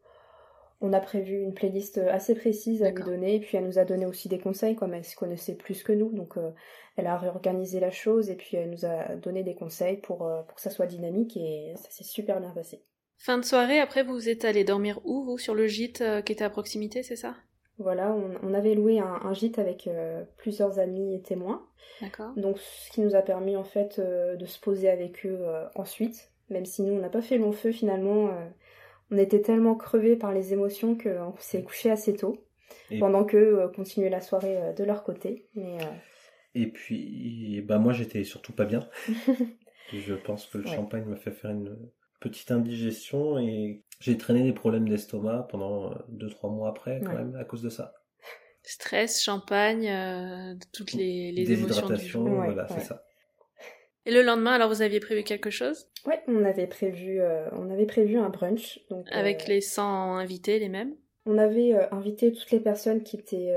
on 0.81 0.93
a 0.93 1.01
prévu 1.01 1.41
une 1.41 1.55
playlist 1.55 1.99
assez 1.99 2.35
précise 2.35 2.83
à 2.83 2.91
lui 2.91 3.03
donner, 3.03 3.37
et 3.37 3.41
puis 3.41 3.57
elle 3.57 3.66
nous 3.66 3.78
a 3.78 3.85
donné 3.85 4.07
aussi 4.07 4.28
des 4.28 4.39
conseils, 4.39 4.76
comme 4.76 4.95
elle 4.95 5.05
se 5.05 5.16
connaissait 5.16 5.55
plus 5.55 5.83
que 5.83 5.93
nous, 5.93 6.11
donc 6.12 6.37
euh, 6.37 6.51
elle 6.97 7.07
a 7.07 7.18
réorganisé 7.18 7.81
la 7.81 7.91
chose, 7.91 8.31
et 8.31 8.37
puis 8.37 8.57
elle 8.57 8.70
nous 8.70 8.85
a 8.85 9.16
donné 9.16 9.43
des 9.43 9.55
conseils 9.55 9.99
pour, 9.99 10.26
euh, 10.26 10.43
pour 10.43 10.57
que 10.57 10.62
ça 10.62 10.70
soit 10.70 10.87
dynamique, 10.87 11.37
et 11.37 11.74
ça 11.76 11.91
s'est 11.91 12.05
super 12.05 12.41
bien 12.41 12.51
passé. 12.51 12.83
Fin 13.18 13.39
de 13.39 13.45
soirée, 13.45 13.81
après 13.81 14.03
vous 14.03 14.28
êtes 14.28 14.45
allé 14.45 14.64
dormir 14.64 15.01
où, 15.05 15.24
vous, 15.24 15.39
sur 15.39 15.55
le 15.55 15.66
gîte 15.66 16.03
qui 16.24 16.33
était 16.33 16.45
à 16.45 16.51
proximité, 16.51 17.03
c'est 17.03 17.16
ça? 17.16 17.35
Voilà, 17.81 18.14
on, 18.43 18.53
avait 18.53 18.74
loué 18.74 18.99
un, 18.99 19.33
gîte 19.33 19.59
avec 19.59 19.87
euh, 19.87 20.22
plusieurs 20.37 20.78
amis 20.78 21.14
et 21.14 21.22
témoins. 21.22 21.66
D'accord. 22.03 22.35
Donc, 22.37 22.59
ce 22.59 22.91
qui 22.91 23.01
nous 23.01 23.16
a 23.16 23.22
permis 23.22 23.57
en 23.57 23.64
fait 23.64 23.99
euh, 23.99 24.37
de 24.37 24.45
se 24.45 24.61
poser 24.61 24.91
avec 24.91 25.24
eux 25.24 25.39
euh, 25.41 25.64
ensuite, 25.74 26.31
même 26.51 26.66
si 26.66 26.83
nous 26.83 26.93
on 26.93 26.99
n'a 26.99 27.09
pas 27.09 27.22
fait 27.22 27.39
long 27.39 27.53
feu 27.53 27.72
finalement. 27.72 28.28
On 29.11 29.18
était 29.18 29.42
tellement 29.42 29.74
crevés 29.74 30.16
par 30.16 30.32
les 30.32 30.52
émotions 30.52 30.96
qu'on 30.96 31.34
s'est 31.38 31.62
couché 31.62 31.90
assez 31.90 32.14
tôt, 32.14 32.36
pendant 32.98 33.24
qu'eux 33.24 33.70
continuaient 33.74 34.11
la 34.11 34.20
soirée 34.20 34.58
de 34.76 34.84
leur 34.84 35.02
côté. 35.02 35.46
Mais, 35.54 35.78
Et 36.54 36.66
puis, 36.66 37.62
bah 37.66 37.78
moi 37.78 37.92
j'étais 37.92 38.24
surtout 38.24 38.52
pas 38.52 38.64
bien. 38.64 38.88
je 39.92 40.14
pense 40.14 40.46
que 40.46 40.58
le 40.58 40.66
champagne 40.66 41.04
m'a 41.04 41.16
fait 41.16 41.32
faire 41.32 41.50
une 41.50 41.76
petite 42.20 42.50
indigestion 42.50 43.38
et 43.38 43.82
j'ai 43.98 44.16
traîné 44.16 44.42
des 44.42 44.52
problèmes 44.52 44.88
d'estomac 44.88 45.46
pendant 45.50 45.90
2-3 46.12 46.46
euh, 46.46 46.48
mois 46.50 46.68
après 46.68 47.00
quand 47.04 47.14
même 47.14 47.34
à 47.36 47.44
cause 47.44 47.62
de 47.62 47.70
ça. 47.70 47.94
Stress, 48.62 49.22
champagne, 49.22 49.88
euh, 49.88 50.54
toutes 50.72 50.92
les, 50.92 51.32
les 51.32 51.52
émotions 51.52 51.88
du 51.88 52.11
voilà, 52.11 52.68
c'est 52.68 52.80
ça. 52.80 53.02
Et 54.07 54.12
le 54.12 54.22
lendemain, 54.22 54.53
alors 54.53 54.68
vous 54.68 54.82
aviez 54.82 55.01
prévu 55.01 55.22
quelque 55.22 55.51
chose? 55.51 55.88
Ouais, 56.07 56.22
on 56.26 56.44
avait 56.44 56.66
prévu, 56.66 57.20
euh, 57.20 57.48
on 57.53 57.70
avait 57.70 57.86
prévu 57.86 58.18
un 58.18 58.28
brunch. 58.28 58.80
Donc, 58.88 59.07
Avec 59.11 59.46
les 59.46 59.61
100 59.61 60.16
invités, 60.16 60.59
les 60.59 60.68
mêmes? 60.68 60.94
On 61.26 61.36
avait 61.36 61.74
invité 61.92 62.32
toutes 62.32 62.51
les 62.51 62.61
personnes 62.61 63.03
qui 63.03 63.16
étaient 63.16 63.55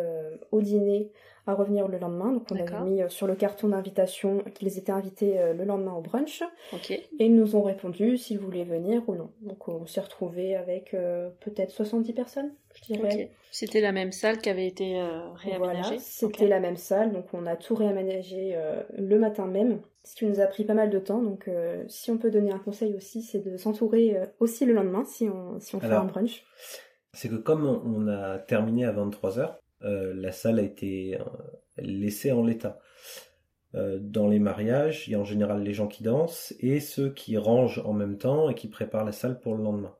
au 0.51 0.61
dîner 0.61 1.11
à 1.45 1.53
revenir 1.53 1.87
le 1.87 1.97
lendemain. 1.97 2.31
Donc 2.31 2.45
on 2.51 2.55
avait 2.55 2.89
mis 2.89 3.01
euh, 3.01 3.09
sur 3.09 3.27
le 3.27 3.35
carton 3.35 3.69
d'invitation 3.69 4.43
qu'ils 4.55 4.77
étaient 4.77 4.91
invités 4.91 5.39
euh, 5.39 5.53
le 5.53 5.65
lendemain 5.65 5.93
au 5.93 6.01
brunch. 6.01 6.43
Et 6.89 7.25
ils 7.25 7.35
nous 7.35 7.55
ont 7.55 7.63
répondu 7.63 8.17
s'ils 8.17 8.39
voulaient 8.39 8.63
venir 8.63 9.03
ou 9.07 9.15
non. 9.15 9.31
Donc 9.41 9.67
on 9.67 9.85
s'est 9.85 10.01
retrouvé 10.01 10.55
avec 10.55 10.93
euh, 10.93 11.29
peut-être 11.41 11.71
70 11.71 12.13
personnes, 12.13 12.53
je 12.75 12.93
dirais. 12.93 13.31
C'était 13.51 13.81
la 13.81 13.91
même 13.91 14.11
salle 14.11 14.39
qui 14.39 14.49
avait 14.49 14.67
été 14.67 14.99
réaménagée? 15.35 15.81
Voilà, 15.81 15.99
c'était 15.99 16.47
la 16.47 16.59
même 16.59 16.77
salle, 16.77 17.11
donc 17.11 17.25
on 17.33 17.45
a 17.45 17.55
tout 17.55 17.75
réaménagé 17.75 18.57
le 18.97 19.19
matin 19.19 19.45
même, 19.45 19.79
ce 20.03 20.15
qui 20.15 20.25
nous 20.25 20.39
a 20.39 20.47
pris 20.47 20.65
pas 20.65 20.73
mal 20.73 20.89
de 20.89 20.99
temps. 20.99 21.21
Donc 21.21 21.49
si 21.87 22.11
on 22.11 22.17
peut 22.17 22.31
donner 22.31 22.51
un 22.51 22.59
conseil 22.59 22.95
aussi, 22.95 23.21
c'est 23.21 23.39
de 23.39 23.57
s'entourer 23.57 24.17
aussi 24.39 24.65
le 24.65 24.73
lendemain 24.73 25.05
si 25.05 25.29
on, 25.29 25.59
si 25.59 25.75
on 25.75 25.79
fait 25.79 25.87
un 25.87 26.05
brunch. 26.05 26.43
C'est 27.13 27.29
que 27.29 27.35
comme 27.35 27.65
on 27.65 28.07
a 28.07 28.39
terminé 28.39 28.85
à 28.85 28.91
23h, 28.91 29.55
euh, 29.83 30.13
la 30.15 30.31
salle 30.31 30.59
a 30.59 30.63
été 30.63 31.19
euh, 31.19 31.23
laissée 31.77 32.31
en 32.31 32.43
l'état. 32.43 32.79
Euh, 33.75 33.99
dans 33.99 34.27
les 34.27 34.39
mariages, 34.39 35.07
il 35.07 35.11
y 35.11 35.15
a 35.15 35.19
en 35.19 35.25
général 35.25 35.63
les 35.63 35.73
gens 35.73 35.87
qui 35.87 36.03
dansent 36.03 36.53
et 36.59 36.79
ceux 36.79 37.11
qui 37.11 37.37
rangent 37.37 37.81
en 37.85 37.93
même 37.93 38.17
temps 38.17 38.49
et 38.49 38.55
qui 38.55 38.67
préparent 38.67 39.05
la 39.05 39.11
salle 39.11 39.39
pour 39.39 39.55
le 39.55 39.63
lendemain. 39.63 39.95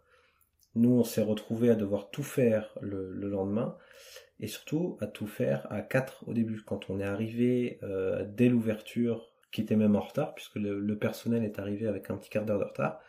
Nous, 0.76 0.92
on 0.92 1.04
s'est 1.04 1.24
retrouvés 1.24 1.70
à 1.70 1.76
devoir 1.76 2.10
tout 2.10 2.24
faire 2.24 2.76
le, 2.82 3.12
lendemain 3.14 3.78
et 4.40 4.48
surtout 4.48 4.98
à 5.02 5.08
tout 5.08 5.28
faire 5.28 5.68
à 5.72 5.82
4 5.82 6.28
au 6.28 6.34
début. 6.34 6.64
Quand 6.64 6.90
on 6.90 7.00
est 7.00 7.06
arrivé 7.06 7.80
dès 8.26 8.50
l'ouverture, 8.50 9.33
qui 9.54 9.62
était 9.62 9.76
même 9.76 9.96
en 9.96 10.02
retard, 10.02 10.34
puisque 10.34 10.56
le, 10.56 10.98
personnel 10.98 11.44
est 11.46 11.60
arrivé 11.60 11.88
avec 11.88 12.10
un 12.10 12.18
petit 12.18 12.30
quart 12.30 12.44
d'heure 12.44 12.60
de 12.60 12.66
retard, 12.66 13.00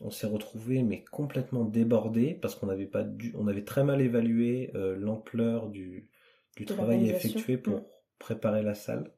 on 0.00 0.10
s'est 0.10 0.26
retrouvé 0.26 0.82
mais 0.82 1.04
complètement 1.04 1.64
débordé 1.64 2.34
parce 2.34 2.54
qu'on 2.54 2.68
avait 2.68 2.86
pas 2.86 3.06
on 3.34 3.46
avait 3.46 3.64
très 3.64 3.84
mal 3.84 4.00
évalué 4.02 4.70
euh, 4.74 4.96
l'ampleur 4.96 5.68
du, 5.68 6.10
du 6.56 6.64
travail 6.64 7.08
effectué 7.08 7.56
pour 7.56 7.76
mm. 7.76 7.84
préparer 8.18 8.62
la 8.62 8.74
salle. 8.74 9.12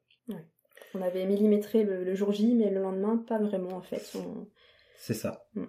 On 0.94 1.02
avait 1.02 1.26
millimétré 1.26 1.84
le, 1.84 2.14
jour 2.14 2.32
J, 2.32 2.54
mais 2.54 2.70
le 2.70 2.80
lendemain 2.80 3.16
pas 3.16 3.38
vraiment 3.38 3.76
en 3.76 3.82
fait. 3.82 4.16
C'est 4.96 5.14
ça. 5.14 5.48
Mm. 5.54 5.64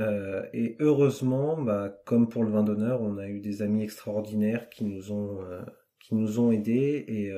Euh, 0.00 0.46
et 0.52 0.76
heureusement, 0.80 1.60
bah, 1.60 2.00
comme 2.04 2.28
pour 2.28 2.42
le 2.42 2.50
vin 2.50 2.64
d'honneur, 2.64 3.00
on 3.00 3.16
a 3.18 3.28
eu 3.28 3.40
des 3.40 3.62
amis 3.62 3.82
extraordinaires 3.82 4.68
qui 4.68 4.84
nous 4.84 5.12
ont 5.12 5.42
euh, 5.42 5.62
qui 6.00 6.14
nous 6.14 6.40
ont 6.40 6.52
aidés 6.52 7.04
et 7.06 7.30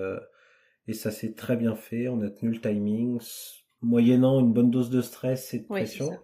et 0.89 0.93
ça 0.93 1.11
s'est 1.11 1.32
très 1.32 1.57
bien 1.57 1.74
fait. 1.74 2.09
On 2.09 2.20
a 2.22 2.30
tenu 2.30 2.53
le 2.53 2.61
timing, 2.61 3.20
moyennant 3.82 4.41
une 4.41 4.53
bonne 4.53 4.70
dose 4.70 4.91
de 4.91 5.01
stress 5.01 5.55
et 5.55 5.61
de 5.61 5.66
pression. 5.66 6.18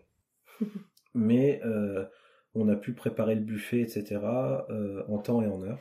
mais 1.14 1.60
euh, 1.64 2.04
on 2.54 2.68
a 2.68 2.76
pu 2.76 2.92
préparer 2.92 3.34
le 3.34 3.40
buffet, 3.40 3.80
etc. 3.80 4.20
Euh, 4.70 5.02
en 5.08 5.18
temps 5.18 5.42
et 5.42 5.46
en 5.46 5.62
heure. 5.62 5.78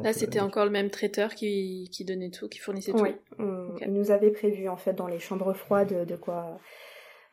Là, 0.00 0.12
c'était 0.14 0.40
euh, 0.40 0.44
encore 0.44 0.64
le 0.64 0.70
même 0.70 0.90
traiteur 0.90 1.34
qui, 1.34 1.90
qui 1.92 2.04
donnait 2.04 2.30
tout, 2.30 2.48
qui 2.48 2.58
fournissait 2.58 2.92
tout. 2.92 3.02
Oui, 3.02 3.14
il 3.38 3.92
nous 3.92 4.10
avait 4.10 4.30
prévu 4.30 4.68
en 4.68 4.76
fait 4.76 4.94
dans 4.94 5.06
les 5.06 5.18
chambres 5.18 5.52
froides 5.52 6.06
de 6.06 6.16
quoi 6.16 6.58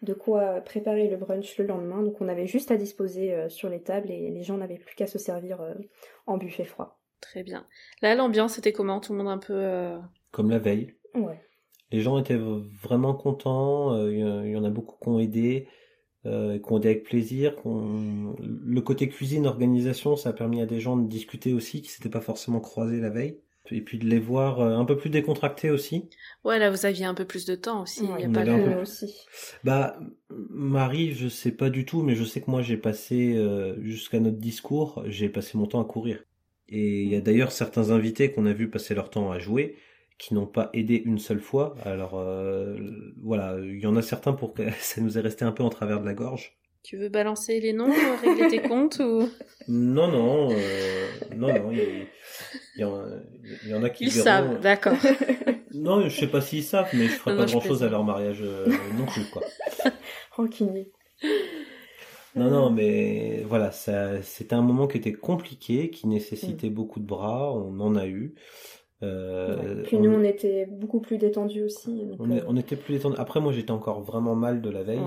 de 0.02 0.14
quoi 0.14 0.62
préparer 0.62 1.10
le 1.10 1.18
brunch 1.18 1.58
le 1.58 1.66
lendemain. 1.66 2.02
Donc 2.04 2.20
on 2.20 2.28
avait 2.28 2.48
juste 2.48 2.72
à 2.72 2.78
disposer 2.78 3.50
sur 3.50 3.70
les 3.70 3.82
tables 3.82 4.12
et 4.12 4.30
les 4.30 4.44
gens 4.44 4.58
n'avaient 4.58 4.78
plus 4.78 4.96
qu'à 4.96 5.08
se 5.08 5.18
servir 5.18 5.62
en 6.26 6.38
buffet 6.38 6.66
froid. 6.66 7.00
Très 7.22 7.44
bien. 7.44 7.66
Là, 8.02 8.16
l'ambiance 8.16 8.58
était 8.58 8.72
comment? 8.72 9.00
Tout 9.00 9.14
le 9.14 9.20
monde 9.20 9.28
un 9.30 9.38
peu... 9.38 9.98
Comme 10.32 10.50
la 10.50 10.60
veille. 10.60 10.96
Ouais. 11.16 11.42
Les 11.92 12.02
gens 12.02 12.20
étaient 12.20 12.38
vraiment 12.38 13.14
contents. 13.14 14.08
Il 14.08 14.50
y 14.50 14.56
en 14.56 14.64
a 14.64 14.70
beaucoup 14.70 14.96
qui 15.02 15.10
ont 15.10 15.20
aidé 15.20 15.68
euh, 16.26 16.60
qu'on 16.60 16.80
dit 16.80 16.88
avec 16.88 17.04
plaisir. 17.04 17.56
Qu'on... 17.56 18.36
Le 18.40 18.82
côté 18.82 19.08
cuisine, 19.08 19.48
organisation, 19.48 20.16
ça 20.16 20.30
a 20.30 20.34
permis 20.34 20.62
à 20.62 20.66
des 20.66 20.80
gens 20.80 20.98
de 20.98 21.08
discuter 21.08 21.54
aussi, 21.54 21.82
qui 21.82 21.90
s'étaient 21.90 22.10
pas 22.10 22.22
forcément 22.22 22.60
croisés 22.60 23.00
la 23.00 23.10
veille. 23.10 23.40
Et 23.72 23.82
puis 23.82 24.00
de 24.00 24.08
les 24.08 24.20
voir 24.20 24.62
euh, 24.62 24.76
un 24.76 24.84
peu 24.84 24.98
plus 24.98 25.12
décontractés 25.12 25.70
aussi. 25.70 26.10
Ouais, 26.44 26.58
là 26.58 26.72
vous 26.72 26.88
aviez 26.88 27.06
un 27.06 27.14
peu 27.14 27.26
plus 27.26 27.46
de 27.46 27.54
temps 27.54 27.84
aussi. 27.84 28.04
il 28.04 28.22
y 28.22 28.26
a 28.26 28.30
pas 28.30 28.44
de... 28.44 28.82
aussi. 28.82 29.16
Bah, 29.64 30.00
Marie, 30.30 31.12
je 31.14 31.28
sais 31.28 31.52
pas 31.52 31.70
du 31.70 31.86
tout, 31.86 32.02
mais 32.02 32.16
je 32.16 32.24
sais 32.24 32.42
que 32.42 32.50
moi 32.50 32.64
j'ai 32.64 32.78
passé 32.78 33.36
euh, 33.36 33.80
jusqu'à 33.84 34.20
notre 34.20 34.38
discours, 34.38 35.04
j'ai 35.06 35.30
passé 35.30 35.56
mon 35.56 35.68
temps 35.68 35.82
à 35.82 35.86
courir. 35.86 36.24
Et 36.68 37.04
il 37.04 37.10
y 37.10 37.16
a 37.16 37.22
d'ailleurs 37.22 37.52
certains 37.52 37.92
invités 37.92 38.32
qu'on 38.32 38.48
a 38.48 38.54
vu 38.54 38.72
passer 38.72 38.96
leur 38.96 39.12
temps 39.12 39.32
à 39.32 39.38
jouer 39.38 39.78
qui 40.20 40.34
n'ont 40.34 40.46
pas 40.46 40.70
aidé 40.74 41.02
une 41.04 41.18
seule 41.18 41.40
fois. 41.40 41.74
Alors 41.84 42.20
euh, 42.20 42.78
voilà, 43.24 43.58
il 43.60 43.80
y 43.80 43.88
en 43.88 43.96
a 43.96 44.04
certains 44.04 44.34
pour 44.34 44.54
que 44.54 44.70
ça 44.80 45.02
nous 45.02 45.18
est 45.18 45.22
resté 45.22 45.46
un 45.46 45.52
peu 45.52 45.64
en 45.64 45.70
travers 45.70 46.00
de 46.00 46.06
la 46.06 46.14
gorge. 46.14 46.58
Tu 46.84 46.98
veux 46.98 47.10
balancer 47.10 47.60
les 47.60 47.74
noms, 47.74 47.92
régler 48.22 48.48
tes 48.48 48.62
comptes 48.62 49.00
ou? 49.00 49.30
Non, 49.68 50.08
non, 50.08 50.50
euh, 50.52 51.08
non, 51.36 51.48
non. 51.48 51.72
Il 51.72 52.08
y, 52.78 53.74
en, 53.74 53.84
a 53.84 53.90
qui 53.90 54.06
ils 54.06 54.12
savent, 54.12 54.62
d'accord. 54.62 54.96
non, 55.74 56.08
je 56.08 56.20
sais 56.20 56.28
pas 56.28 56.40
s'ils 56.40 56.64
savent, 56.64 56.88
mais 56.94 57.08
je 57.08 57.12
ferai 57.12 57.36
pas 57.36 57.46
grand 57.46 57.60
chose 57.60 57.84
à 57.84 57.90
leur 57.90 58.06
mariage 58.06 58.40
euh, 58.42 58.66
non 58.98 59.06
plus, 59.06 59.26
quoi. 59.26 59.44
Rancunier. 60.32 60.90
Non, 62.36 62.50
non, 62.50 62.70
mais 62.70 63.44
voilà, 63.46 63.72
c'était 63.72 64.54
un 64.54 64.62
moment 64.62 64.88
qui 64.88 64.98
était 64.98 65.14
compliqué, 65.14 65.90
qui 65.90 66.08
nécessitait 66.08 66.70
mm. 66.70 66.74
beaucoup 66.74 67.02
de 67.02 67.06
bras. 67.06 67.54
On 67.54 67.78
en 67.82 67.98
a 67.98 68.08
eu. 68.08 68.36
Euh, 69.02 69.84
Puis 69.84 69.97
nous, 69.97 70.12
on... 70.12 70.24
était 70.24 70.66
beaucoup 70.66 71.00
plus 71.00 71.18
détendus 71.18 71.64
aussi. 71.64 72.10
Euh, 72.20 72.41
on, 72.47 72.58
était 72.58 72.76
plus 72.76 72.95
détendus. 72.95 73.16
Après, 73.18 73.39
moi, 73.39 73.54
j'étais 73.54 73.72
encore 73.72 74.02
vraiment 74.02 74.36
mal 74.36 74.62
de 74.62 74.70
la 74.70 74.84
veille. 74.84 75.00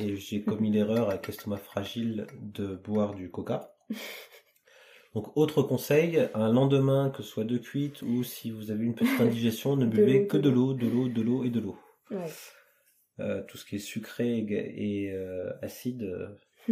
et 0.00 0.16
j'ai 0.16 0.42
commis 0.42 0.70
l'erreur 0.72 1.10
avec 1.10 1.26
l'estomac 1.26 1.58
fragile 1.58 2.26
de 2.40 2.76
boire 2.76 3.14
du 3.14 3.30
coca. 3.30 3.74
Donc, 5.14 5.36
autre 5.36 5.62
conseil, 5.62 6.28
un 6.32 6.50
lendemain, 6.50 7.10
que 7.10 7.22
ce 7.22 7.28
soit 7.28 7.44
de 7.44 7.58
cuite 7.58 8.00
ou 8.00 8.22
si 8.22 8.50
vous 8.50 8.70
avez 8.70 8.84
une 8.84 8.94
petite 8.94 9.20
indigestion, 9.20 9.76
ne 9.76 9.86
buvez 9.86 10.26
que 10.26 10.38
de 10.38 10.48
l'eau, 10.48 10.72
de 10.72 10.86
l'eau, 10.86 11.08
de 11.08 11.20
l'eau 11.20 11.44
et 11.44 11.50
de 11.50 11.60
l'eau. 11.60 11.76
Euh, 13.20 13.42
tout 13.46 13.58
ce 13.58 13.66
qui 13.66 13.76
est 13.76 13.80
sucré 13.80 14.38
et, 14.38 15.12
acide 15.60 16.08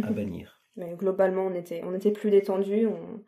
à 0.01 0.09
bannir. 0.11 0.61
Mais 0.77 0.95
globalement, 0.95 1.47
on 1.47 1.53
était, 1.53 1.83
on 1.83 1.93
était 1.93 2.11
plus 2.11 2.31
détendus. 2.31 2.87
On 2.87 3.21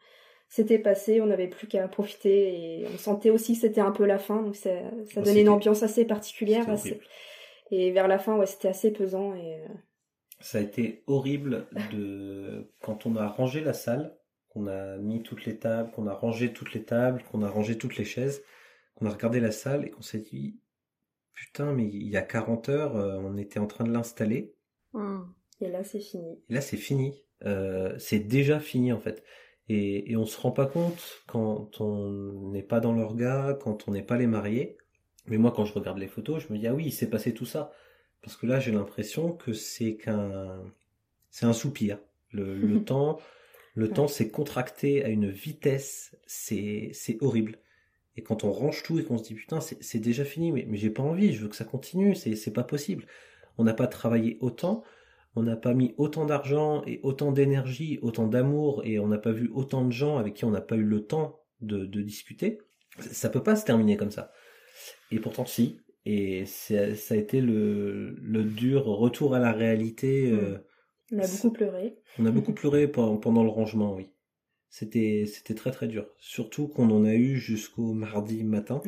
c'était 0.53 0.77
passé, 0.77 1.19
on 1.19 1.25
n'avait 1.25 1.47
plus 1.47 1.65
qu'à 1.65 1.87
profiter 1.87 2.53
et 2.53 2.85
on 2.93 2.99
sentait 2.99 3.31
aussi 3.31 3.53
que 3.53 3.61
c'était 3.61 3.81
un 3.81 3.89
peu 3.89 4.05
la 4.05 4.19
fin, 4.19 4.43
donc 4.43 4.55
ça, 4.55 4.69
ça 5.11 5.23
donnait 5.23 5.41
une 5.41 5.49
ambiance 5.49 5.81
assez 5.81 6.05
particulière. 6.05 6.67
Et 7.71 7.89
vers 7.89 8.07
la 8.07 8.19
fin, 8.19 8.37
ouais, 8.37 8.45
c'était 8.45 8.67
assez 8.67 8.91
pesant. 8.91 9.33
Et... 9.33 9.55
Euh, 9.55 9.67
ça 10.41 10.59
a 10.59 10.61
été 10.61 11.01
horrible 11.07 11.65
de 11.91 12.69
quand 12.81 13.07
on 13.07 13.15
a 13.15 13.27
rangé 13.27 13.61
la 13.61 13.73
salle, 13.73 14.15
qu'on 14.49 14.67
a 14.67 14.97
mis 14.97 15.23
toutes 15.23 15.45
les 15.45 15.57
tables, 15.57 15.89
qu'on 15.89 16.05
a 16.05 16.13
rangé 16.13 16.53
toutes 16.53 16.75
les 16.75 16.83
tables, 16.83 17.23
qu'on 17.31 17.41
a 17.41 17.49
rangé 17.49 17.75
toutes 17.75 17.97
les 17.97 18.05
chaises, 18.05 18.43
qu'on 18.93 19.07
a 19.07 19.09
regardé 19.09 19.39
la 19.39 19.51
salle 19.51 19.85
et 19.85 19.89
qu'on 19.89 20.03
s'est 20.03 20.19
dit 20.19 20.59
putain, 21.33 21.73
mais 21.73 21.87
il 21.87 22.09
y 22.09 22.15
a 22.15 22.21
40 22.21 22.69
heures, 22.69 22.95
euh, 22.95 23.17
on 23.23 23.37
était 23.37 23.59
en 23.59 23.65
train 23.65 23.85
de 23.85 23.91
l'installer. 23.91 24.53
Mmh. 24.93 25.21
Et 25.61 25.69
là, 25.69 25.83
c'est 25.83 25.99
fini. 25.99 26.43
Et 26.47 26.53
là, 26.53 26.61
c'est 26.61 26.77
fini. 26.77 27.23
Euh, 27.43 27.97
c'est 27.97 28.19
déjà 28.19 28.59
fini 28.59 28.93
en 28.93 28.99
fait. 28.99 29.23
Et, 29.69 30.11
et 30.11 30.17
on 30.17 30.25
se 30.25 30.39
rend 30.39 30.51
pas 30.51 30.65
compte 30.65 31.23
quand 31.27 31.79
on 31.81 32.51
n'est 32.51 32.63
pas 32.63 32.79
dans 32.79 32.93
l'orga, 32.93 33.57
quand 33.61 33.87
on 33.87 33.91
n'est 33.91 34.03
pas 34.03 34.17
les 34.17 34.27
mariés, 34.27 34.77
Mais 35.27 35.37
moi, 35.37 35.51
quand 35.55 35.65
je 35.65 35.73
regarde 35.73 35.99
les 35.99 36.07
photos, 36.07 36.43
je 36.47 36.53
me 36.53 36.59
dis, 36.59 36.67
ah 36.67 36.73
oui, 36.73 36.85
il 36.87 36.91
s'est 36.91 37.09
passé 37.09 37.33
tout 37.33 37.45
ça. 37.45 37.71
Parce 38.21 38.37
que 38.37 38.45
là, 38.45 38.59
j'ai 38.59 38.71
l'impression 38.71 39.33
que 39.33 39.53
c'est 39.53 39.95
qu'un, 39.95 40.63
c'est 41.29 41.45
un 41.45 41.53
soupir. 41.53 41.99
Le, 42.31 42.57
le 42.57 42.83
temps, 42.85 43.19
le 43.75 43.89
temps 43.89 44.07
s'est 44.07 44.29
contracté 44.29 45.03
à 45.03 45.09
une 45.09 45.29
vitesse, 45.29 46.15
c'est, 46.25 46.91
c'est 46.93 47.17
horrible. 47.21 47.59
Et 48.15 48.21
quand 48.21 48.43
on 48.43 48.51
range 48.51 48.83
tout 48.83 48.99
et 48.99 49.03
qu'on 49.03 49.17
se 49.17 49.23
dit, 49.23 49.33
putain, 49.33 49.59
c'est, 49.59 49.99
déjà 49.99 50.23
fini, 50.23 50.51
mais, 50.51 50.65
mais 50.67 50.77
j'ai 50.77 50.91
pas 50.91 51.03
envie, 51.03 51.33
je 51.33 51.41
veux 51.41 51.49
que 51.49 51.55
ça 51.55 51.65
continue, 51.65 52.15
c'est, 52.15 52.35
c'est 52.35 52.53
pas 52.53 52.63
possible. 52.63 53.05
On 53.57 53.63
n'a 53.63 53.73
pas 53.73 53.87
travaillé 53.87 54.37
autant, 54.41 54.83
on 55.35 55.43
n'a 55.43 55.55
pas 55.55 55.73
mis 55.73 55.93
autant 55.97 56.25
d'argent 56.25 56.83
et 56.85 56.99
autant 57.03 57.31
d'énergie, 57.31 57.99
autant 58.01 58.27
d'amour, 58.27 58.81
et 58.85 58.99
on 58.99 59.07
n'a 59.07 59.17
pas 59.17 59.31
vu 59.31 59.49
autant 59.53 59.83
de 59.85 59.91
gens 59.91 60.17
avec 60.17 60.35
qui 60.35 60.45
on 60.45 60.51
n'a 60.51 60.61
pas 60.61 60.75
eu 60.75 60.83
le 60.83 61.05
temps 61.05 61.39
de, 61.61 61.85
de 61.85 62.01
discuter. 62.01 62.59
Ça 62.99 63.29
peut 63.29 63.41
pas 63.43 63.55
se 63.55 63.65
terminer 63.65 63.97
comme 63.97 64.11
ça. 64.11 64.31
Et 65.11 65.19
pourtant, 65.19 65.45
si. 65.45 65.77
Et 66.05 66.45
ça 66.45 66.75
a 67.11 67.15
été 67.15 67.39
le, 67.41 68.15
le 68.21 68.43
dur 68.43 68.85
retour 68.85 69.33
à 69.35 69.39
la 69.39 69.51
réalité. 69.53 70.29
euh, 70.31 70.57
On 71.11 71.19
a 71.19 71.27
beaucoup 71.27 71.51
pleuré. 71.51 71.95
on 72.19 72.25
a 72.25 72.31
beaucoup 72.31 72.53
pleuré 72.53 72.87
pe- 72.91 73.17
pendant 73.21 73.43
le 73.43 73.49
rangement, 73.49 73.95
oui. 73.95 74.09
C'était, 74.69 75.25
c'était 75.27 75.53
très 75.55 75.71
très 75.71 75.87
dur. 75.87 76.07
Surtout 76.17 76.67
qu'on 76.67 76.89
en 76.91 77.05
a 77.05 77.13
eu 77.13 77.37
jusqu'au 77.37 77.93
mardi 77.93 78.43
matin. 78.43 78.81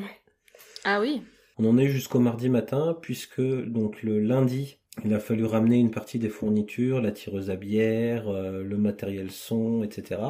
Ah 0.84 1.00
oui. 1.00 1.22
On 1.58 1.66
en 1.70 1.78
a 1.78 1.84
eu 1.84 1.90
jusqu'au 1.90 2.20
mardi 2.20 2.50
matin, 2.50 2.98
puisque 3.02 3.42
donc 3.42 4.04
le 4.04 4.20
lundi, 4.20 4.80
il 5.04 5.14
a 5.14 5.20
fallu 5.20 5.46
ramener 5.46 5.78
une 5.78 5.92
partie 5.92 6.20
des 6.20 6.30
fournitures, 6.30 7.02
la 7.02 7.12
tireuse 7.12 7.50
à 7.50 7.56
bière, 7.56 8.30
euh, 8.30 8.64
le 8.64 8.78
matériel 8.78 9.32
son, 9.32 9.84
etc. 9.84 10.22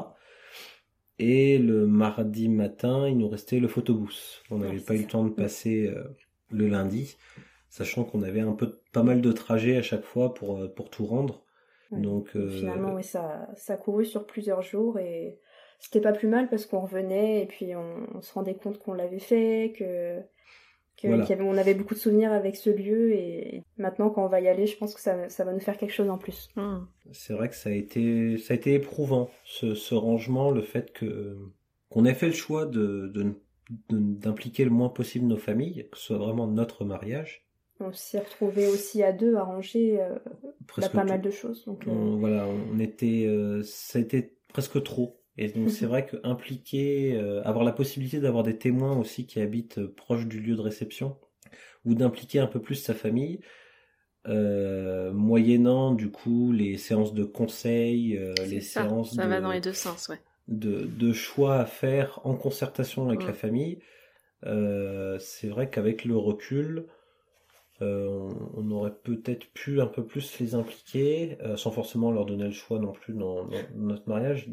Et 1.18 1.58
le 1.58 1.88
mardi 1.88 2.50
matin, 2.50 3.08
il 3.08 3.18
nous 3.18 3.30
restait 3.30 3.60
le 3.60 3.68
photobooth. 3.68 4.44
On 4.52 4.58
n'avait 4.58 4.80
pas 4.80 4.96
eu 4.96 5.04
le 5.04 5.08
temps 5.08 5.24
de 5.24 5.34
passer 5.34 5.88
euh, 5.88 6.04
le 6.50 6.68
lundi, 6.68 7.16
sachant 7.70 8.04
qu'on 8.04 8.22
avait 8.22 8.42
un 8.42 8.54
peu 8.54 8.82
pas 8.92 9.04
mal 9.04 9.22
de 9.22 9.32
trajets 9.32 9.78
à 9.78 9.82
chaque 9.82 10.04
fois 10.04 10.34
pour, 10.34 10.58
euh, 10.58 10.68
pour 10.68 10.90
tout 10.90 11.06
rendre. 11.06 11.44
Ouais. 11.92 12.02
Donc 12.02 12.36
euh, 12.36 12.50
Finalement, 12.50 12.94
oui, 12.94 13.04
ça, 13.04 13.48
ça 13.56 13.74
a 13.74 13.78
couru 13.78 14.04
sur 14.04 14.26
plusieurs 14.26 14.62
jours 14.62 15.00
et 15.00 15.40
c'était 15.80 16.02
pas 16.02 16.12
plus 16.12 16.28
mal 16.28 16.50
parce 16.50 16.66
qu'on 16.66 16.82
revenait 16.82 17.44
et 17.44 17.46
puis 17.46 17.76
on, 17.76 18.08
on 18.16 18.22
se 18.22 18.34
rendait 18.34 18.56
compte 18.56 18.80
qu'on 18.80 18.94
l'avait 18.94 19.20
fait, 19.20 19.74
que, 19.78 20.22
que 21.02 21.08
Voilà. 21.08 21.24
avait- 21.26 21.42
on 21.42 21.58
avait 21.58 21.74
beaucoup 21.74 21.94
de 21.94 22.00
souvenirs 22.00 22.32
avec 22.32 22.56
ce 22.56 22.70
lieu 22.70 23.12
et 23.14 23.64
maintenant 23.78 24.10
quand 24.10 24.24
on 24.26 24.30
va 24.30 24.40
y 24.42 24.48
aller, 24.48 24.66
je 24.68 24.78
pense 24.78 24.94
que 24.94 25.02
ça, 25.02 25.30
ça 25.30 25.44
va 25.44 25.54
nous 25.54 25.60
faire 25.60 25.78
quelque 25.78 25.94
chose 25.94 26.10
en 26.10 26.18
plus. 26.18 26.50
Hmm. 26.56 26.86
C'est 27.12 27.34
vrai 27.34 27.50
que 27.50 27.56
ça 27.56 27.70
a 27.70 27.74
été, 27.74 28.38
ça 28.38 28.54
a 28.54 28.58
été 28.58 28.74
éprouvant, 28.74 29.30
ce, 29.44 29.76
ce 29.76 29.94
rangement, 29.96 30.52
le 30.52 30.62
fait 30.62 30.92
que 30.94 31.38
qu'on 31.90 32.06
ait 32.06 32.14
fait 32.14 32.28
le 32.28 32.34
choix 32.34 32.66
de, 32.66 33.08
de, 33.14 33.24
de- 33.24 33.34
d'impliquer 33.90 34.64
le 34.64 34.72
moins 34.72 34.90
possible 34.90 35.26
nos 35.28 35.38
familles, 35.38 35.88
que 35.92 35.98
ce 35.98 36.06
soit 36.06 36.18
vraiment 36.18 36.48
notre 36.48 36.86
mariage. 36.86 37.46
On 37.82 37.92
s'est 37.92 38.20
retrouvés 38.20 38.68
aussi 38.68 39.04
à 39.04 39.12
deux 39.12 39.36
à 39.36 39.44
ranger 39.44 40.00
euh, 40.02 40.16
pas 40.76 40.88
tout. 40.88 40.96
mal 40.98 41.22
de 41.22 41.30
choses. 41.30 41.66
Donc, 41.66 41.86
euh, 41.88 41.92
On- 41.92 42.18
voilà, 42.18 42.48
on 42.48 42.80
était, 42.80 43.26
euh, 43.28 43.62
ça 43.64 44.00
a 44.00 44.02
été 44.02 44.34
presque 44.54 44.82
trop. 44.84 45.20
Et 45.38 45.50
donc 45.50 45.70
c'est 45.70 45.86
vrai 45.86 46.06
que 46.06 46.18
impliquer, 46.24 47.16
euh, 47.16 47.44
avoir 47.44 47.66
la 47.66 47.74
possibilité 47.74 48.20
d'avoir 48.20 48.44
des 48.44 48.58
témoins 48.58 48.98
aussi 48.98 49.26
qui 49.28 49.40
habitent 49.42 49.80
euh, 49.80 49.94
proche 49.96 50.26
du 50.28 50.40
lieu 50.40 50.56
de 50.56 50.62
réception, 50.62 51.18
ou 51.86 51.94
d'impliquer 51.96 52.40
un 52.40 52.48
peu 52.48 52.62
plus 52.62 52.76
sa 52.76 52.94
famille, 52.94 53.42
euh, 54.28 55.12
moyennant 55.14 55.94
du 55.94 56.10
coup 56.10 56.52
les 56.52 56.78
séances 56.78 57.14
de 57.14 57.24
conseil, 57.26 58.20
les 58.48 58.62
ça. 58.62 58.84
séances 58.84 59.16
Ça 59.16 59.26
de, 59.26 59.30
va 59.30 59.42
dans 59.42 59.52
les 59.52 59.62
deux 59.62 59.74
sens, 59.74 60.08
ouais. 60.10 60.20
de, 60.48 60.86
de 60.86 61.14
choix 61.14 61.58
à 61.58 61.66
faire 61.66 62.20
en 62.24 62.36
concertation 62.36 63.08
avec 63.08 63.24
Mm. 63.24 63.28
la 63.28 63.34
famille, 63.34 63.80
euh, 64.46 65.18
c'est 65.20 65.48
vrai 65.48 65.70
qu'avec 65.70 66.06
le 66.06 66.18
recul, 66.18 66.86
on, 67.82 68.30
on 68.56 68.72
aurait 68.72 68.96
peut-être 69.04 69.48
pu 69.54 69.82
un 69.82 69.88
peu 69.88 70.06
plus 70.06 70.40
les 70.40 70.56
impliquer, 70.56 71.38
sans 71.58 71.72
forcément 71.72 72.12
leur 72.12 72.26
donner 72.26 72.46
le 72.46 72.52
choix 72.52 72.80
non 72.80 72.94
plus 72.94 73.14
dans, 73.14 73.46
dans 73.46 73.58
notre 73.76 74.08
mariage. 74.08 74.50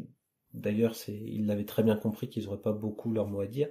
D'ailleurs, 0.53 0.95
ils 1.07 1.45
l'avaient 1.45 1.65
très 1.65 1.83
bien 1.83 1.95
compris 1.95 2.29
qu'ils 2.29 2.45
n'auraient 2.45 2.61
pas 2.61 2.73
beaucoup 2.73 3.11
leur 3.11 3.27
mot 3.27 3.41
à 3.41 3.47
dire. 3.47 3.69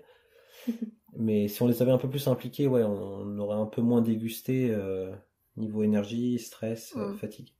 Mais 1.17 1.49
si 1.49 1.63
on 1.63 1.67
les 1.67 1.83
avait 1.83 1.93
un 1.93 1.99
peu 1.99 2.09
plus 2.09 2.29
impliqués, 2.29 2.67
ouais, 2.67 2.83
on, 2.83 3.21
on 3.21 3.39
aurait 3.39 3.59
un 3.59 3.67
peu 3.67 3.83
moins 3.83 4.01
dégusté 4.01 4.71
euh, 4.71 5.13
niveau 5.57 5.83
énergie, 5.83 6.39
stress, 6.39 6.95
euh, 6.97 7.13
fatigue. 7.15 7.53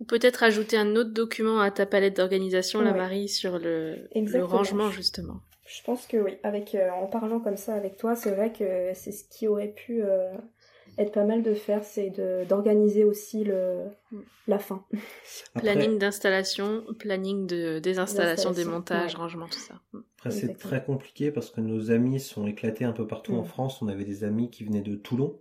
Ou 0.00 0.04
peut-être 0.04 0.42
ajouter 0.42 0.76
un 0.76 0.94
autre 0.96 1.12
document 1.12 1.60
à 1.60 1.70
ta 1.70 1.86
palette 1.86 2.16
d'organisation, 2.16 2.80
la. 2.80 2.92
Marie, 2.92 3.28
sur 3.28 3.58
le, 3.58 4.08
rangement, 4.44 4.90
justement. 4.90 5.40
Je 5.66 5.82
pense 5.82 6.06
que 6.06 6.16
oui, 6.16 6.36
avec 6.42 6.74
euh, 6.74 6.90
en 6.90 7.06
parlant 7.06 7.40
comme 7.40 7.56
ça 7.56 7.74
avec 7.74 7.96
toi, 7.96 8.14
c'est 8.14 8.30
vrai 8.30 8.52
que 8.52 8.92
c'est 8.94 9.10
ce 9.10 9.24
qui 9.24 9.48
aurait 9.48 9.72
pu 9.72 10.02
euh, 10.02 10.32
être 10.98 11.12
pas 11.12 11.24
mal 11.24 11.42
de 11.42 11.54
faire, 11.54 11.84
c'est 11.84 12.10
d'organiser 12.48 13.04
aussi 13.04 13.44
le 13.44 13.84
Mm. 14.12 14.18
la 14.48 14.58
fin. 14.58 14.84
Après- 15.54 15.72
Planning 15.72 15.98
d'installation, 15.98 16.84
planning 16.98 17.46
de 17.46 17.78
désinstallation, 17.80 18.52
démontage, 18.52 19.14
ouais. 19.14 19.20
rangement, 19.20 19.46
tout 19.46 19.58
ça. 19.58 19.74
Hmm. 19.92 20.00
Après, 20.18 20.30
c'est 20.30 20.54
très 20.54 20.82
compliqué 20.84 21.30
parce 21.30 21.50
que 21.50 21.60
nos 21.60 21.90
amis 21.90 22.20
sont 22.20 22.46
éclatés 22.46 22.84
un 22.84 22.92
peu 22.92 23.06
partout 23.06 23.34
en 23.34 23.42
Mm. 23.42 23.46
France. 23.46 23.82
On 23.82 23.88
avait 23.88 24.04
des 24.04 24.24
amis 24.24 24.50
qui 24.50 24.64
venaient 24.64 24.80
de 24.82 24.94
Toulon. 24.96 25.40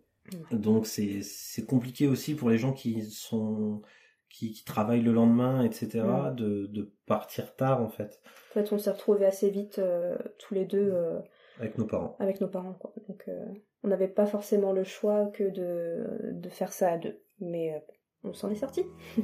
Mm. 0.51 0.57
Donc, 0.57 0.87
c'est, 0.87 1.21
c'est 1.21 1.65
compliqué 1.65 2.07
aussi 2.07 2.33
pour 2.35 2.49
les 2.49 2.57
gens 2.57 2.73
qui 2.73 3.03
sont, 3.03 3.81
qui, 4.29 4.51
qui 4.51 4.65
travaillent 4.65 5.01
le 5.03 5.13
lendemain, 5.13 5.63
etc., 5.63 6.01
Mm. 6.03 6.35
de, 6.35 6.65
de 6.67 6.91
partir 7.05 7.55
tard, 7.55 7.81
en 7.81 7.89
fait, 7.89 8.19
En 8.51 8.53
fait, 8.55 8.73
on 8.73 8.77
s'est 8.79 8.91
retrouvés 8.91 9.25
assez 9.25 9.49
vite 9.49 9.79
euh, 9.79 10.17
tous 10.39 10.53
les 10.55 10.65
deux 10.65 10.89
euh, 10.91 11.19
avec 11.59 11.77
nos 11.77 11.85
parents. 11.85 12.15
avec 12.19 12.41
nos 12.41 12.47
parents. 12.47 12.73
Quoi. 12.73 12.93
Donc, 13.07 13.23
euh, 13.27 13.45
on 13.85 13.87
n'avait 13.87 14.07
pas 14.07 14.25
forcément 14.25 14.71
le 14.71 14.83
choix 14.83 15.27
que 15.27 15.43
de, 15.43 16.31
de 16.31 16.49
faire 16.49 16.73
ça 16.73 16.93
à 16.93 16.97
deux. 16.97 17.21
Mais 17.39 17.71
euh, 17.75 17.79
on 18.23 18.33
s'en 18.33 18.49
est 18.49 18.55
sorti. 18.55 18.83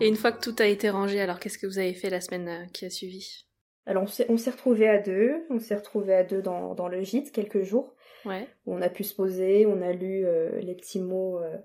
Et 0.00 0.08
une 0.08 0.16
fois 0.16 0.32
que 0.32 0.40
tout 0.40 0.54
a 0.58 0.66
été 0.66 0.88
rangé, 0.90 1.20
alors 1.20 1.40
qu'est-ce 1.40 1.58
que 1.58 1.66
vous 1.66 1.78
avez 1.78 1.94
fait 1.94 2.10
la 2.10 2.20
semaine 2.20 2.48
euh, 2.48 2.64
qui 2.72 2.84
a 2.84 2.90
suivi? 2.90 3.46
Alors, 3.86 4.04
on 4.04 4.06
s'est, 4.06 4.26
on 4.28 4.36
s'est 4.36 4.50
retrouvés 4.50 4.88
à 4.88 4.98
deux. 4.98 5.46
On 5.50 5.58
s'est 5.58 5.74
retrouvés 5.74 6.14
à 6.14 6.22
deux 6.24 6.42
dans, 6.42 6.74
dans 6.74 6.88
le 6.88 7.02
gîte 7.02 7.32
quelques 7.32 7.62
jours. 7.62 7.94
Ouais, 8.24 8.46
Où 8.66 8.74
on 8.74 8.82
a 8.82 8.88
pu 8.88 9.02
se 9.02 9.14
poser, 9.14 9.66
on 9.66 9.82
a 9.82 9.92
lu 9.92 10.24
euh, 10.26 10.60
les 10.60 10.74
petits 10.74 11.00
mots 11.00 11.38
euh, 11.38 11.56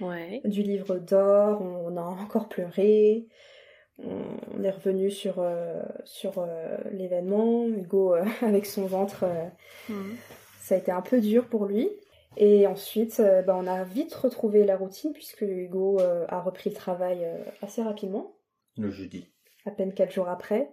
ouais. 0.00 0.40
du 0.44 0.62
livre 0.62 0.96
d'or, 0.98 1.60
on, 1.60 1.92
on 1.92 1.96
a 1.96 2.02
encore 2.02 2.48
pleuré. 2.48 3.26
On, 4.02 4.62
est 4.62 4.70
revenu 4.70 5.10
sur, 5.10 5.38
euh, 5.38 5.82
sur 6.04 6.38
euh, 6.38 6.76
l'événement. 6.92 7.66
Hugo, 7.66 8.14
euh, 8.14 8.24
avec 8.42 8.66
son 8.66 8.86
ventre, 8.86 9.24
euh, 9.24 9.44
Hmm. 9.88 10.14
ça 10.60 10.74
a 10.74 10.78
été 10.78 10.90
un 10.92 11.00
peu 11.02 11.20
dur 11.20 11.46
pour 11.48 11.66
lui. 11.66 11.88
Et 12.36 12.66
ensuite, 12.66 13.20
euh, 13.20 13.42
bah, 13.42 13.56
on 13.58 13.66
a 13.66 13.84
vite 13.84 14.14
retrouvé 14.14 14.64
la 14.64 14.76
routine 14.76 15.12
puisque 15.12 15.40
Hugo 15.42 15.98
euh, 16.00 16.26
a 16.28 16.40
repris 16.40 16.70
le 16.70 16.76
travail 16.76 17.24
euh, 17.24 17.38
assez 17.62 17.82
rapidement, 17.82 18.36
Le 18.76 18.90
jeudi. 18.90 19.26
à 19.64 19.70
peine 19.70 19.92
quatre 19.94 20.12
jours 20.12 20.28
après. 20.28 20.70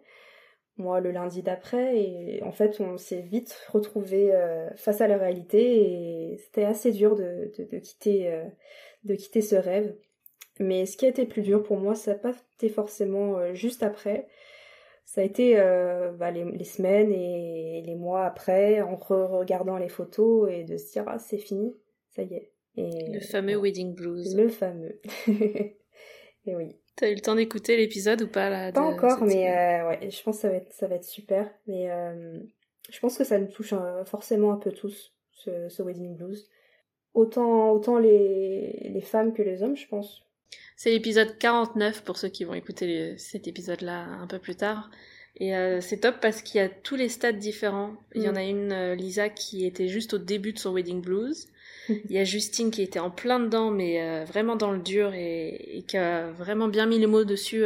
Moi, 0.77 0.99
le 0.99 1.11
lundi 1.11 1.41
d'après. 1.41 1.97
Et 1.97 2.43
en 2.43 2.51
fait, 2.51 2.81
on 2.81 2.97
s'est 2.97 3.21
vite 3.21 3.57
retrouvé 3.71 4.31
face 4.75 4.99
à 4.99 5.07
la 5.07 5.17
réalité 5.17 6.33
et 6.33 6.37
c'était 6.37 6.65
assez 6.65 6.91
dur 6.91 7.15
de, 7.15 7.53
de, 7.57 7.63
de 7.63 7.79
quitter, 7.79 8.29
euh, 8.29 8.43
de 9.05 9.15
quitter 9.15 9.41
ce 9.41 9.55
rêve. 9.55 9.95
Mais 10.59 10.85
ce 10.85 10.95
qui 10.97 11.05
a 11.05 11.09
été 11.09 11.25
plus 11.25 11.41
dur 11.41 11.63
pour 11.63 11.77
moi, 11.77 11.95
ça 11.95 12.13
n'a 12.13 12.17
pas 12.17 12.33
été 12.55 12.69
forcément 12.69 13.37
euh, 13.37 13.53
juste 13.53 13.83
après. 13.83 14.27
Ça 15.03 15.21
a 15.21 15.23
été 15.23 15.59
euh, 15.59 16.11
bah, 16.11 16.31
les, 16.31 16.43
les 16.43 16.63
semaines 16.63 17.11
et 17.11 17.83
les 17.85 17.95
mois 17.95 18.25
après, 18.25 18.81
en 18.81 18.95
re-regardant 18.95 19.77
les 19.77 19.89
photos 19.89 20.49
et 20.51 20.63
de 20.63 20.77
se 20.77 20.91
dire 20.93 21.03
ah 21.07 21.19
c'est 21.19 21.37
fini, 21.37 21.73
ça 22.09 22.23
y 22.23 22.33
est. 22.33 22.51
Et 22.77 23.11
Le 23.13 23.19
fameux 23.19 23.57
Wedding 23.57 23.93
Blues. 23.93 24.35
le 24.35 24.49
fameux. 24.49 24.99
et 25.27 25.75
oui. 26.55 26.75
T'as 26.95 27.09
eu 27.09 27.15
le 27.15 27.21
temps 27.21 27.35
d'écouter 27.35 27.77
l'épisode 27.77 28.21
ou 28.21 28.27
pas 28.27 28.49
là 28.49 28.71
Pas 28.71 28.79
de 28.81 28.85
encore, 28.85 29.23
mais 29.23 29.49
euh, 29.49 29.89
ouais, 29.89 30.09
je 30.09 30.23
pense 30.23 30.37
que 30.37 30.41
ça 30.41 30.49
va 30.49 30.55
être, 30.55 30.73
ça 30.73 30.87
va 30.87 30.95
être 30.95 31.03
super. 31.05 31.49
Mais 31.67 31.89
je 32.89 32.99
pense 32.99 33.17
que 33.17 33.23
ça 33.23 33.39
nous 33.39 33.47
touche 33.47 33.73
euh, 33.73 34.05
forcément 34.05 34.51
un 34.51 34.57
peu 34.57 34.71
tous, 34.71 35.13
ce, 35.31 35.69
ce 35.69 35.83
wedding 35.83 36.15
blues. 36.15 36.49
Autant, 37.13 37.71
autant 37.71 37.97
les, 37.97 38.89
les 38.93 39.01
femmes 39.01 39.33
que 39.33 39.41
les 39.41 39.63
hommes, 39.63 39.77
je 39.77 39.87
pense. 39.87 40.24
C'est 40.75 40.91
l'épisode 40.91 41.37
49 41.37 42.03
pour 42.03 42.17
ceux 42.17 42.27
qui 42.29 42.43
vont 42.43 42.53
écouter 42.53 43.17
cet 43.17 43.47
épisode-là 43.47 44.05
un 44.21 44.27
peu 44.27 44.39
plus 44.39 44.55
tard. 44.55 44.89
Et 45.37 45.55
euh, 45.55 45.81
c'est 45.81 45.97
top 45.97 46.15
parce 46.21 46.41
qu'il 46.41 46.61
y 46.61 46.63
a 46.63 46.69
tous 46.69 46.95
les 46.95 47.09
stades 47.09 47.39
différents. 47.39 47.93
Il 48.13 48.23
y 48.23 48.29
en 48.29 48.33
Mm. 48.33 48.37
a 48.37 48.43
une, 48.43 48.71
euh, 48.71 48.95
Lisa, 48.95 49.27
qui 49.29 49.65
était 49.65 49.89
juste 49.89 50.13
au 50.13 50.17
début 50.17 50.53
de 50.53 50.59
son 50.59 50.73
wedding 50.73 51.01
blues. 51.01 51.47
Il 51.89 52.11
y 52.11 52.17
a 52.17 52.23
Justine 52.23 52.71
qui 52.71 52.81
était 52.81 52.99
en 52.99 53.11
plein 53.11 53.39
dedans, 53.39 53.69
mais 53.69 54.01
euh, 54.01 54.23
vraiment 54.25 54.55
dans 54.55 54.71
le 54.71 54.79
dur 54.79 55.13
et, 55.13 55.77
et 55.77 55.83
qui 55.83 55.97
a 55.97 56.31
vraiment 56.31 56.67
bien 56.69 56.85
mis 56.85 56.99
les 56.99 57.07
mots 57.07 57.25
dessus, 57.25 57.63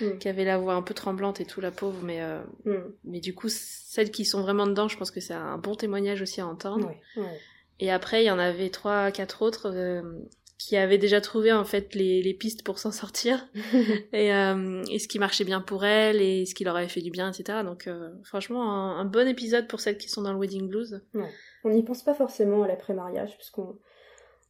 Mm. 0.00 0.18
qui 0.18 0.28
avait 0.28 0.44
la 0.46 0.56
voix 0.58 0.74
un 0.74 0.82
peu 0.82 0.94
tremblante 0.94 1.40
et 1.40 1.44
tout, 1.44 1.60
la 1.60 1.70
pauvre. 1.70 2.00
Mais, 2.02 2.20
Mm. 2.64 2.72
mais 3.04 3.20
du 3.20 3.34
coup, 3.34 3.48
celles 3.50 4.10
qui 4.10 4.24
sont 4.24 4.40
vraiment 4.40 4.66
dedans, 4.66 4.88
je 4.88 4.96
pense 4.96 5.10
que 5.10 5.20
c'est 5.20 5.34
un 5.34 5.58
bon 5.58 5.74
témoignage 5.74 6.22
aussi 6.22 6.40
à 6.40 6.46
entendre. 6.46 6.90
Et 7.80 7.90
après, 7.90 8.22
il 8.22 8.26
y 8.26 8.30
en 8.30 8.38
avait 8.38 8.68
trois, 8.70 9.10
quatre 9.10 9.42
autres 9.42 9.70
qui 10.60 10.76
avait 10.76 10.98
déjà 10.98 11.20
trouvé 11.22 11.52
en 11.52 11.64
fait 11.64 11.94
les, 11.94 12.22
les 12.22 12.34
pistes 12.34 12.62
pour 12.64 12.78
s'en 12.78 12.90
sortir 12.90 13.48
et, 14.12 14.34
euh, 14.34 14.82
et, 14.90 14.98
ce 14.98 15.08
qui 15.08 15.18
marchait 15.18 15.44
bien 15.44 15.62
pour 15.62 15.86
elle 15.86 16.20
et 16.20 16.44
ce 16.44 16.54
qui 16.54 16.64
leur 16.64 16.76
avait 16.76 16.88
fait 16.88 17.00
du 17.00 17.10
bien, 17.10 17.32
etc. 17.32 17.60
Donc 17.64 17.86
euh, 17.86 18.10
franchement, 18.24 18.62
un, 18.70 19.04
bon 19.06 19.26
épisode 19.26 19.68
pour 19.68 19.80
celles 19.80 19.96
qui 19.96 20.10
sont 20.10 20.20
dans 20.22 20.34
le 20.34 20.38
wedding 20.38 20.68
blues. 20.68 21.02
On 21.64 21.70
n'y 21.70 21.82
pense 21.82 22.02
pas 22.02 22.12
forcément 22.12 22.62
à 22.62 22.68
l'après-mariage 22.68 23.36
puisqu'on 23.36 23.78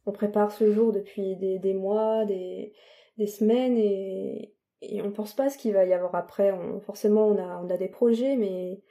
on 0.05 0.11
prépare 0.11 0.51
ce 0.51 0.71
jour 0.71 0.91
depuis 0.91 1.37
des, 1.37 1.59
des 1.59 1.73
mois, 1.73 2.25
des, 2.25 2.73
des 3.17 3.27
semaines 3.27 3.77
et, 3.77 4.53
et 4.81 5.01
on 5.01 5.11
pense 5.11 5.33
pas 5.33 5.45
à 5.45 5.49
ce 5.49 5.57
qu'il 5.57 5.73
va 5.73 5.85
y 5.85 5.93
avoir 5.93 6.15
après. 6.15 6.51
On, 6.51 6.81
forcément, 6.81 7.27
on 7.27 7.37
a, 7.37 7.61
on 7.63 7.69
a 7.69 7.77
des 7.77 7.87
projets, 7.87 8.35
mais 8.35 8.83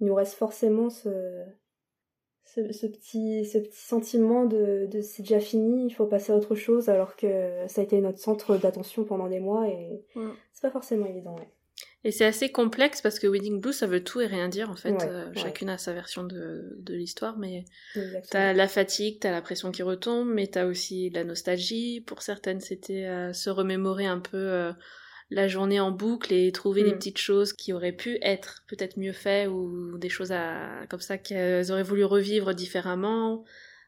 il 0.00 0.06
nous 0.06 0.14
reste 0.14 0.34
forcément 0.34 0.88
ce, 0.88 1.08
ce, 2.54 2.86
petit, 2.86 3.44
ce 3.44 3.58
petit 3.58 3.80
sentiment 3.80 4.44
de, 4.44 4.86
de 4.90 5.00
c'est 5.00 5.22
déjà 5.22 5.40
fini, 5.40 5.86
il 5.86 5.90
faut 5.90 6.06
passer 6.06 6.32
à 6.32 6.36
autre 6.36 6.54
chose, 6.54 6.88
alors 6.88 7.16
que 7.16 7.26
ça 7.66 7.80
a 7.80 7.84
été 7.84 8.00
notre 8.00 8.18
centre 8.18 8.56
d'attention 8.56 9.04
pendant 9.04 9.28
des 9.28 9.40
mois 9.40 9.68
et 9.68 10.04
c'est 10.52 10.62
pas 10.62 10.70
forcément 10.70 11.06
évident. 11.06 11.36
Et 12.04 12.12
c'est 12.12 12.24
assez 12.24 12.50
complexe 12.50 13.00
parce 13.02 13.18
que 13.18 13.26
Wedding 13.26 13.60
Blue, 13.60 13.72
ça 13.72 13.86
veut 13.86 14.04
tout 14.04 14.20
et 14.20 14.26
rien 14.26 14.48
dire 14.48 14.70
en 14.70 14.76
fait. 14.76 14.94
Euh, 15.02 15.30
chacune 15.34 15.68
a 15.68 15.78
sa 15.78 15.92
version 15.92 16.22
de, 16.22 16.76
de 16.78 16.94
l'histoire, 16.94 17.36
mais 17.38 17.64
t'as 18.30 18.52
la 18.52 18.68
fatigue, 18.68 19.18
t'as 19.20 19.32
la 19.32 19.42
pression 19.42 19.72
qui 19.72 19.82
retombe, 19.82 20.28
mais 20.28 20.46
t'as 20.46 20.66
aussi 20.66 21.10
la 21.10 21.24
nostalgie. 21.24 22.00
Pour 22.00 22.22
certaines, 22.22 22.60
c'était 22.60 23.06
euh, 23.06 23.32
se 23.32 23.50
remémorer 23.50 24.06
un 24.06 24.20
peu 24.20 24.36
euh, 24.36 24.72
la 25.30 25.46
journée 25.48 25.80
en 25.80 25.90
boucle 25.90 26.32
et 26.32 26.50
trouver 26.52 26.82
des 26.82 26.92
mm. 26.92 26.96
petites 26.96 27.18
choses 27.18 27.52
qui 27.52 27.72
auraient 27.72 27.92
pu 27.92 28.18
être 28.22 28.64
peut-être 28.66 28.98
mieux 28.98 29.12
faites 29.12 29.48
ou 29.48 29.98
des 29.98 30.08
choses 30.08 30.32
à, 30.32 30.86
comme 30.88 31.00
ça 31.00 31.18
qu'elles 31.18 31.70
auraient 31.70 31.82
voulu 31.82 32.04
revivre 32.04 32.54
différemment 32.54 33.44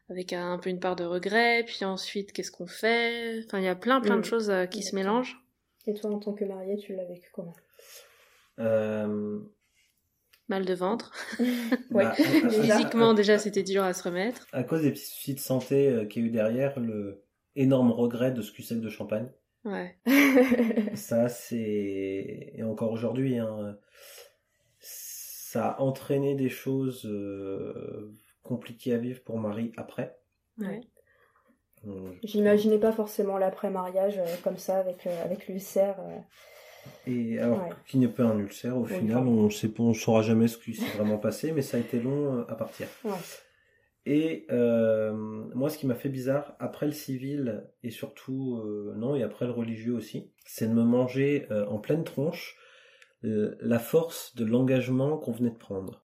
avec 0.09 0.33
un, 0.33 0.59
peu 0.59 0.69
une 0.69 0.79
part 0.79 0.95
de 0.95 1.03
regret. 1.03 1.63
Puis 1.65 1.85
ensuite, 1.85 2.31
qu'est-ce 2.31 2.51
qu'on 2.51 2.67
fait? 2.67 3.43
Enfin, 3.45 3.59
il 3.59 3.65
y 3.65 3.69
a 3.69 3.75
plein 3.75 4.01
plein 4.01 4.15
de 4.15 4.21
mm. 4.21 4.25
choses 4.25 4.51
qui 4.69 4.83
se 4.83 4.95
mélangent. 4.95 5.41
Et 5.87 5.93
toi, 5.93 6.11
en 6.11 6.19
tant 6.19 6.33
que 6.33 6.45
mariée, 6.45 6.77
tu 6.77 6.95
l'as 6.95 7.05
vécu 7.05 7.29
comment? 7.33 7.55
Euh, 8.59 9.39
Mal 10.47 10.65
de 10.65 10.73
ventre. 10.73 11.11
Bah, 11.91 12.11
Physiquement, 12.13 13.13
déjà, 13.13 13.37
c'était 13.37 13.63
dur 13.63 13.83
à 13.83 13.93
se 13.93 14.03
remettre. 14.03 14.47
À 14.51 14.63
cause 14.63 14.81
des 14.81 14.91
petits 14.91 15.05
soucis 15.05 15.33
de 15.33 15.39
santé 15.39 15.87
euh, 15.87 16.05
qu'il 16.05 16.21
y 16.21 16.25
a 16.25 16.27
eu 16.27 16.31
derrière, 16.31 16.79
le 16.79 17.23
énorme 17.55 17.91
regret 17.91 18.31
de 18.31 18.41
ce 18.41 18.51
cuissel 18.51 18.81
de 18.81 18.89
champagne. 18.89 19.29
Ouais. 19.63 19.95
ça, 20.95 21.29
c'est. 21.29 22.53
Et 22.55 22.63
encore 22.63 22.91
aujourd'hui, 22.91 23.37
hein, 23.37 23.77
ça 24.79 25.69
a 25.71 25.81
entraîné 25.81 26.35
des 26.35 26.49
choses 26.49 27.05
euh, 27.05 28.13
compliquées 28.43 28.93
à 28.93 28.97
vivre 28.97 29.21
pour 29.23 29.37
Marie 29.37 29.71
après. 29.77 30.17
Ouais. 30.57 30.81
J'imaginais 32.23 32.77
pas 32.77 32.91
forcément 32.91 33.37
l'après-mariage 33.37 34.19
comme 34.43 34.57
ça, 34.57 34.77
avec, 34.79 35.07
avec 35.07 35.47
l'ulcère. 35.47 35.97
Et 37.07 37.39
alors, 37.39 37.67
qui 37.87 37.97
n'est 37.97 38.07
pas 38.07 38.23
un 38.23 38.37
ulcère, 38.37 38.77
au 38.77 38.85
final, 38.85 39.27
on 39.27 39.47
ne 39.47 39.93
saura 39.93 40.21
jamais 40.21 40.47
ce 40.47 40.57
qui 40.57 40.75
s'est 40.75 40.97
vraiment 40.97 41.17
passé, 41.17 41.51
mais 41.51 41.61
ça 41.61 41.77
a 41.77 41.79
été 41.79 41.99
long 41.99 42.37
euh, 42.39 42.45
à 42.47 42.55
partir. 42.55 42.87
Et 44.05 44.47
euh, 44.49 45.13
moi, 45.13 45.69
ce 45.69 45.77
qui 45.77 45.85
m'a 45.85 45.95
fait 45.95 46.09
bizarre, 46.09 46.55
après 46.59 46.87
le 46.87 46.91
civil, 46.91 47.63
et 47.83 47.91
surtout, 47.91 48.57
euh, 48.57 48.93
non, 48.97 49.15
et 49.15 49.23
après 49.23 49.45
le 49.45 49.51
religieux 49.51 49.93
aussi, 49.93 50.31
c'est 50.45 50.67
de 50.67 50.73
me 50.73 50.83
manger 50.83 51.47
en 51.67 51.77
pleine 51.77 52.03
tronche 52.03 52.57
la 53.23 53.77
force 53.77 54.35
de 54.35 54.45
l'engagement 54.45 55.17
qu'on 55.17 55.31
venait 55.31 55.51
de 55.51 55.57
prendre. 55.57 56.03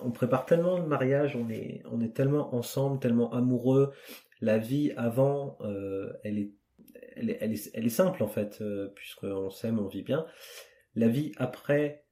On 0.00 0.10
prépare 0.10 0.46
tellement 0.46 0.78
le 0.78 0.86
mariage, 0.86 1.36
on 1.36 1.48
est, 1.48 1.82
on 1.88 2.00
est 2.00 2.12
tellement 2.12 2.52
ensemble, 2.54 2.98
tellement 2.98 3.32
amoureux. 3.32 3.92
La 4.40 4.58
vie 4.58 4.92
avant, 4.96 5.58
elle 6.24 6.38
est 6.38 6.52
elle 7.16 7.52
est, 7.52 7.88
simple 7.88 8.22
en 8.22 8.28
fait, 8.28 8.58
euh, 8.60 8.88
puisqu'on 8.94 9.50
s'aime, 9.50 9.78
on 9.78 9.86
vit 9.86 10.02
bien. 10.02 10.26
La 10.94 11.08
vie 11.08 11.32
après, 11.36 12.04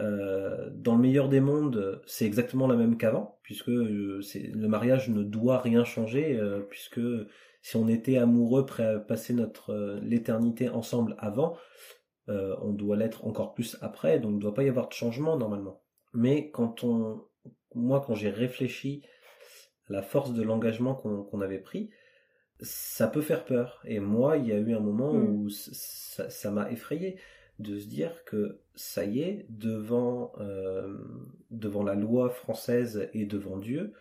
euh, 0.00 0.70
dans 0.72 0.94
le 0.94 1.00
meilleur 1.00 1.28
des 1.28 1.40
mondes, 1.40 2.02
c'est 2.06 2.26
exactement 2.26 2.66
la 2.66 2.76
même 2.76 2.96
qu'avant, 2.96 3.38
puisque 3.42 3.70
euh, 3.70 4.20
le 4.34 4.68
mariage 4.68 5.08
ne 5.08 5.22
doit 5.22 5.58
rien 5.58 5.84
changer, 5.84 6.40
puisque 6.68 7.00
si 7.62 7.76
on 7.76 7.88
était 7.88 8.18
amoureux, 8.18 8.66
prêt 8.66 8.86
à 8.86 8.98
passer 8.98 9.34
notre 9.34 9.98
l'éternité 10.02 10.68
ensemble 10.68 11.16
avant, 11.18 11.56
on 12.28 12.72
doit 12.72 12.96
l'être 12.96 13.24
encore 13.24 13.54
plus 13.54 13.76
après, 13.80 14.18
donc 14.18 14.32
il 14.32 14.36
ne 14.36 14.40
doit 14.40 14.54
pas 14.54 14.64
y 14.64 14.68
avoir 14.68 14.88
de 14.88 14.92
changement 14.92 15.36
normalement. 15.36 15.82
Mais 16.12 16.50
quand 16.50 16.82
on, 16.82 17.22
moi, 17.74 18.02
quand 18.04 18.14
j'ai 18.14 18.30
réfléchi 18.30 19.02
à 19.88 19.92
la 19.92 20.02
force 20.02 20.32
de 20.32 20.42
l'engagement 20.42 20.94
qu'on 20.94 21.40
avait 21.40 21.58
pris, 21.58 21.90
ça 22.60 23.06
peut 23.06 23.20
faire 23.20 23.44
peur. 23.44 23.82
Et 23.84 24.00
moi, 24.00 24.38
il 24.38 24.46
y 24.46 24.52
a 24.52 24.56
eu 24.56 24.74
un 24.74 24.80
moment 24.80 25.12
hmm. 25.12 25.28
où 25.28 25.50
ça 25.50 26.50
m'a 26.50 26.70
effrayé 26.70 27.18
de 27.58 27.78
se 27.78 27.86
dire 27.86 28.24
que 28.24 28.60
ça 28.74 29.04
y 29.04 29.20
est, 29.20 29.46
devant, 29.48 30.32
euh, 30.40 30.96
devant 31.50 31.82
la 31.82 31.94
loi 31.94 32.28
française 32.28 33.08
et 33.14 33.24
devant 33.24 33.56
Dieu, 33.56 33.94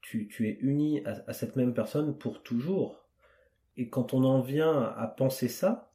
tu, 0.00 0.28
tu 0.28 0.48
es 0.48 0.58
uni 0.60 1.02
à, 1.04 1.32
cette 1.32 1.56
même 1.56 1.74
personne 1.74 2.16
pour 2.16 2.42
toujours. 2.42 3.08
Et 3.76 3.88
quand 3.88 4.14
on 4.14 4.24
en 4.24 4.40
vient 4.40 4.82
à 4.96 5.06
penser 5.08 5.48
ça, 5.48 5.92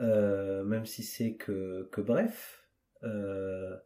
euh, 0.00 0.64
même 0.64 0.86
si 0.86 1.02
c'est 1.02 1.34
que, 1.34 1.88
que 1.92 2.00
bref, 2.00 2.66
euh, 3.02 3.76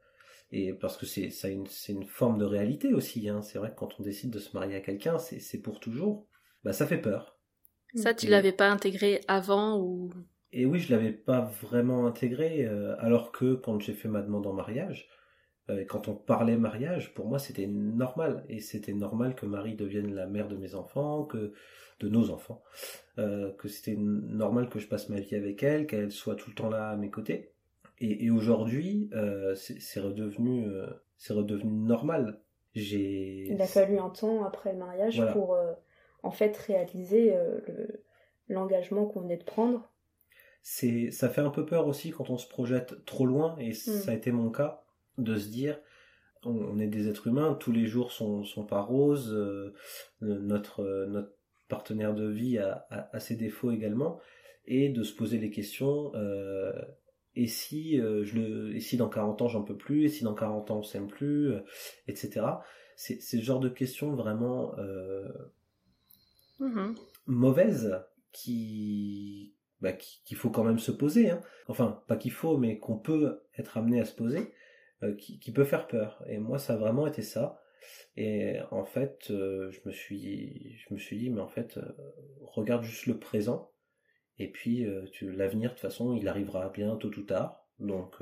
et 0.53 0.72
parce 0.72 0.97
que 0.97 1.07
c'est 1.07 1.31
une, 1.53 1.66
une 1.89 2.07
forme 2.07 2.39
de 2.39 2.45
réalité 2.45 2.95
aussi, 2.95 3.28
hein, 3.28 3.43
c'est 3.43 3.59
vrai 3.59 3.70
que 3.70 3.76
quand 3.76 3.99
on 3.99 4.03
décide 4.03 4.31
de 4.31 4.39
se 4.39 4.57
marier 4.57 4.76
à 4.76 4.81
quelqu'un, 4.81 5.18
c'est 5.18 5.59
pour 5.59 5.81
toujours 5.81 6.26
bah 6.64 6.72
ça 6.72 6.87
fait 6.87 7.01
peur. 7.01 7.39
Ça, 7.95 8.14
tu 8.14 8.28
l'avais 8.28 8.53
pas 8.53 8.68
intégré 8.68 9.20
avant 9.26 9.78
ou 9.81 10.12
Et 10.53 10.66
oui, 10.66 10.80
je 10.80 10.92
l'avais 10.92 11.12
pas 11.12 11.40
vraiment 11.62 12.07
intégré, 12.07 12.64
euh, 12.64 12.96
alors 12.98 13.30
que 13.30 13.55
quand 13.55 13.80
j'ai 13.80 13.92
fait 13.92 14.09
ma 14.09 14.20
demande 14.20 14.46
en 14.46 14.53
mariage, 14.53 15.09
euh, 15.68 15.84
quand 15.84 16.09
on 16.09 16.14
parlait 16.14 16.57
mariage, 16.57 17.14
pour 17.14 17.26
moi 17.26 17.38
c'était 17.38 17.68
normal, 17.68 18.44
et 18.48 18.59
c'était 18.61 18.92
normal 18.92 19.36
que 19.36 19.46
Marie 19.46 19.76
devienne 19.76 20.12
la 20.12 20.26
mère 20.26 20.48
de 20.48 20.57
mes 20.57 20.74
enfants, 20.74 21.24
que 21.24 21.53
de 22.01 22.09
nos 22.09 22.30
enfants, 22.30 22.62
euh, 23.18 23.53
que 23.53 23.68
c'était 23.68 23.96
normal 23.96 24.68
que 24.68 24.80
je 24.80 24.88
passe 24.88 25.09
ma 25.09 25.20
vie 25.20 25.36
avec 25.36 25.62
elle, 25.62 25.86
qu'elle 25.86 26.11
soit 26.11 26.34
tout 26.34 26.51
le 26.51 26.57
temps 26.57 26.70
là 26.70 26.90
à 26.90 26.96
mes 26.96 27.11
côtés. 27.11 27.53
Et, 28.01 28.24
et 28.24 28.30
aujourd'hui, 28.30 29.11
c'est 29.55 30.01
redevenu, 30.01 30.66
c'est 31.18 31.34
redevenu 31.34 31.70
normal. 31.70 32.40
J'ai. 32.74 33.48
Il 33.51 33.61
a 33.61 33.66
fallu 33.66 33.98
un 33.98 34.09
temps 34.09 34.42
après 34.42 34.72
le 34.72 34.78
mariage 34.78 35.22
pour 35.34 35.59
en 36.22 36.30
fait 36.30 36.57
réaliser 36.57 37.34
l'engagement 38.48 39.05
qu'on 39.05 39.20
venait 39.20 39.36
de 39.36 39.44
prendre. 39.44 39.90
C'est, 40.62 41.11
ça 41.11 41.28
fait 41.28 41.40
un 41.40 41.50
peu 41.50 41.64
peur 41.64 41.86
aussi 41.86 42.11
quand 42.11 42.30
on 42.30 42.36
se 42.36 42.48
projette 42.48 43.04
trop 43.04 43.26
loin, 43.26 43.56
et 43.58 43.70
mm. 43.70 43.74
ça 43.74 44.11
a 44.11 44.14
été 44.14 44.30
mon 44.32 44.50
cas, 44.50 44.82
de 45.18 45.36
se 45.36 45.48
dire, 45.48 45.78
on, 46.44 46.78
est 46.78 46.86
des 46.86 47.08
êtres 47.08 47.26
humains, 47.26 47.54
tous 47.54 47.72
les 47.72 47.86
jours 47.86 48.12
sont, 48.12 48.44
sont 48.44 48.64
pas 48.64 48.80
roses, 48.80 49.32
euh, 49.32 49.74
notre, 50.20 51.06
notre 51.06 51.32
partenaire 51.68 52.14
de 52.14 52.26
vie 52.26 52.58
a, 52.58 52.86
a, 52.90 53.20
ses 53.20 53.36
défauts 53.36 53.70
également, 53.70 54.18
et 54.66 54.88
de 54.88 55.02
se 55.02 55.14
poser 55.14 55.38
les 55.38 55.50
questions, 55.50 56.12
euh, 56.14 56.72
et 57.36 57.46
si 57.46 57.96
je 57.96 58.34
le, 58.34 58.74
et 58.74 58.80
si 58.80 58.96
dans 58.96 59.08
40 59.08 59.42
ans 59.42 59.48
j'en 59.48 59.62
peux 59.62 59.76
plus, 59.76 60.04
et 60.04 60.08
si 60.08 60.24
dans 60.24 60.34
40 60.34 60.70
ans 60.70 60.78
on 60.78 60.82
s'aime 60.82 61.06
plus, 61.06 61.52
etc. 62.08 62.46
C'est, 62.96 63.20
ce 63.20 63.38
genre 63.38 63.61
de 63.61 63.68
questions 63.68 64.14
vraiment 64.14 64.74
Mhm. 66.61 66.94
mauvaise 67.26 67.98
qui 68.32 69.54
bah, 69.81 69.93
qu'il 69.93 70.37
faut 70.37 70.51
quand 70.51 70.64
même 70.64 70.78
se 70.78 70.93
poser. 70.93 71.31
Hein. 71.31 71.41
Enfin, 71.68 72.03
pas 72.07 72.16
qu'il 72.16 72.33
faut, 72.33 72.59
mais 72.59 72.78
qu'on 72.78 72.99
peut 72.99 73.43
être 73.57 73.78
amené 73.78 74.01
à 74.01 74.05
se 74.05 74.14
poser, 74.14 74.53
euh, 75.03 75.14
qui, 75.14 75.39
qui, 75.39 75.53
peut 75.53 75.64
faire 75.64 75.87
peur. 75.87 76.22
Et 76.28 76.39
moi, 76.39 76.59
ça 76.59 76.74
a 76.74 76.76
vraiment 76.76 77.07
été 77.07 77.22
ça. 77.22 77.61
Et 78.16 78.59
en 78.70 78.85
fait, 78.85 79.31
euh, 79.31 79.70
je 79.70 79.81
me 79.87 79.93
suis, 79.93 80.76
je 80.78 80.93
me 80.95 80.99
suis 80.99 81.18
dit, 81.18 81.31
mais 81.31 81.41
en 81.41 81.49
fait, 81.49 81.78
euh, 81.78 81.93
regarde 82.43 82.83
juste 82.83 83.07
le 83.07 83.18
présent. 83.18 83.72
Et 84.39 84.51
puis, 84.51 84.87
l'avenir, 85.20 85.70
de 85.70 85.74
toute 85.74 85.83
façon, 85.83 86.14
il 86.14 86.26
arrivera 86.26 86.70
bien 86.70 86.97
tôt 86.97 87.11
ou 87.11 87.22
tard. 87.22 87.68
Donc, 87.78 88.16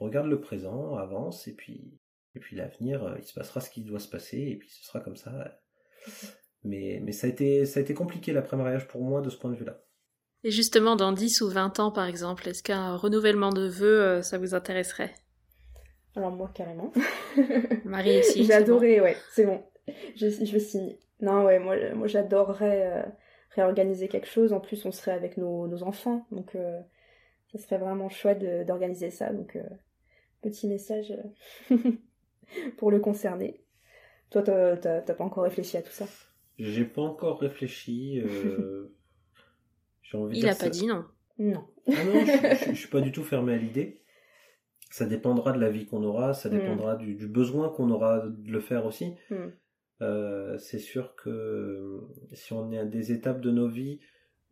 regarde 0.00 0.26
le 0.26 0.40
présent, 0.40 0.96
avance, 0.96 1.46
et 1.46 1.54
puis, 1.54 2.00
et 2.34 2.40
puis 2.40 2.56
l'avenir, 2.56 3.14
il 3.16 3.22
se 3.22 3.32
passera 3.32 3.60
ce 3.60 3.70
qui 3.70 3.82
doit 3.84 4.00
se 4.00 4.08
passer, 4.08 4.38
et 4.38 4.56
puis 4.56 4.68
ce 4.68 4.84
sera 4.84 4.98
comme 4.98 5.14
ça. 5.14 5.56
Mais, 6.64 7.00
mais 7.04 7.12
ça, 7.12 7.28
a 7.28 7.30
été, 7.30 7.64
ça 7.64 7.78
a 7.78 7.82
été 7.84 7.94
compliqué 7.94 8.32
l'après-mariage 8.32 8.88
pour 8.88 9.02
moi 9.04 9.20
de 9.20 9.30
ce 9.30 9.36
point 9.36 9.52
de 9.52 9.56
vue-là. 9.56 9.84
Et 10.44 10.50
justement, 10.50 10.96
dans 10.96 11.12
10 11.12 11.40
ou 11.42 11.48
20 11.48 11.78
ans, 11.78 11.92
par 11.92 12.06
exemple, 12.06 12.48
est-ce 12.48 12.62
qu'un 12.62 12.96
renouvellement 12.96 13.50
de 13.50 13.66
vœux, 13.68 14.02
euh, 14.02 14.22
ça 14.22 14.38
vous 14.38 14.54
intéresserait? 14.54 15.14
Alors 16.16 16.32
moi, 16.32 16.50
carrément. 16.52 16.92
Marie 17.84 18.18
aussi. 18.18 18.44
J'ai 18.44 18.52
adoré, 18.52 19.00
ouais, 19.00 19.16
c'est 19.30 19.46
bon. 19.46 19.62
Je, 20.16 20.28
je 20.28 20.58
signe. 20.58 20.96
Non, 21.20 21.44
ouais, 21.44 21.58
moi, 21.60 21.76
moi 21.94 22.08
j'adorerais 22.08 22.86
euh, 22.86 23.02
réorganiser 23.50 24.08
quelque 24.08 24.26
chose. 24.26 24.52
En 24.52 24.60
plus, 24.60 24.84
on 24.84 24.90
serait 24.92 25.12
avec 25.12 25.36
nos, 25.36 25.68
nos 25.68 25.84
enfants, 25.84 26.26
donc 26.32 26.56
euh, 26.56 26.80
ça 27.52 27.58
serait 27.58 27.78
vraiment 27.78 28.08
chouette 28.08 28.66
d'organiser 28.66 29.10
ça. 29.10 29.32
Donc, 29.32 29.56
petit 30.42 30.66
message 30.66 31.14
pour 32.76 32.90
le 32.90 32.98
concerner. 32.98 33.60
Toi, 34.30 34.42
t'as 34.42 35.00
pas 35.00 35.24
encore 35.24 35.44
réfléchi 35.44 35.76
à 35.76 35.82
tout 35.82 35.92
ça? 35.92 36.06
J'ai 36.58 36.84
pas 36.84 37.02
encore 37.02 37.38
réfléchi. 37.40 38.22
J'ai 40.12 40.18
envie 40.18 40.34
de 40.34 40.38
Il 40.38 40.40
dire 40.42 40.50
a 40.52 40.54
pas 40.54 40.64
ça- 40.64 40.68
dit 40.70 40.86
non. 40.86 41.04
Non. 41.38 41.64
Ah 41.88 42.04
non, 42.04 42.24
je, 42.24 42.70
je 42.70 42.78
suis 42.78 42.88
pas 42.88 43.00
du 43.00 43.10
tout 43.10 43.24
fermé 43.24 43.54
à 43.54 43.56
l'idée. 43.56 44.02
Ça 44.90 45.06
dépendra 45.06 45.52
de 45.52 45.58
la 45.58 45.70
vie 45.70 45.86
qu'on 45.86 46.02
aura, 46.04 46.34
ça 46.34 46.48
Mm. 46.48 46.52
dépendra 46.52 46.96
du, 46.96 47.14
du 47.14 47.26
besoin 47.26 47.70
qu'on 47.70 47.90
aura 47.90 48.20
de 48.28 48.52
le 48.52 48.60
faire 48.60 48.84
aussi. 48.86 49.14
Mm. 49.30 49.36
Euh, 50.02 50.58
c'est 50.58 50.78
sûr 50.78 51.14
que 51.16 51.30
euh, 51.30 52.00
si 52.34 52.52
on 52.52 52.70
est 52.72 52.78
à 52.78 52.84
des 52.84 53.10
étapes 53.12 53.40
de 53.40 53.50
nos 53.50 53.68
vies 53.68 54.00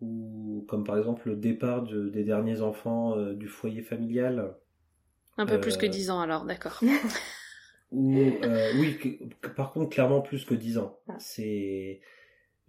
où, 0.00 0.64
comme 0.68 0.84
par 0.84 0.96
exemple 0.96 1.28
le 1.28 1.36
départ 1.36 1.82
de- 1.82 2.08
des 2.08 2.24
derniers 2.24 2.62
enfants 2.62 3.16
euh, 3.18 3.34
du 3.34 3.48
foyer 3.48 3.82
familial, 3.82 4.56
Un 5.36 5.46
peu 5.46 5.61
plus 5.61 5.76
que 5.76 5.86
Euh, 5.86 5.90
10 5.90 6.11
ans 6.11 6.20
alors, 6.20 6.44
d'accord. 6.46 6.80
ou 7.92 8.16
euh, 8.18 8.70
oui, 8.78 8.96
que- 8.98 9.24
que 9.40 9.48
par 9.50 9.72
contre 9.72 9.90
clairement 9.90 10.20
plus 10.22 10.44
que 10.44 10.54
10 10.54 10.78
ans. 10.78 10.98
Ah. 11.08 11.16
C'est 11.18 12.00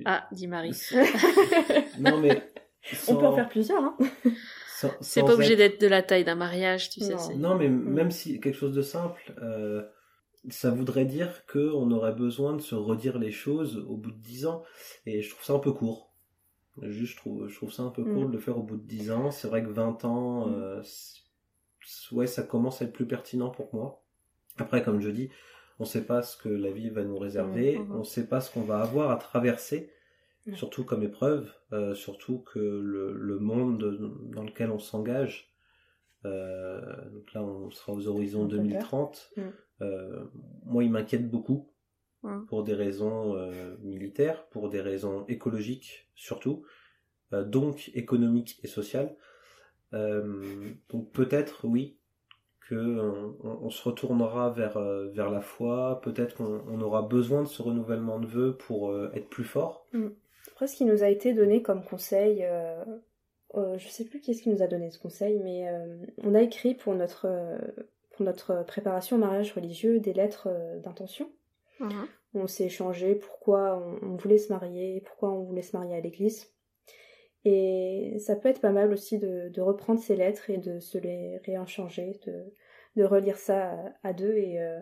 Ah, 0.06 0.28
dit 0.32 0.48
Marie. 0.48 0.76
non 2.00 2.20
mais 2.20 2.42
On 3.08 3.16
peut 3.16 3.26
en 3.26 3.36
faire 3.36 3.50
plusieurs, 3.50 3.84
hein. 3.84 3.98
sans- 4.78 4.92
C'est 5.02 5.22
pas 5.22 5.34
obligé 5.34 5.54
être- 5.54 5.58
d'être 5.60 5.82
de 5.82 5.88
la 5.88 6.02
taille 6.02 6.24
d'un 6.24 6.36
mariage, 6.36 6.90
tu 6.90 7.00
sais. 7.02 7.12
Non. 7.14 7.18
c'est- 7.20 7.36
Non, 7.36 7.56
mais 7.56 7.70
même 7.70 8.12
si 8.12 8.40
quelque 8.40 8.58
chose 8.58 8.74
de 8.74 8.82
simple, 8.82 9.34
euh, 9.42 9.84
ça 10.50 10.72
voudrait 10.72 11.06
dire 11.06 11.46
que 11.46 11.72
on 11.74 11.92
aurait 11.92 12.14
besoin 12.14 12.54
de 12.56 12.62
se 12.62 12.74
redire 12.74 13.20
les 13.20 13.32
choses 13.32 13.86
au 13.88 13.96
bout 13.98 14.12
de 14.12 14.18
10 14.22 14.46
ans. 14.48 14.64
Et 15.06 15.22
je 15.22 15.30
trouve 15.30 15.44
ça 15.46 15.54
un 15.54 15.60
peu 15.60 15.72
court. 15.72 16.12
Juste, 16.82 17.14
je 17.14 17.18
trouve, 17.18 17.48
je 17.48 17.56
trouve 17.56 17.72
ça 17.72 17.84
un 17.84 17.90
peu 17.92 18.02
Mm. 18.02 18.14
court 18.14 18.26
de 18.28 18.34
le 18.34 18.40
faire 18.40 18.58
au 18.58 18.64
bout 18.64 18.78
de 18.78 18.88
10 18.88 19.12
ans. 19.12 19.30
C'est 19.30 19.48
vrai 19.48 19.62
que 19.64 19.70
20 19.70 20.04
ans, 20.06 20.48
Mm. 20.48 20.54
euh, 20.56 20.82
ouais, 22.14 22.28
ça 22.28 22.44
commence 22.44 22.82
à 22.82 22.86
être 22.86 22.94
plus 22.94 23.06
pertinent 23.08 23.50
pour 23.50 23.74
moi. 23.76 24.04
Après, 24.58 24.82
comme 24.84 25.00
je 25.02 25.10
dis, 25.10 25.30
on 25.80 25.86
sait 25.86 26.04
pas 26.06 26.22
ce 26.24 26.38
que 26.38 26.50
la 26.50 26.72
vie 26.72 26.90
va 26.90 27.04
nous 27.04 27.18
réserver. 27.18 27.78
Mm, 27.78 27.82
mm, 27.84 27.88
mm. 27.90 28.00
On 28.00 28.04
sait 28.04 28.28
pas 28.28 28.42
ce 28.42 28.52
qu'on 28.52 28.62
va 28.64 28.80
avoir 28.82 29.12
à 29.12 29.18
traverser. 29.18 29.92
Mm. 30.48 30.56
Surtout 30.56 30.84
comme 30.84 31.04
épreuve, 31.04 31.52
euh, 31.72 31.94
surtout 31.94 32.40
que 32.40 32.58
le, 32.60 33.14
le 33.14 33.38
monde 33.40 34.00
dans 34.34 34.44
lequel 34.44 34.72
on 34.72 34.80
s'engage, 34.80 35.54
euh, 36.26 36.82
donc 37.12 37.32
là 37.34 37.44
on 37.44 37.70
sera 37.70 37.94
aux 37.94 38.08
horizons 38.08 38.46
Un 38.46 38.48
peu 38.50 38.58
2030, 38.58 39.32
Mm. 39.38 39.42
euh, 39.82 40.24
moi 40.66 40.84
il 40.84 40.92
m'inquiète 40.92 41.30
beaucoup 41.30 41.68
Mm. 42.24 42.46
pour 42.46 42.64
des 42.64 42.74
raisons 42.74 43.36
militaires, 43.82 44.46
pour 44.50 44.70
des 44.70 44.82
raisons 44.82 45.26
écologiques 45.28 46.08
surtout, 46.16 46.64
donc 47.32 47.90
économiques 47.96 48.60
et 48.64 48.68
sociales. 48.68 49.16
Donc 49.92 51.12
peut-être 51.14 51.66
oui 51.66 51.98
que 52.70 52.76
on, 53.44 53.70
se 53.72 53.82
retournera 53.84 54.52
vers 54.52 54.80
vers 54.80 55.32
la 55.32 55.42
foi, 55.42 56.00
peut-être 56.04 56.36
qu'on 56.36 56.62
on 56.68 56.80
aura 56.82 57.02
besoin 57.02 57.42
de 57.42 57.48
ce 57.48 57.64
renouvellement 57.64 58.20
de 58.20 58.28
vœux 58.28 58.56
pour 58.56 58.96
être 59.16 59.30
plus 59.30 59.44
fort. 59.44 59.88
Après, 60.62 60.72
ce 60.72 60.78
qui 60.78 60.86
nous 60.86 61.02
a 61.02 61.10
été 61.10 61.34
donné 61.34 61.64
comme 61.64 61.84
conseil, 61.84 62.44
euh, 62.44 62.86
euh, 63.56 63.80
je 63.80 63.88
sais 63.88 64.06
plus 64.06 64.20
qui 64.20 64.30
est-ce 64.30 64.44
qui 64.44 64.50
nous 64.52 64.62
a 64.62 64.68
donné 64.68 64.92
ce 64.92 65.00
conseil, 65.00 65.40
mais 65.40 65.68
euh, 65.68 66.06
on 66.24 66.36
a 66.36 66.42
écrit 66.44 66.76
pour 66.76 66.94
notre, 66.94 67.26
euh, 67.26 67.58
pour 68.12 68.24
notre 68.24 68.64
préparation 68.68 69.16
au 69.18 69.20
mariage 69.20 69.54
religieux 69.54 70.00
des 70.00 70.14
lettres 70.14 70.50
euh, 70.52 70.78
d'intention. 70.78 71.32
Mhm. 71.80 72.08
On 72.36 72.46
s'est 72.46 72.66
échangé 72.66 73.16
pourquoi 73.16 73.76
on, 73.84 74.06
on 74.12 74.16
voulait 74.18 74.38
se 74.38 74.54
marier, 74.54 75.02
pourquoi 75.04 75.32
on 75.32 75.42
voulait 75.42 75.64
se 75.64 75.76
marier 75.76 75.96
à 75.96 76.00
l'église. 76.00 76.54
Et 77.44 78.18
ça 78.20 78.36
peut 78.36 78.50
être 78.50 78.62
pas 78.62 78.70
mal 78.70 78.94
aussi 78.94 79.18
de, 79.18 79.50
de 79.50 79.62
reprendre 79.62 80.00
ces 80.00 80.16
lettres 80.16 80.52
et 80.52 80.58
de 80.58 80.80
se 80.80 81.00
les 81.00 81.38
rééchanger, 81.40 82.20
de, 82.28 82.54
de 82.98 83.04
relire 83.04 83.38
ça 83.38 83.72
à, 84.04 84.10
à 84.10 84.14
deux. 84.14 84.36
Et, 84.36 84.62
euh, 84.62 84.80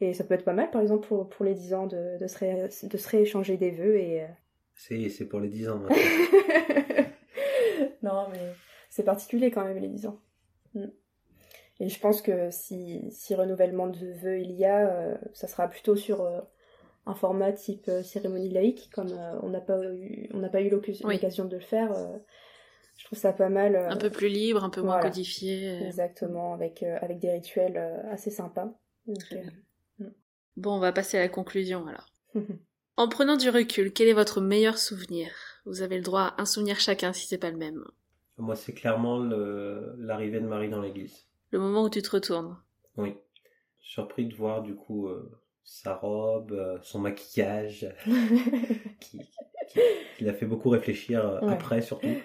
et 0.00 0.14
ça 0.14 0.24
peut 0.24 0.32
être 0.32 0.46
pas 0.46 0.54
mal, 0.54 0.70
par 0.70 0.80
exemple, 0.80 1.06
pour, 1.06 1.28
pour 1.28 1.44
les 1.44 1.52
10 1.52 1.74
ans, 1.74 1.86
de, 1.86 2.16
de, 2.18 2.26
se, 2.26 2.38
ré- 2.38 2.68
de 2.88 2.96
se 2.96 3.08
rééchanger 3.10 3.58
des 3.58 3.70
vœux. 3.70 3.98
Et, 3.98 4.24
C'est 4.74 5.08
c'est 5.08 5.26
pour 5.26 5.40
les 5.40 5.48
10 5.48 5.68
ans 5.68 5.78
maintenant. 5.78 5.96
non, 8.02 8.28
mais 8.30 8.52
c'est 8.90 9.04
particulier 9.04 9.50
quand 9.50 9.64
même, 9.64 9.78
les 9.78 9.88
10 9.88 10.06
ans. 10.06 10.20
Mm. 10.74 10.86
Et 11.80 11.88
je 11.88 11.98
pense 12.00 12.22
que 12.22 12.50
si, 12.50 13.10
si 13.10 13.34
renouvellement 13.34 13.88
de 13.88 14.12
vœux 14.22 14.40
il 14.40 14.52
y 14.52 14.64
a, 14.64 14.88
euh, 14.88 15.16
ça 15.32 15.48
sera 15.48 15.68
plutôt 15.68 15.96
sur 15.96 16.20
euh, 16.22 16.40
un 17.06 17.14
format 17.14 17.52
type 17.52 17.88
euh, 17.88 18.02
cérémonie 18.02 18.48
laïque, 18.50 18.90
comme 18.92 19.12
on 19.42 19.48
n'a 19.50 19.60
pas 19.60 19.80
eu, 19.84 20.28
on 20.32 20.38
n'a 20.38 20.48
pas 20.48 20.60
eu 20.60 20.70
l'occasion 20.70 21.08
Oui. 21.08 21.18
de 21.18 21.56
le 21.56 21.60
faire. 21.60 21.92
je 22.96 23.04
trouve 23.04 23.18
ça 23.18 23.32
pas 23.32 23.48
mal. 23.48 23.74
Un 23.76 23.96
peu 23.96 24.10
plus 24.10 24.28
libre, 24.28 24.62
un 24.62 24.70
peu 24.70 24.82
moins 24.82 24.96
voilà. 24.96 25.10
codifié. 25.10 25.84
Exactement, 25.84 26.54
avec, 26.54 26.82
avec 26.84 27.18
des 27.18 27.32
rituels 27.32 27.76
assez 28.10 28.30
sympas. 28.30 28.72
Donc, 29.06 29.18
Très 29.18 29.40
bien. 29.40 29.50
euh, 30.02 30.10
Bon, 30.56 30.74
on 30.76 30.78
va 30.78 30.92
passer 30.92 31.16
à 31.16 31.20
la 31.20 31.28
conclusion 31.28 31.86
alors. 31.86 32.06
En 32.96 33.08
prenant 33.08 33.36
du 33.36 33.50
recul, 33.50 33.92
quel 33.92 34.08
est 34.08 34.12
votre 34.12 34.40
meilleur 34.40 34.78
souvenir? 34.78 35.30
Vous 35.66 35.82
avez 35.82 35.96
le 35.96 36.02
droit 36.02 36.34
à 36.36 36.42
un 36.42 36.46
souvenir 36.46 36.78
chacun 36.78 37.12
si 37.12 37.26
c'est 37.26 37.38
pas 37.38 37.50
le 37.50 37.56
même. 37.56 37.84
Moi, 38.38 38.56
c'est 38.56 38.74
clairement 38.74 39.18
l'arrivée 39.18 40.40
de 40.40 40.46
Marie 40.46 40.68
dans 40.68 40.80
l'église. 40.80 41.26
Le 41.50 41.58
moment 41.58 41.82
où 41.84 41.90
tu 41.90 42.02
te 42.02 42.10
retournes. 42.10 42.56
Oui. 42.96 43.14
Surpris 43.80 44.26
de 44.26 44.34
voir 44.34 44.62
du 44.62 44.74
coup 44.74 45.08
euh, 45.08 45.30
sa 45.62 45.94
robe, 45.94 46.52
euh, 46.52 46.78
son 46.82 47.00
maquillage, 47.00 47.88
qui, 49.00 49.18
qui, 49.68 49.80
qui 50.16 50.24
l'a 50.24 50.32
fait 50.32 50.46
beaucoup 50.46 50.70
réfléchir 50.70 51.24
euh, 51.26 51.40
Ouais. 51.40 51.52
après 51.52 51.82
surtout. 51.82 52.16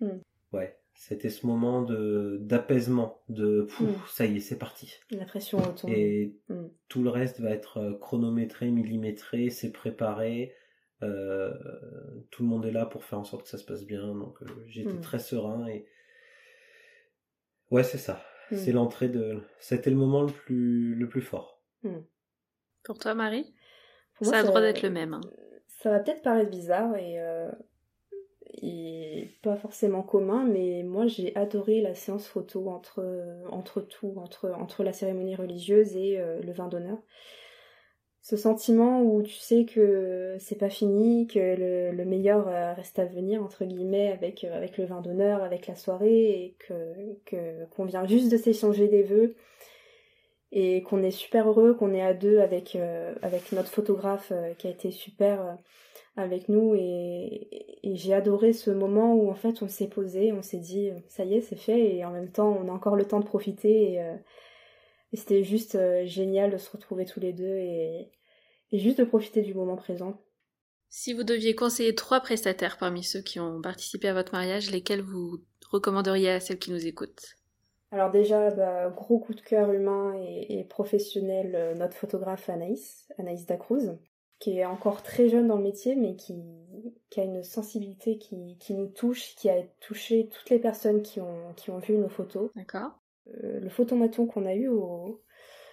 Mm. 0.00 0.08
Ouais, 0.52 0.78
c'était 0.94 1.30
ce 1.30 1.46
moment 1.46 1.82
de 1.82 2.38
d'apaisement, 2.42 3.22
de 3.28 3.62
Pouf, 3.62 3.88
Mm. 3.88 4.06
ça 4.08 4.26
y 4.26 4.36
est, 4.36 4.40
c'est 4.40 4.58
parti. 4.58 4.94
La 5.10 5.24
pression 5.24 5.58
retombe. 5.58 5.90
Et 5.90 6.36
Mm. 6.48 6.66
tout 6.88 7.02
le 7.02 7.10
reste 7.10 7.40
va 7.40 7.50
être 7.50 7.78
euh, 7.78 7.94
chronométré, 7.98 8.70
millimétré, 8.70 9.50
c'est 9.50 9.72
préparé. 9.72 10.54
Euh, 11.02 11.52
tout 12.30 12.42
le 12.44 12.48
monde 12.48 12.64
est 12.64 12.70
là 12.70 12.86
pour 12.86 13.04
faire 13.04 13.18
en 13.18 13.24
sorte 13.24 13.42
que 13.44 13.48
ça 13.48 13.58
se 13.58 13.64
passe 13.64 13.84
bien. 13.84 14.14
Donc 14.14 14.40
euh, 14.42 14.46
j'étais 14.68 14.92
Mm. 14.92 15.00
très 15.00 15.18
serein 15.18 15.66
et 15.66 15.86
ouais, 17.70 17.82
c'est 17.84 17.98
ça. 17.98 18.22
Mm. 18.50 18.56
C'est 18.56 18.72
l'entrée 18.72 19.08
de. 19.08 19.40
C'était 19.58 19.90
le 19.90 19.96
moment 19.96 20.22
le 20.22 20.32
plus 20.32 20.94
le 20.94 21.08
plus 21.08 21.22
fort. 21.22 21.60
Pour 22.84 22.98
toi, 22.98 23.14
Marie? 23.14 23.52
Pour 24.14 24.26
moi, 24.26 24.34
Ça 24.34 24.38
a 24.40 24.42
le 24.42 24.48
droit 24.48 24.60
d'être 24.60 24.82
le 24.82 24.90
même. 24.90 25.14
hein. 25.14 25.20
Ça 25.80 25.90
va 25.90 25.98
peut-être 26.00 26.22
paraître 26.22 26.50
bizarre 26.50 26.94
et, 26.96 27.18
euh, 27.20 27.50
et 28.62 29.28
pas 29.42 29.56
forcément 29.56 30.02
commun, 30.02 30.44
mais 30.44 30.84
moi 30.84 31.08
j'ai 31.08 31.34
adoré 31.34 31.80
la 31.80 31.94
séance 31.94 32.28
photo 32.28 32.68
entre, 32.70 33.04
entre 33.50 33.80
tout, 33.80 34.14
entre, 34.16 34.52
entre 34.52 34.84
la 34.84 34.92
cérémonie 34.92 35.34
religieuse 35.34 35.96
et 35.96 36.18
euh, 36.18 36.40
le 36.40 36.52
vin 36.52 36.68
d'honneur. 36.68 36.98
Ce 38.20 38.36
sentiment 38.36 39.02
où 39.02 39.20
tu 39.22 39.34
sais 39.34 39.64
que 39.64 40.36
c'est 40.38 40.58
pas 40.58 40.70
fini, 40.70 41.26
que 41.26 41.40
le, 41.40 41.90
le 41.90 42.04
meilleur 42.04 42.46
euh, 42.46 42.72
reste 42.72 43.00
à 43.00 43.04
venir, 43.04 43.42
entre 43.42 43.64
guillemets, 43.64 44.12
avec, 44.12 44.44
euh, 44.44 44.56
avec 44.56 44.78
le 44.78 44.84
vin 44.84 45.00
d'honneur, 45.00 45.42
avec 45.42 45.66
la 45.66 45.74
soirée, 45.74 46.30
et 46.30 46.56
que 46.60 46.74
que- 47.26 47.64
qu'on 47.74 47.84
vient 47.84 48.06
juste 48.06 48.30
de 48.30 48.36
s'échanger 48.36 48.86
des 48.86 49.02
vœux 49.02 49.34
et 50.52 50.82
qu'on 50.82 51.02
est 51.02 51.10
super 51.10 51.48
heureux, 51.48 51.74
qu'on 51.74 51.94
est 51.94 52.02
à 52.02 52.14
deux 52.14 52.38
avec, 52.38 52.76
avec 53.22 53.50
notre 53.52 53.70
photographe 53.70 54.32
qui 54.58 54.66
a 54.66 54.70
été 54.70 54.90
super 54.90 55.56
avec 56.16 56.48
nous 56.48 56.74
et, 56.74 57.48
et 57.82 57.96
j'ai 57.96 58.12
adoré 58.12 58.52
ce 58.52 58.70
moment 58.70 59.14
où 59.14 59.30
en 59.30 59.34
fait 59.34 59.62
on 59.62 59.68
s'est 59.68 59.88
posé, 59.88 60.32
on 60.32 60.42
s'est 60.42 60.58
dit 60.58 60.90
euh, 60.90 60.98
ça 61.08 61.24
y 61.24 61.34
est 61.34 61.40
c'est 61.40 61.56
fait 61.56 61.96
et 61.96 62.04
en 62.04 62.10
même 62.10 62.30
temps 62.30 62.52
on 62.52 62.68
a 62.68 62.72
encore 62.72 62.96
le 62.96 63.06
temps 63.06 63.20
de 63.20 63.24
profiter 63.24 63.92
et, 63.92 64.02
euh, 64.02 64.14
et 65.12 65.16
c'était 65.16 65.42
juste 65.42 65.74
euh, 65.74 66.04
génial 66.04 66.50
de 66.50 66.58
se 66.58 66.70
retrouver 66.70 67.06
tous 67.06 67.20
les 67.20 67.32
deux 67.32 67.56
et, 67.56 68.10
et 68.72 68.78
juste 68.78 68.98
de 68.98 69.04
profiter 69.04 69.42
du 69.42 69.54
moment 69.54 69.76
présent. 69.76 70.20
Si 70.90 71.14
vous 71.14 71.24
deviez 71.24 71.54
conseiller 71.54 71.94
trois 71.94 72.20
prestataires 72.20 72.76
parmi 72.76 73.02
ceux 73.02 73.22
qui 73.22 73.40
ont 73.40 73.62
participé 73.62 74.08
à 74.08 74.14
votre 74.14 74.34
mariage, 74.34 74.70
lesquels 74.70 75.00
vous 75.00 75.42
recommanderiez 75.70 76.28
à 76.28 76.40
celles 76.40 76.58
qui 76.58 76.70
nous 76.70 76.86
écoutent? 76.86 77.36
Alors 77.90 78.10
déjà, 78.10 78.50
bah, 78.50 78.90
gros 78.90 79.18
coup 79.18 79.34
de 79.34 79.40
cœur 79.40 79.72
humain 79.72 80.14
et, 80.22 80.58
et 80.58 80.64
professionnel, 80.64 81.54
euh, 81.54 81.74
notre 81.74 81.96
photographe 81.96 82.48
Anaïs, 82.50 83.08
Anaïs 83.18 83.46
Dacruz, 83.46 83.98
qui 84.42 84.58
est 84.58 84.64
encore 84.64 85.04
très 85.04 85.28
jeune 85.28 85.46
dans 85.46 85.56
le 85.56 85.62
métier, 85.62 85.94
mais 85.94 86.16
qui, 86.16 86.34
qui 87.10 87.20
a 87.20 87.24
une 87.24 87.44
sensibilité 87.44 88.18
qui, 88.18 88.56
qui 88.58 88.74
nous 88.74 88.88
touche, 88.88 89.36
qui 89.36 89.48
a 89.48 89.62
touché 89.78 90.28
toutes 90.28 90.50
les 90.50 90.58
personnes 90.58 91.02
qui 91.02 91.20
ont, 91.20 91.52
qui 91.54 91.70
ont 91.70 91.78
vu 91.78 91.96
nos 91.96 92.08
photos. 92.08 92.50
D'accord 92.56 92.90
Euh, 93.44 93.60
le 93.60 93.68
photomaton 93.68 94.26
qu'on 94.26 94.44
a 94.44 94.54
eu 94.54 94.66
au- 94.66 95.22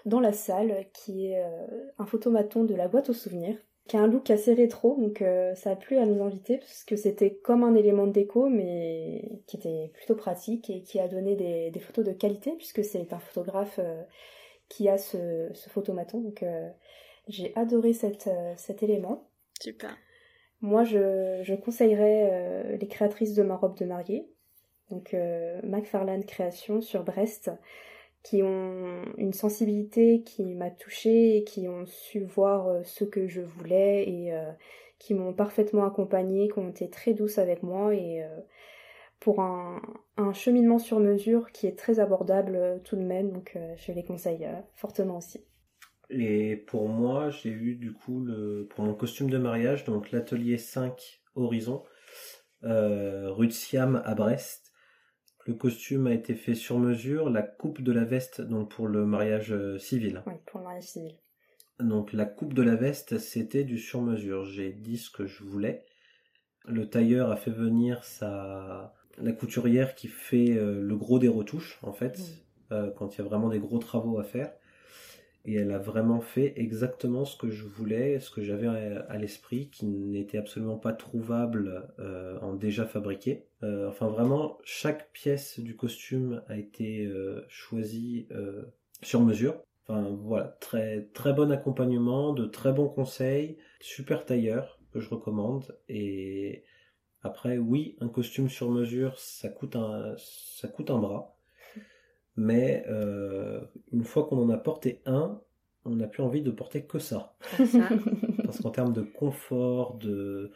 dans 0.05 0.19
la 0.19 0.33
salle, 0.33 0.85
qui 0.93 1.31
est 1.31 1.43
euh, 1.43 1.67
un 1.97 2.05
photomaton 2.05 2.63
de 2.63 2.75
la 2.75 2.87
boîte 2.87 3.09
aux 3.09 3.13
souvenirs, 3.13 3.57
qui 3.87 3.97
a 3.97 4.01
un 4.01 4.07
look 4.07 4.29
assez 4.29 4.53
rétro, 4.53 4.97
donc 4.99 5.23
euh, 5.23 5.55
ça 5.55 5.71
a 5.71 5.75
plu 5.75 5.97
à 5.97 6.05
nos 6.05 6.21
invités, 6.23 6.59
parce 6.59 6.83
que 6.83 6.95
c'était 6.95 7.33
comme 7.37 7.63
un 7.63 7.73
élément 7.73 8.05
de 8.05 8.11
déco, 8.11 8.49
mais 8.49 9.41
qui 9.47 9.57
était 9.57 9.89
plutôt 9.95 10.13
pratique 10.13 10.69
et 10.69 10.83
qui 10.83 10.99
a 10.99 11.07
donné 11.07 11.35
des, 11.35 11.71
des 11.71 11.79
photos 11.79 12.05
de 12.05 12.11
qualité, 12.13 12.51
puisque 12.55 12.83
c'est 12.83 13.11
un 13.13 13.19
photographe 13.19 13.79
qui 14.67 14.87
a 14.89 14.99
ce, 14.99 15.49
ce 15.55 15.69
photomaton, 15.71 16.21
donc 16.21 16.43
j'ai 17.29 17.55
adoré 17.55 17.93
cette, 17.93 18.27
euh, 18.27 18.53
cet 18.57 18.83
élément. 18.83 19.29
Super. 19.61 19.95
Moi, 20.61 20.83
je, 20.83 21.41
je 21.43 21.55
conseillerais 21.55 22.29
euh, 22.31 22.77
les 22.77 22.87
créatrices 22.87 23.35
de 23.35 23.43
ma 23.43 23.55
robe 23.55 23.77
de 23.77 23.85
mariée, 23.85 24.27
donc 24.89 25.13
euh, 25.13 25.61
McFarlane 25.63 26.25
Création 26.25 26.81
sur 26.81 27.03
Brest, 27.03 27.51
qui 28.23 28.43
ont 28.43 29.05
une 29.17 29.31
sensibilité 29.31 30.23
qui 30.23 30.43
m'a 30.55 30.71
touchée 30.71 31.37
et 31.37 31.43
qui 31.45 31.69
ont 31.69 31.85
su 31.85 32.19
voir 32.19 32.83
ce 32.83 33.05
que 33.05 33.27
je 33.27 33.39
voulais 33.39 34.09
et 34.09 34.33
qui 34.97 35.13
m'ont 35.13 35.31
parfaitement 35.31 35.85
accompagnée, 35.85 36.49
qui 36.49 36.59
ont 36.59 36.67
été 36.67 36.89
très 36.89 37.13
douces 37.13 37.37
avec 37.37 37.63
moi 37.63 37.95
et, 37.95 38.21
pour 39.21 39.39
un, 39.39 39.81
un, 40.17 40.33
cheminement 40.33 40.79
sur 40.79 40.99
mesure 40.99 41.53
qui 41.53 41.65
est 41.65 41.79
très 41.79 42.01
abordable 42.01 42.81
tout 42.83 42.97
de 42.97 43.03
même, 43.03 43.31
donc 43.31 43.57
je 43.77 43.93
les 43.93 44.03
conseille 44.03 44.45
fortement 44.75 45.15
aussi. 45.15 45.39
Et 46.09 46.55
pour 46.55 46.89
moi, 46.89 47.29
j'ai 47.29 47.51
eu 47.51 47.75
du 47.75 47.93
coup 47.93 48.19
le, 48.21 48.67
pour 48.69 48.83
mon 48.83 48.95
costume 48.95 49.29
de 49.29 49.37
mariage, 49.37 49.83
donc 49.83 50.11
l'atelier 50.11 50.57
5 50.57 51.21
Horizon, 51.35 51.83
euh, 52.63 53.31
rue 53.31 53.47
de 53.47 53.53
Siam 53.53 54.01
à 54.03 54.15
Brest. 54.15 54.73
Le 55.45 55.53
costume 55.53 56.07
a 56.07 56.13
été 56.13 56.35
fait 56.35 56.55
sur 56.55 56.79
mesure, 56.79 57.29
la 57.29 57.43
coupe 57.43 57.81
de 57.81 57.91
la 57.91 58.05
veste 58.05 58.41
donc 58.41 58.71
pour 58.71 58.87
le 58.87 59.05
mariage 59.05 59.51
euh, 59.51 59.77
civil. 59.77 60.23
Oui, 60.25 60.33
pour 60.47 60.59
le 60.59 60.65
mariage 60.65 60.83
civil. 60.83 61.15
Donc 61.79 62.11
la 62.11 62.25
coupe 62.25 62.53
de 62.53 62.61
la 62.61 62.75
veste, 62.75 63.19
c'était 63.19 63.63
du 63.63 63.77
sur 63.77 64.01
mesure. 64.01 64.45
J'ai 64.45 64.73
dit 64.73 64.97
ce 64.97 65.09
que 65.09 65.25
je 65.25 65.43
voulais. 65.43 65.85
Le 66.65 66.89
tailleur 66.89 67.31
a 67.31 67.35
fait 67.35 67.51
venir 67.51 68.03
sa 68.03 68.93
la 69.17 69.31
couturière 69.33 69.95
qui 69.95 70.07
fait 70.07 70.51
euh, 70.51 70.81
le 70.81 70.95
gros 70.95 71.19
des 71.19 71.27
retouches 71.27 71.77
en 71.83 71.93
fait, 71.93 72.19
quand 72.69 73.15
il 73.15 73.17
y 73.17 73.21
a 73.21 73.23
vraiment 73.27 73.49
des 73.49 73.59
gros 73.59 73.79
travaux 73.79 74.19
à 74.19 74.23
faire 74.23 74.51
et 75.49 75.55
elle 75.55 75.71
a 75.71 75.79
vraiment 75.79 76.21
fait 76.21 76.53
exactement 76.57 77.25
ce 77.25 77.35
que 77.35 77.49
je 77.49 77.65
voulais, 77.65 78.19
ce 78.19 78.29
que 78.29 78.43
j'avais 78.43 78.67
à, 78.67 79.17
l'esprit, 79.17 79.69
qui 79.69 79.87
n'était 79.87 80.37
absolument 80.37 80.77
pas 80.77 80.93
trouvable 80.93 81.91
euh, 81.97 82.39
en 82.41 82.53
déjà 82.53 82.85
fabriqué. 82.85 83.47
Euh, 83.63 83.89
enfin 83.89 84.07
vraiment, 84.07 84.59
chaque 84.63 85.11
pièce 85.11 85.59
du 85.59 85.75
costume 85.75 86.43
a 86.49 86.57
été 86.57 87.05
euh, 87.05 87.43
choisie 87.49 88.27
sur 89.01 89.21
mesure. 89.21 89.63
Enfin 89.87 90.15
voilà, 90.21 90.57
très 90.59 91.09
très 91.13 91.33
bon 91.33 91.51
accompagnement, 91.51 92.33
de 92.33 92.45
très 92.45 92.71
bons 92.71 92.89
conseils, 92.89 93.57
super 93.79 94.25
tailleur 94.25 94.79
que 94.93 94.99
je 94.99 95.09
recommande 95.09 95.75
et 95.87 96.63
après 97.23 97.57
oui, 97.57 97.97
un 97.99 98.07
costume 98.07 98.49
sur 98.49 98.69
mesure, 98.69 99.17
ça 99.19 99.49
coûte 99.49 99.75
un 99.75 100.15
ça 100.17 100.67
coûte 100.67 100.91
un 100.91 100.99
bras 100.99 101.38
mais 102.39 102.85
euh, 102.87 103.59
une 103.91 104.05
fois 104.05 104.25
qu'on 104.25 104.41
en 104.41 104.49
a 104.49 104.57
porté 104.57 105.01
un, 105.05 105.41
on 105.83 105.95
n'a 105.97 106.07
plus 106.07 106.23
envie 106.23 106.41
de 106.41 106.51
porter 106.51 106.85
que 106.85 106.97
ça. 106.97 107.35
Parce 107.57 108.61
qu'en 108.61 108.71
termes 108.71 108.93
de 108.93 109.01
confort, 109.01 109.97
de, 109.97 110.51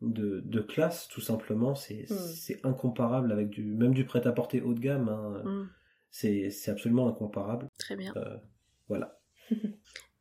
de, 0.00 0.60
classe, 0.60 1.08
tout 1.08 1.20
simplement, 1.20 1.72
hmm. 1.72 2.06
c'est 2.06 2.64
incomparable 2.64 3.32
avec 3.32 3.50
du 3.50 3.64
même 3.64 3.94
du 3.94 4.04
prêt-à-porter 4.04 4.60
haut 4.60 4.74
de 4.74 4.80
gamme. 4.80 5.08
Hein. 5.08 5.42
Hmm. 5.44 5.68
C'est 6.10 6.68
absolument 6.68 7.08
incomparable. 7.08 7.68
Très 7.78 7.96
bien. 7.96 8.12
Euh, 8.16 8.36
voilà. 8.88 9.18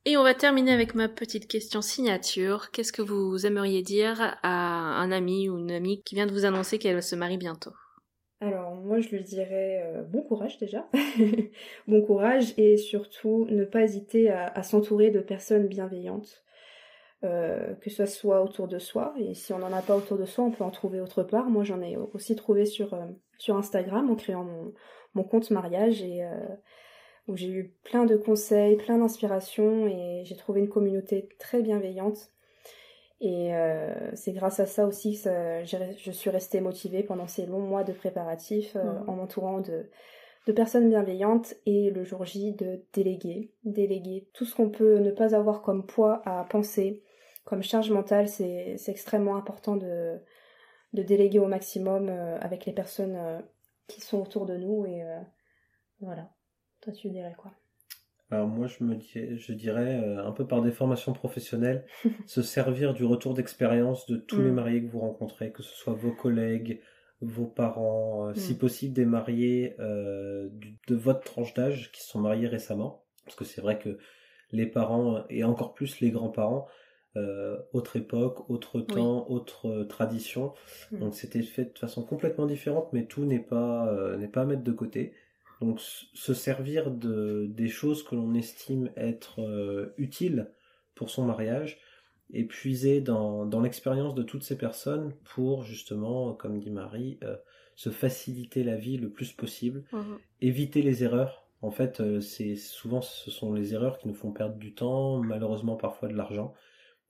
Et 0.05 0.17
on 0.17 0.23
va 0.23 0.33
terminer 0.33 0.71
avec 0.71 0.95
ma 0.95 1.09
petite 1.09 1.47
question 1.47 1.81
signature. 1.83 2.71
Qu'est-ce 2.71 2.93
que 2.93 3.03
vous 3.03 3.45
aimeriez 3.45 3.83
dire 3.83 4.37
à 4.41 4.99
un 4.99 5.11
ami 5.11 5.47
ou 5.47 5.59
une 5.59 5.71
amie 5.71 6.01
qui 6.03 6.15
vient 6.15 6.25
de 6.25 6.31
vous 6.31 6.45
annoncer 6.45 6.79
qu'elle 6.79 7.03
se 7.03 7.15
marie 7.15 7.37
bientôt? 7.37 7.73
Moi 8.87 8.99
je 8.99 9.09
lui 9.09 9.23
dirais 9.23 9.83
euh, 9.85 10.03
bon 10.03 10.21
courage 10.21 10.57
déjà, 10.57 10.87
bon 11.87 12.01
courage 12.01 12.53
et 12.57 12.77
surtout 12.77 13.45
ne 13.49 13.65
pas 13.65 13.83
hésiter 13.83 14.29
à, 14.29 14.63
s'entourer 14.63 15.11
de 15.11 15.19
personnes 15.19 15.67
bienveillantes, 15.67 16.43
euh, 17.23 17.75
que 17.75 17.89
ce 17.89 18.05
soit 18.05 18.41
autour 18.41 18.67
de 18.67 18.79
soi. 18.79 19.13
Et 19.19 19.33
si 19.33 19.53
on 19.53 19.59
n'en 19.59 19.73
a 19.73 19.81
pas 19.81 19.95
autour 19.95 20.17
de 20.17 20.25
soi 20.25 20.45
on 20.45 20.51
peut 20.51 20.63
en 20.63 20.71
trouver 20.71 21.01
autre 21.01 21.23
part. 21.23 21.49
Moi 21.49 21.63
j'en 21.63 21.81
ai 21.81 21.97
aussi 21.97 22.35
trouvé 22.35 22.65
sur, 22.65 22.93
euh, 22.93 23.05
Instagram 23.49 24.09
en 24.09 24.15
créant 24.15 24.43
mon, 24.45 24.73
mon 25.13 25.23
compte 25.23 25.51
mariage 25.51 26.01
et 26.01 26.25
où 27.27 27.35
j'ai 27.35 27.49
eu 27.49 27.75
plein 27.83 28.05
de 28.05 28.15
conseils, 28.15 28.77
plein 28.77 28.97
d'inspirations 28.97 29.85
et 29.87 30.23
j'ai 30.25 30.35
trouvé 30.35 30.61
une 30.61 30.69
communauté 30.69 31.29
très 31.37 31.61
bienveillante 31.61 32.31
et 33.19 33.55
euh, 33.55 34.11
c'est 34.13 34.33
grâce 34.33 34.59
à 34.59 34.67
ça 34.67 34.85
aussi 34.85 35.19
que 35.21 35.63
je 35.65 36.11
suis 36.11 36.29
restée 36.29 36.61
motivée 36.61 37.03
pendant 37.03 37.27
ces 37.27 37.45
longs 37.45 37.61
mois 37.61 37.83
de 37.83 37.93
préparatifs 37.93 38.75
euh, 38.75 38.99
en 39.07 39.15
m'entourant 39.15 39.59
de, 39.59 39.89
de 40.45 40.51
personnes 40.51 40.89
bienveillantes 40.89 41.55
et 41.65 41.89
le 41.89 42.03
jour 42.03 42.25
J 42.25 42.53
de 42.53 42.85
déléguer. 42.93 43.51
Déléguer 43.63 44.29
tout 44.33 44.45
ce 44.45 44.55
qu'on 44.55 44.69
peut 44.69 44.99
ne 44.99 45.11
pas 45.11 45.35
avoir 45.35 45.63
comme 45.63 45.85
poids 45.85 46.21
à 46.25 46.43
penser, 46.43 47.03
comme 47.43 47.63
charge 47.63 47.89
mentale, 47.89 48.27
c'est 48.27 48.77
extrêmement 48.87 49.35
important 49.35 49.77
de, 49.77 50.19
de 50.93 51.01
déléguer 51.01 51.39
au 51.39 51.47
maximum 51.47 52.09
euh, 52.09 52.37
avec 52.39 52.65
les 52.65 52.73
personnes 52.73 53.43
qui 53.87 54.01
sont 54.01 54.21
autour 54.21 54.45
de 54.45 54.57
nous 54.57 54.85
et 54.85 55.01
voilà. 56.01 56.29
Toi 56.81 56.93
tu 56.93 57.09
dirais 57.09 57.35
quoi? 57.35 57.51
Alors 58.29 58.47
moi, 58.47 58.67
je 58.67 58.83
me 58.83 58.97
je 58.99 59.53
dirais 59.53 60.01
euh, 60.03 60.25
un 60.25 60.31
peu 60.31 60.45
par 60.45 60.61
des 60.61 60.71
formations 60.71 61.13
professionnelles, 61.13 61.85
se 62.25 62.41
servir 62.41 62.93
du 62.93 63.05
retour 63.05 63.33
d'expérience 63.33 64.05
de 64.07 64.17
tous 64.17 64.41
les 64.41 64.51
mm. 64.51 64.55
mariés 64.55 64.83
que 64.83 64.91
vous 64.91 64.99
rencontrez, 64.99 65.51
que 65.51 65.63
ce 65.63 65.73
soit 65.73 65.93
vos 65.93 66.11
collègues, 66.11 66.81
vos 67.21 67.45
parents, 67.45 68.27
euh, 68.27 68.33
si 68.33 68.53
mm. 68.53 68.57
possible 68.57 68.93
des 68.93 69.05
mariés 69.05 69.75
euh, 69.79 70.49
de 70.87 70.95
votre 70.95 71.21
tranche 71.21 71.53
d'âge 71.53 71.89
qui 71.93 72.03
sont 72.03 72.19
mariés 72.19 72.47
récemment, 72.47 73.05
parce 73.23 73.37
que 73.37 73.45
c'est 73.45 73.61
vrai 73.61 73.79
que 73.79 73.97
les 74.51 74.65
parents 74.65 75.23
et 75.29 75.43
encore 75.43 75.73
plus 75.73 75.99
les 76.01 76.11
grands-parents, 76.11 76.67
autre 77.73 77.95
époque, 77.95 78.47
autre 78.47 78.79
temps, 78.79 79.27
autre 79.27 79.85
tradition, 79.89 80.53
mm. 80.91 80.99
donc 80.99 81.15
c'était 81.15 81.41
fait 81.41 81.73
de 81.73 81.79
façon 81.79 82.03
complètement 82.03 82.45
différente, 82.45 82.89
mais 82.93 83.05
tout 83.07 83.25
n'est 83.25 83.39
pas 83.39 83.91
n'est 84.17 84.27
pas 84.27 84.41
à 84.41 84.45
mettre 84.45 84.61
de 84.61 84.71
côté. 84.71 85.13
Donc 85.61 85.79
se 85.79 86.33
servir 86.33 86.91
de, 86.91 87.47
des 87.49 87.69
choses 87.69 88.03
que 88.03 88.15
l'on 88.15 88.33
estime 88.35 88.91
être 88.95 89.41
euh, 89.41 89.93
utiles 89.97 90.51
pour 90.93 91.09
son 91.09 91.25
mariage 91.25 91.79
et 92.31 92.43
puiser 92.43 93.01
dans, 93.01 93.45
dans 93.45 93.61
l'expérience 93.61 94.13
de 94.13 94.23
toutes 94.23 94.43
ces 94.43 94.57
personnes 94.57 95.13
pour 95.23 95.63
justement, 95.63 96.33
comme 96.33 96.59
dit 96.59 96.69
Marie, 96.69 97.17
euh, 97.23 97.35
se 97.75 97.89
faciliter 97.89 98.63
la 98.63 98.75
vie 98.75 98.97
le 98.97 99.09
plus 99.09 99.31
possible, 99.31 99.83
mhm. 99.93 100.17
éviter 100.41 100.81
les 100.81 101.03
erreurs. 101.03 101.47
En 101.61 101.71
fait, 101.71 102.01
euh, 102.01 102.21
c'est 102.21 102.55
souvent 102.55 103.01
ce 103.01 103.31
sont 103.31 103.53
les 103.53 103.73
erreurs 103.73 103.97
qui 103.97 104.07
nous 104.07 104.13
font 104.13 104.31
perdre 104.31 104.57
du 104.57 104.75
temps, 104.75 105.19
malheureusement 105.23 105.75
parfois 105.75 106.07
de 106.07 106.15
l'argent, 106.15 106.53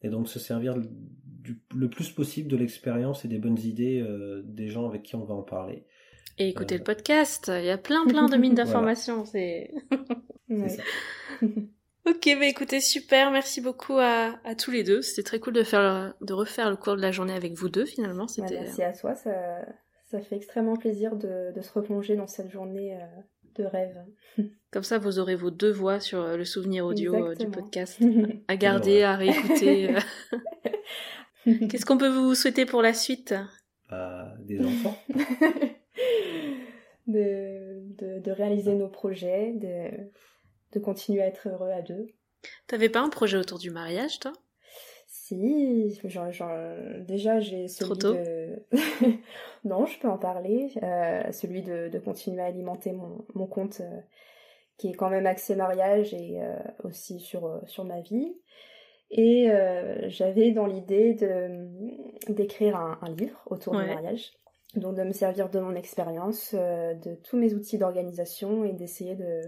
et 0.01 0.09
donc 0.09 0.29
se 0.29 0.39
servir 0.39 0.75
du, 0.77 1.59
le 1.75 1.89
plus 1.89 2.11
possible 2.11 2.47
de 2.47 2.55
l'expérience 2.55 3.25
et 3.25 3.27
des 3.27 3.39
bonnes 3.39 3.59
idées 3.59 4.05
des 4.43 4.67
gens 4.67 4.87
avec 4.87 5.03
qui 5.03 5.15
on 5.15 5.25
va 5.25 5.33
en 5.33 5.41
parler. 5.41 5.85
Et 6.39 6.49
écoutez 6.49 6.75
euh, 6.75 6.79
le 6.79 6.83
podcast, 6.83 7.51
il 7.53 7.65
y 7.65 7.69
a 7.69 7.77
plein 7.77 8.05
plein 8.05 8.27
de 8.27 8.37
mines 8.37 8.53
d'informations, 8.55 9.25
c'est... 9.25 9.71
ok, 11.41 12.37
bah 12.39 12.45
écoutez, 12.45 12.79
super, 12.79 13.31
merci 13.31 13.59
beaucoup 13.59 13.97
à, 13.97 14.39
à 14.43 14.55
tous 14.55 14.71
les 14.71 14.83
deux. 14.83 15.01
C'était 15.01 15.23
très 15.23 15.39
cool 15.39 15.53
de, 15.53 15.63
faire 15.63 16.13
de 16.21 16.33
refaire 16.33 16.69
le 16.69 16.75
cours 16.75 16.95
de 16.95 17.01
la 17.01 17.11
journée 17.11 17.33
avec 17.33 17.53
vous 17.53 17.69
deux 17.69 17.85
finalement. 17.85 18.27
Bah, 18.37 18.45
merci 18.51 18.83
à 18.83 18.93
toi, 18.93 19.15
ça, 19.15 19.65
ça 20.05 20.21
fait 20.21 20.35
extrêmement 20.35 20.75
plaisir 20.75 21.15
de, 21.15 21.51
de 21.53 21.61
se 21.61 21.71
replonger 21.73 22.15
dans 22.15 22.27
cette 22.27 22.49
journée 22.49 22.95
euh, 22.95 23.05
de 23.55 23.65
rêve. 23.65 23.97
Comme 24.71 24.83
ça, 24.83 24.99
vous 24.99 25.19
aurez 25.19 25.35
vos 25.35 25.51
deux 25.51 25.71
voix 25.71 25.99
sur 25.99 26.19
euh, 26.19 26.37
le 26.37 26.45
souvenir 26.45 26.85
audio 26.85 27.33
du 27.33 27.47
podcast 27.47 27.99
à 28.47 28.55
garder, 28.55 29.03
à 29.03 29.15
réécouter. 29.15 29.95
Qu'est-ce 31.45 31.85
qu'on 31.85 31.97
peut 31.97 32.09
vous 32.09 32.35
souhaiter 32.35 32.65
pour 32.65 32.81
la 32.81 32.93
suite? 32.93 33.33
Bah, 33.89 34.33
Des 34.45 34.63
enfants. 34.63 34.97
De, 37.07 38.19
de, 38.19 38.31
réaliser 38.31 38.73
nos 38.75 38.89
projets, 38.89 39.53
de, 39.53 40.09
de 40.73 40.79
continuer 40.79 41.21
à 41.21 41.27
être 41.27 41.47
heureux 41.47 41.71
à 41.71 41.81
deux. 41.81 42.07
T'avais 42.67 42.89
pas 42.89 42.99
un 43.01 43.09
projet 43.09 43.37
autour 43.37 43.59
du 43.59 43.71
mariage, 43.71 44.19
toi? 44.19 44.33
Si, 45.07 45.99
genre, 46.05 46.31
déjà 46.99 47.39
j'ai 47.39 47.67
celui 47.67 47.97
Trop 47.97 48.13
de... 48.13 48.63
non, 49.63 49.85
je 49.85 49.99
peux 49.99 50.07
en 50.07 50.17
parler. 50.17 50.71
Euh, 50.83 51.31
celui 51.31 51.63
de, 51.63 51.89
de, 51.89 51.99
continuer 51.99 52.41
à 52.41 52.45
alimenter 52.45 52.91
mon, 52.91 53.25
mon 53.33 53.47
compte 53.47 53.81
euh, 53.81 53.99
qui 54.77 54.89
est 54.89 54.93
quand 54.93 55.09
même 55.09 55.25
axé 55.25 55.55
mariage 55.55 56.13
et 56.13 56.41
euh, 56.41 56.55
aussi 56.83 57.19
sur, 57.19 57.61
sur 57.65 57.83
ma 57.83 58.01
vie. 58.01 58.35
Et 59.09 59.49
j'avais 60.07 60.51
dans 60.51 60.65
l'idée 60.65 61.13
de 61.13 61.69
d'écrire 62.29 62.75
un, 62.75 62.99
un, 63.01 63.09
livre 63.09 63.41
autour 63.45 63.79
du 63.79 63.85
mariage 63.85 64.33
donc 64.75 64.95
de 64.95 65.03
me 65.03 65.13
servir 65.13 65.49
de 65.49 65.59
mon 65.59 65.75
expérience, 65.75 66.53
euh, 66.53 66.93
de 66.93 67.15
tous 67.15 67.37
mes 67.37 67.53
outils 67.53 67.77
d'organisation 67.77 68.63
et 68.65 68.73
d'essayer 68.73 69.15
de 69.15 69.41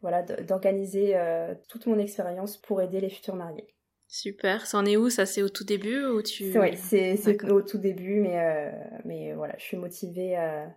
voilà 0.00 0.22
d'organiser 0.22 1.16
euh, 1.16 1.54
toute 1.68 1.86
mon 1.86 1.98
expérience 1.98 2.56
pour 2.58 2.82
aider 2.82 3.00
les 3.00 3.10
futurs 3.10 3.36
mariés. 3.36 3.68
Super. 4.06 4.66
Ça 4.66 4.78
en 4.78 4.86
est 4.86 4.96
où? 4.96 5.10
Ça 5.10 5.26
c'est 5.26 5.42
au 5.42 5.48
tout 5.48 5.64
début 5.64 6.04
ou 6.04 6.22
tu 6.22 6.58
Oui, 6.58 6.76
c'est 6.76 7.16
au 7.50 7.62
tout 7.62 7.78
début, 7.78 8.20
mais 8.20 8.38
euh, 8.38 8.70
mais 9.04 9.34
voilà, 9.34 9.54
je 9.58 9.64
suis 9.64 9.76
motivée 9.76 10.36
à, 10.36 10.74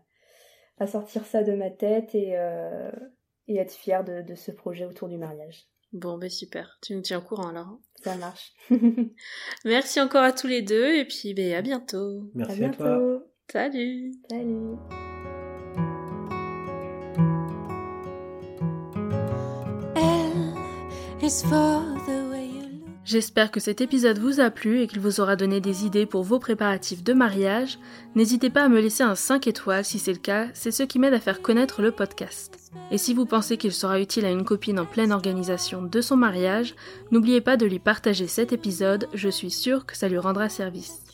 à 0.79 0.87
sortir 0.87 1.25
ça 1.25 1.43
de 1.43 1.53
ma 1.53 1.69
tête 1.69 2.15
et 2.15 2.35
et 3.49 3.57
être 3.57 3.73
fière 3.73 4.03
de, 4.03 4.21
de 4.21 4.35
ce 4.35 4.51
projet 4.51 4.85
autour 4.85 5.07
du 5.07 5.17
mariage. 5.17 5.67
Bon, 5.93 6.17
ben 6.17 6.29
super. 6.29 6.77
Tu 6.81 6.95
nous 6.95 7.01
tiens 7.01 7.19
au 7.19 7.21
courant 7.21 7.47
alors. 7.49 7.67
Hein. 7.67 7.79
Ça 8.03 8.15
marche. 8.15 8.53
Merci 9.65 10.01
encore 10.01 10.23
à 10.23 10.33
tous 10.33 10.47
les 10.47 10.61
deux 10.61 10.95
et 10.95 11.05
puis 11.05 11.33
ben, 11.33 11.53
à 11.53 11.61
bientôt. 11.61 12.29
Merci 12.33 12.63
à, 12.65 12.67
à 12.67 12.73
toi. 12.73 13.23
Salut 13.49 14.11
Salut 14.29 14.75
J'espère 23.05 23.51
que 23.51 23.61
cet 23.61 23.79
épisode 23.79 24.19
vous 24.19 24.41
a 24.41 24.49
plu 24.49 24.81
et 24.81 24.87
qu'il 24.87 24.99
vous 24.99 25.21
aura 25.21 25.37
donné 25.37 25.61
des 25.61 25.85
idées 25.85 26.05
pour 26.05 26.23
vos 26.23 26.39
préparatifs 26.39 27.05
de 27.05 27.13
mariage. 27.13 27.79
N'hésitez 28.15 28.49
pas 28.49 28.65
à 28.65 28.67
me 28.67 28.81
laisser 28.81 29.03
un 29.03 29.15
5 29.15 29.47
étoiles 29.47 29.85
si 29.85 29.97
c'est 29.97 30.11
le 30.11 30.19
cas, 30.19 30.47
c'est 30.53 30.71
ce 30.71 30.83
qui 30.83 30.99
m'aide 30.99 31.13
à 31.13 31.21
faire 31.21 31.41
connaître 31.41 31.81
le 31.81 31.91
podcast. 31.91 32.73
Et 32.91 32.97
si 32.97 33.13
vous 33.13 33.25
pensez 33.25 33.55
qu'il 33.55 33.71
sera 33.71 34.01
utile 34.01 34.25
à 34.25 34.31
une 34.31 34.43
copine 34.43 34.77
en 34.77 34.85
pleine 34.85 35.13
organisation 35.13 35.81
de 35.81 36.01
son 36.01 36.17
mariage, 36.17 36.75
n'oubliez 37.11 37.39
pas 37.39 37.55
de 37.55 37.65
lui 37.65 37.79
partager 37.79 38.27
cet 38.27 38.51
épisode, 38.51 39.07
je 39.13 39.29
suis 39.29 39.51
sûre 39.51 39.85
que 39.85 39.95
ça 39.95 40.09
lui 40.09 40.17
rendra 40.17 40.49
service. 40.49 41.06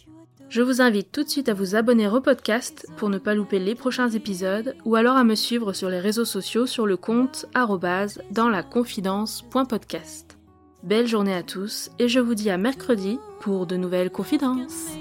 Je 0.53 0.61
vous 0.61 0.81
invite 0.81 1.11
tout 1.11 1.23
de 1.23 1.29
suite 1.29 1.49
à 1.49 1.55
vous 1.55 1.73
abonner 1.73 2.07
au 2.07 2.21
podcast 2.21 2.85
pour 2.97 3.09
ne 3.09 3.17
pas 3.17 3.33
louper 3.33 3.57
les 3.57 3.73
prochains 3.73 4.11
épisodes 4.11 4.75
ou 4.85 4.93
alors 4.93 5.17
à 5.17 5.23
me 5.23 5.33
suivre 5.33 5.73
sur 5.73 5.89
les 5.89 5.99
réseaux 5.99 6.25
sociaux 6.25 6.67
sur 6.67 6.85
le 6.85 6.95
compte 6.95 7.47
dans 8.29 8.49
la. 8.49 8.63
Belle 10.83 11.07
journée 11.07 11.33
à 11.33 11.41
tous 11.41 11.89
et 11.97 12.07
je 12.07 12.19
vous 12.19 12.35
dis 12.35 12.51
à 12.51 12.59
mercredi 12.59 13.17
pour 13.39 13.65
de 13.65 13.77
nouvelles 13.77 14.11
confidences. 14.11 14.91